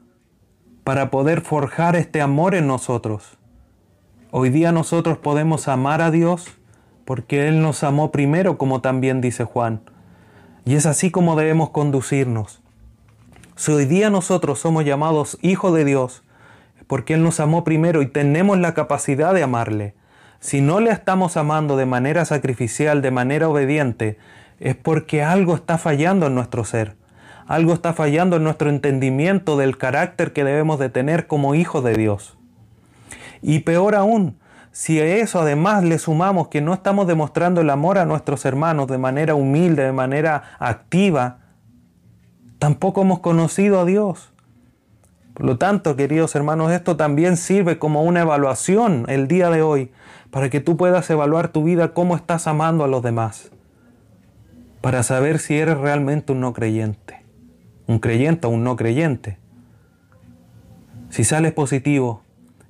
para 0.85 1.11
poder 1.11 1.41
forjar 1.41 1.97
este 1.97 2.21
amor 2.21 2.55
en 2.55 2.67
nosotros. 2.67 3.39
Hoy 4.31 4.51
día 4.51 4.73
nosotros 4.73 5.19
podemos 5.19 5.69
amar 5.69 6.01
a 6.01 6.11
Dios 6.11 6.47
porque 7.05 7.49
Él 7.49 7.63
nos 7.63 7.85
amó 7.85 8.11
primero, 8.11 8.59
como 8.59 8.81
también 8.81 9.21
dice 9.21 9.45
Juan. 9.45 9.83
Y 10.65 10.75
es 10.75 10.87
así 10.87 11.11
como 11.11 11.37
debemos 11.37 11.71
conducirnos. 11.71 12.63
Si 13.57 13.73
hoy 13.73 13.85
día 13.85 14.11
nosotros 14.11 14.59
somos 14.59 14.85
llamados 14.85 15.39
hijos 15.43 15.75
de 15.75 15.85
Dios, 15.85 16.23
porque 16.87 17.15
Él 17.15 17.23
nos 17.23 17.41
amó 17.41 17.65
primero 17.65 18.03
y 18.03 18.07
tenemos 18.07 18.59
la 18.59 18.75
capacidad 18.75 19.35
de 19.35 19.43
amarle, 19.43 19.95
si 20.41 20.61
no 20.61 20.81
le 20.81 20.91
estamos 20.91 21.37
amando 21.37 21.77
de 21.77 21.87
manera 21.87 22.25
sacrificial, 22.25 23.03
de 23.03 23.13
manera 23.13 23.49
obediente, 23.49 24.19
es 24.59 24.75
porque 24.75 25.23
algo 25.23 25.55
está 25.55 25.79
fallando 25.79 26.27
en 26.27 26.35
nuestro 26.35 26.65
ser. 26.65 26.97
Algo 27.47 27.73
está 27.73 27.93
fallando 27.93 28.37
en 28.37 28.45
nuestro 28.45 28.71
entendimiento 28.71 29.57
del 29.57 29.79
carácter 29.79 30.33
que 30.33 30.45
debemos 30.45 30.79
de 30.79 30.89
tener 30.89 31.27
como 31.27 31.55
hijos 31.55 31.85
de 31.85 31.95
Dios. 31.95 32.37
Y 33.43 33.61
peor 33.61 33.95
aún, 33.95 34.39
si 34.71 35.01
a 35.01 35.17
eso 35.17 35.41
además 35.41 35.85
le 35.85 35.99
sumamos 35.99 36.49
que 36.49 36.61
no 36.61 36.73
estamos 36.73 37.07
demostrando 37.07 37.61
el 37.61 37.71
amor 37.71 37.99
a 37.99 38.07
nuestros 38.07 38.45
hermanos 38.45 38.87
de 38.87 38.99
manera 38.99 39.35
humilde, 39.35 39.85
de 39.85 39.93
manera 39.93 40.43
activa, 40.59 41.39
tampoco 42.59 43.03
hemos 43.03 43.19
conocido 43.19 43.81
a 43.81 43.85
Dios. 43.85 44.33
Por 45.35 45.47
lo 45.47 45.59
tanto, 45.59 45.97
queridos 45.97 46.35
hermanos, 46.35 46.73
esto 46.73 46.97
también 46.97 47.37
sirve 47.37 47.79
como 47.79 48.03
una 48.03 48.21
evaluación 48.21 49.05
el 49.09 49.29
día 49.29 49.51
de 49.51 49.63
hoy, 49.63 49.91
para 50.31 50.49
que 50.49 50.61
tú 50.61 50.77
puedas 50.77 51.09
evaluar 51.11 51.49
tu 51.49 51.65
vida, 51.65 51.93
cómo 51.93 52.17
estás 52.17 52.47
amando 52.47 52.85
a 52.85 52.89
los 52.89 53.03
demás, 53.03 53.51
para 54.81 55.03
saber 55.03 55.39
si 55.39 55.59
eres 55.59 55.79
realmente 55.79 56.33
un 56.33 56.41
no 56.41 56.53
creyente, 56.53 57.22
un 57.87 57.99
creyente 57.99 58.47
o 58.47 58.51
un 58.51 58.65
no 58.65 58.77
creyente. 58.77 59.39
Si 61.11 61.25
sales 61.25 61.53
positivo, 61.53 62.23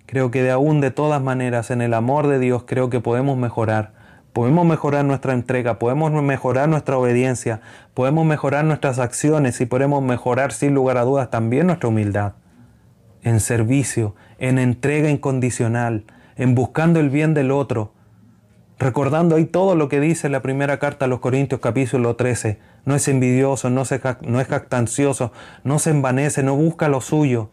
creo 0.06 0.30
que 0.30 0.42
de 0.42 0.50
aún 0.50 0.80
de 0.80 0.90
todas 0.90 1.22
maneras 1.22 1.70
en 1.70 1.80
el 1.80 1.94
amor 1.94 2.26
de 2.26 2.38
Dios 2.38 2.64
creo 2.66 2.90
que 2.90 3.00
podemos 3.00 3.36
mejorar. 3.36 3.94
Podemos 4.32 4.64
mejorar 4.64 5.04
nuestra 5.04 5.34
entrega, 5.34 5.78
podemos 5.78 6.10
mejorar 6.22 6.68
nuestra 6.68 6.96
obediencia, 6.96 7.60
podemos 7.92 8.24
mejorar 8.24 8.64
nuestras 8.64 8.98
acciones 8.98 9.60
y 9.60 9.66
podemos 9.66 10.02
mejorar 10.02 10.52
sin 10.52 10.74
lugar 10.74 10.96
a 10.96 11.02
dudas 11.02 11.30
también 11.30 11.66
nuestra 11.66 11.88
humildad 11.88 12.32
en 13.22 13.40
servicio, 13.40 14.14
en 14.38 14.58
entrega 14.58 15.08
incondicional, 15.08 16.04
en 16.36 16.54
buscando 16.54 17.00
el 17.00 17.10
bien 17.10 17.34
del 17.34 17.50
otro, 17.50 17.92
recordando 18.82 19.36
ahí 19.36 19.44
todo 19.44 19.76
lo 19.76 19.88
que 19.88 20.00
dice 20.00 20.28
la 20.28 20.42
primera 20.42 20.78
carta 20.78 21.04
a 21.04 21.08
los 21.08 21.20
Corintios 21.20 21.60
capítulo 21.60 22.16
13. 22.16 22.58
No 22.84 22.96
es 22.96 23.06
envidioso, 23.06 23.70
no, 23.70 23.82
es 23.82 24.48
jactancioso, 24.48 25.32
no 25.62 25.78
se 25.78 25.90
envanece, 25.90 26.42
no 26.42 26.56
busca 26.56 26.88
lo 26.88 27.00
suyo, 27.00 27.50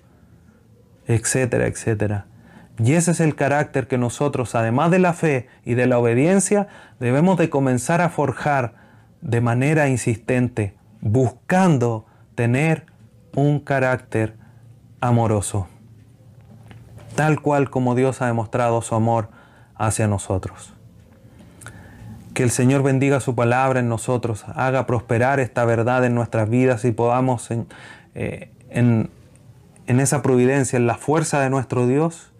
etcétera, 1.06 1.68
etcétera. 1.68 2.26
Y 2.80 2.94
ese 2.94 3.12
es 3.12 3.20
el 3.20 3.36
carácter 3.36 3.88
que 3.88 4.00
nosotros, 4.00 4.56
además 4.56 4.90
de 4.90 5.00
la 5.00 5.14
fe 5.14 5.48
y 5.66 5.76
de 5.76 5.86
la 5.86 6.00
obediencia, 6.00 6.68
debemos 7.00 7.38
de 7.38 7.50
comenzar 7.50 8.02
a 8.02 8.10
forjar 8.10 8.74
de 9.22 9.40
manera 9.40 9.88
insistente, 9.88 10.76
buscando 11.02 12.06
tener 12.34 12.86
un 13.36 13.60
carácter 13.60 14.36
amoroso, 15.00 15.68
tal 17.16 17.40
cual 17.42 17.70
como 17.70 17.94
Dios 17.94 18.22
ha 18.24 18.28
demostrado 18.28 18.82
su 18.82 18.96
amor 18.96 19.30
hacia 19.76 20.08
nosotros. 20.08 20.74
Que 22.34 22.44
el 22.44 22.52
Señor 22.52 22.84
bendiga 22.84 23.20
su 23.20 23.36
palabra 23.36 23.80
en 23.80 23.90
nosotros, 23.90 24.46
haga 24.56 24.86
prosperar 24.86 25.40
esta 25.40 25.66
verdad 25.66 26.06
en 26.06 26.16
nuestras 26.16 26.50
vidas 26.50 26.86
y 26.86 26.92
podamos 26.92 27.52
en, 27.52 27.68
eh, 28.16 28.52
en, 28.70 29.10
esa 29.88 30.22
providencia, 30.22 30.78
en 30.78 30.88
la 30.88 30.96
fuerza 30.96 31.42
de 31.42 31.50
nuestro 31.50 31.88
Dios, 31.88 32.32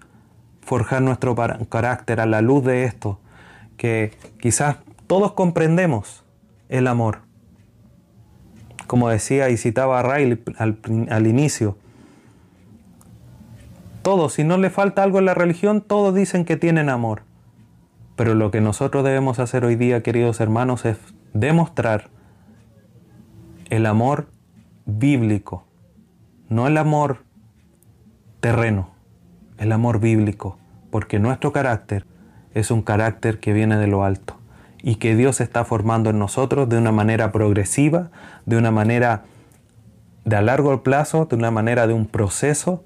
forjar 0.62 1.02
nuestro 1.02 1.36
carácter 1.70 2.20
a 2.20 2.26
la 2.26 2.42
luz 2.42 2.64
de 2.64 2.84
esto, 2.84 3.20
que 3.78 4.14
quizás 4.40 4.78
todos 5.08 5.34
comprendemos 5.34 6.24
el 6.70 6.88
amor. 6.88 7.22
Como 8.88 9.10
decía 9.10 9.50
y 9.50 9.58
citaba 9.58 10.00
a 10.00 10.04
Riley 10.04 10.42
al, 10.58 10.80
al 11.10 11.28
inicio, 11.28 11.78
todos, 14.02 14.34
si 14.34 14.44
no 14.44 14.58
le 14.58 14.70
falta 14.70 15.04
algo 15.04 15.20
en 15.20 15.26
la 15.26 15.34
religión, 15.34 15.82
todos 15.82 16.16
dicen 16.16 16.46
que 16.46 16.58
tienen 16.58 16.90
amor. 16.90 17.24
Pero 18.20 18.36
lo 18.36 18.52
que 18.52 18.60
nosotros 18.60 19.06
debemos 19.06 19.40
hacer 19.40 19.64
hoy 19.64 19.78
día, 19.78 20.04
queridos 20.04 20.42
hermanos, 20.42 20.84
es 20.84 20.98
demostrar 21.34 22.10
el 23.70 23.86
amor 23.86 24.28
bíblico, 24.86 25.64
no 26.50 26.68
el 26.68 26.78
amor 26.78 27.20
terreno, 28.42 28.90
el 29.58 29.72
amor 29.72 30.02
bíblico, 30.02 30.58
porque 30.92 31.18
nuestro 31.18 31.54
carácter 31.54 32.06
es 32.54 32.72
un 32.72 32.82
carácter 32.82 33.40
que 33.40 33.54
viene 33.54 33.78
de 33.78 33.88
lo 33.88 34.04
alto 34.04 34.36
y 34.84 34.96
que 34.96 35.16
Dios 35.16 35.40
está 35.40 35.64
formando 35.64 36.10
en 36.10 36.20
nosotros 36.20 36.68
de 36.68 36.78
una 36.78 36.92
manera 36.92 37.32
progresiva, 37.32 38.12
de 38.46 38.58
una 38.58 38.70
manera 38.70 39.24
de 40.26 40.36
a 40.36 40.42
largo 40.42 40.84
plazo, 40.84 41.24
de 41.24 41.38
una 41.38 41.52
manera 41.52 41.88
de 41.88 41.94
un 41.94 42.06
proceso 42.06 42.84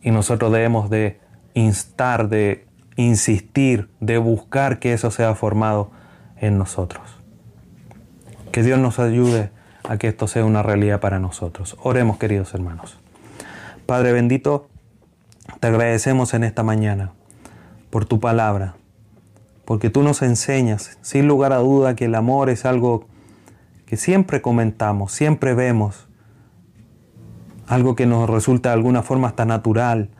y 0.00 0.10
nosotros 0.10 0.50
debemos 0.50 0.90
de 0.90 1.20
instar, 1.54 2.28
de 2.28 2.66
insistir, 2.96 3.88
de 4.00 4.18
buscar 4.18 4.78
que 4.78 4.92
eso 4.92 5.10
sea 5.10 5.34
formado 5.34 5.90
en 6.36 6.58
nosotros. 6.58 7.02
Que 8.50 8.62
Dios 8.62 8.78
nos 8.78 8.98
ayude 8.98 9.50
a 9.88 9.96
que 9.96 10.08
esto 10.08 10.28
sea 10.28 10.44
una 10.44 10.62
realidad 10.62 11.00
para 11.00 11.18
nosotros. 11.18 11.76
Oremos, 11.82 12.18
queridos 12.18 12.52
hermanos. 12.54 12.98
Padre 13.86 14.12
bendito, 14.12 14.68
te 15.60 15.68
agradecemos 15.68 16.34
en 16.34 16.44
esta 16.44 16.62
mañana 16.62 17.12
por 17.90 18.04
tu 18.04 18.20
palabra, 18.20 18.74
porque 19.64 19.90
tú 19.90 20.02
nos 20.02 20.22
enseñas, 20.22 20.98
sin 21.02 21.28
lugar 21.28 21.52
a 21.52 21.58
duda, 21.58 21.94
que 21.94 22.06
el 22.06 22.14
amor 22.14 22.50
es 22.50 22.64
algo 22.64 23.06
que 23.86 23.96
siempre 23.96 24.40
comentamos, 24.40 25.12
siempre 25.12 25.54
vemos, 25.54 26.08
algo 27.66 27.94
que 27.94 28.06
nos 28.06 28.28
resulta 28.28 28.70
de 28.70 28.74
alguna 28.74 29.02
forma 29.02 29.28
hasta 29.28 29.44
natural, 29.44 30.10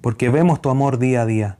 porque 0.00 0.28
vemos 0.28 0.60
tu 0.60 0.70
amor 0.70 0.98
día 0.98 1.22
a 1.22 1.26
día. 1.26 1.58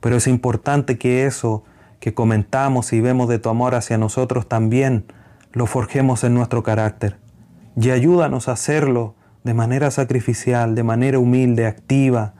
Pero 0.00 0.16
es 0.16 0.26
importante 0.26 0.98
que 0.98 1.26
eso 1.26 1.64
que 2.00 2.14
comentamos 2.14 2.92
y 2.92 3.00
vemos 3.00 3.28
de 3.28 3.38
tu 3.38 3.48
amor 3.48 3.74
hacia 3.74 3.98
nosotros 3.98 4.48
también 4.48 5.04
lo 5.52 5.66
forjemos 5.66 6.24
en 6.24 6.34
nuestro 6.34 6.62
carácter. 6.62 7.16
Y 7.76 7.90
ayúdanos 7.90 8.48
a 8.48 8.52
hacerlo 8.52 9.14
de 9.44 9.54
manera 9.54 9.90
sacrificial, 9.90 10.74
de 10.74 10.82
manera 10.82 11.18
humilde, 11.18 11.66
activa, 11.66 12.34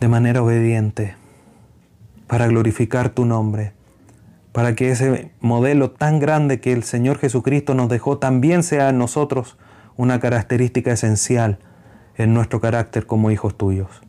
de 0.00 0.08
manera 0.08 0.42
obediente, 0.42 1.16
para 2.26 2.46
glorificar 2.46 3.10
tu 3.10 3.24
nombre, 3.24 3.72
para 4.52 4.74
que 4.74 4.90
ese 4.90 5.32
modelo 5.40 5.90
tan 5.90 6.18
grande 6.20 6.60
que 6.60 6.72
el 6.72 6.84
Señor 6.84 7.18
Jesucristo 7.18 7.74
nos 7.74 7.88
dejó 7.88 8.18
también 8.18 8.62
sea 8.62 8.90
en 8.90 8.98
nosotros 8.98 9.56
una 9.96 10.20
característica 10.20 10.92
esencial 10.92 11.58
en 12.16 12.34
nuestro 12.34 12.60
carácter 12.60 13.06
como 13.06 13.30
hijos 13.30 13.56
tuyos. 13.56 14.07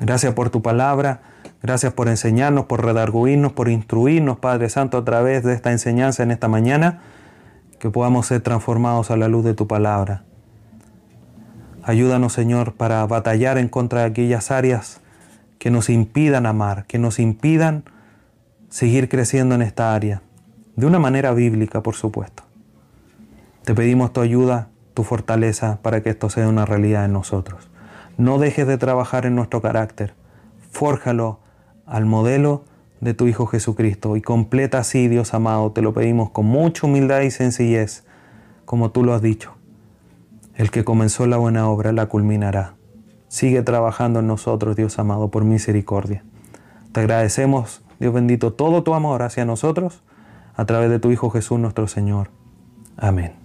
Gracias 0.00 0.34
por 0.34 0.50
tu 0.50 0.62
palabra, 0.62 1.20
gracias 1.62 1.92
por 1.92 2.08
enseñarnos, 2.08 2.66
por 2.66 2.84
redarguirnos, 2.84 3.52
por 3.52 3.68
instruirnos, 3.68 4.38
Padre 4.38 4.68
Santo, 4.68 4.98
a 4.98 5.04
través 5.04 5.44
de 5.44 5.54
esta 5.54 5.72
enseñanza 5.72 6.22
en 6.22 6.30
esta 6.30 6.48
mañana, 6.48 7.00
que 7.78 7.90
podamos 7.90 8.26
ser 8.26 8.40
transformados 8.40 9.10
a 9.10 9.16
la 9.16 9.28
luz 9.28 9.44
de 9.44 9.54
tu 9.54 9.66
palabra. 9.66 10.24
Ayúdanos, 11.82 12.32
Señor, 12.32 12.74
para 12.74 13.06
batallar 13.06 13.58
en 13.58 13.68
contra 13.68 14.00
de 14.00 14.06
aquellas 14.06 14.50
áreas 14.50 15.00
que 15.58 15.70
nos 15.70 15.90
impidan 15.90 16.46
amar, 16.46 16.86
que 16.86 16.98
nos 16.98 17.18
impidan 17.18 17.84
seguir 18.70 19.08
creciendo 19.08 19.54
en 19.54 19.62
esta 19.62 19.94
área, 19.94 20.22
de 20.76 20.86
una 20.86 20.98
manera 20.98 21.32
bíblica, 21.32 21.82
por 21.82 21.94
supuesto. 21.94 22.42
Te 23.62 23.74
pedimos 23.74 24.12
tu 24.12 24.20
ayuda 24.20 24.68
tu 24.94 25.02
fortaleza 25.02 25.80
para 25.82 26.02
que 26.02 26.10
esto 26.10 26.30
sea 26.30 26.48
una 26.48 26.64
realidad 26.64 27.04
en 27.04 27.12
nosotros. 27.12 27.68
No 28.16 28.38
dejes 28.38 28.66
de 28.66 28.78
trabajar 28.78 29.26
en 29.26 29.34
nuestro 29.34 29.60
carácter, 29.60 30.14
fórjalo 30.70 31.40
al 31.86 32.06
modelo 32.06 32.64
de 33.00 33.12
tu 33.12 33.26
Hijo 33.26 33.46
Jesucristo 33.46 34.16
y 34.16 34.22
completa 34.22 34.78
así, 34.78 35.08
Dios 35.08 35.34
amado, 35.34 35.72
te 35.72 35.82
lo 35.82 35.92
pedimos 35.92 36.30
con 36.30 36.46
mucha 36.46 36.86
humildad 36.86 37.20
y 37.20 37.30
sencillez, 37.30 38.04
como 38.64 38.90
tú 38.90 39.04
lo 39.04 39.14
has 39.14 39.22
dicho. 39.22 39.52
El 40.54 40.70
que 40.70 40.84
comenzó 40.84 41.26
la 41.26 41.36
buena 41.36 41.68
obra 41.68 41.92
la 41.92 42.06
culminará. 42.06 42.74
Sigue 43.28 43.62
trabajando 43.62 44.20
en 44.20 44.28
nosotros, 44.28 44.76
Dios 44.76 44.98
amado, 44.98 45.30
por 45.30 45.44
misericordia. 45.44 46.24
Te 46.92 47.00
agradecemos, 47.00 47.82
Dios 47.98 48.14
bendito, 48.14 48.52
todo 48.52 48.84
tu 48.84 48.94
amor 48.94 49.22
hacia 49.22 49.44
nosotros 49.44 50.02
a 50.54 50.64
través 50.64 50.88
de 50.88 51.00
tu 51.00 51.10
Hijo 51.10 51.30
Jesús 51.30 51.58
nuestro 51.58 51.88
Señor. 51.88 52.30
Amén. 52.96 53.43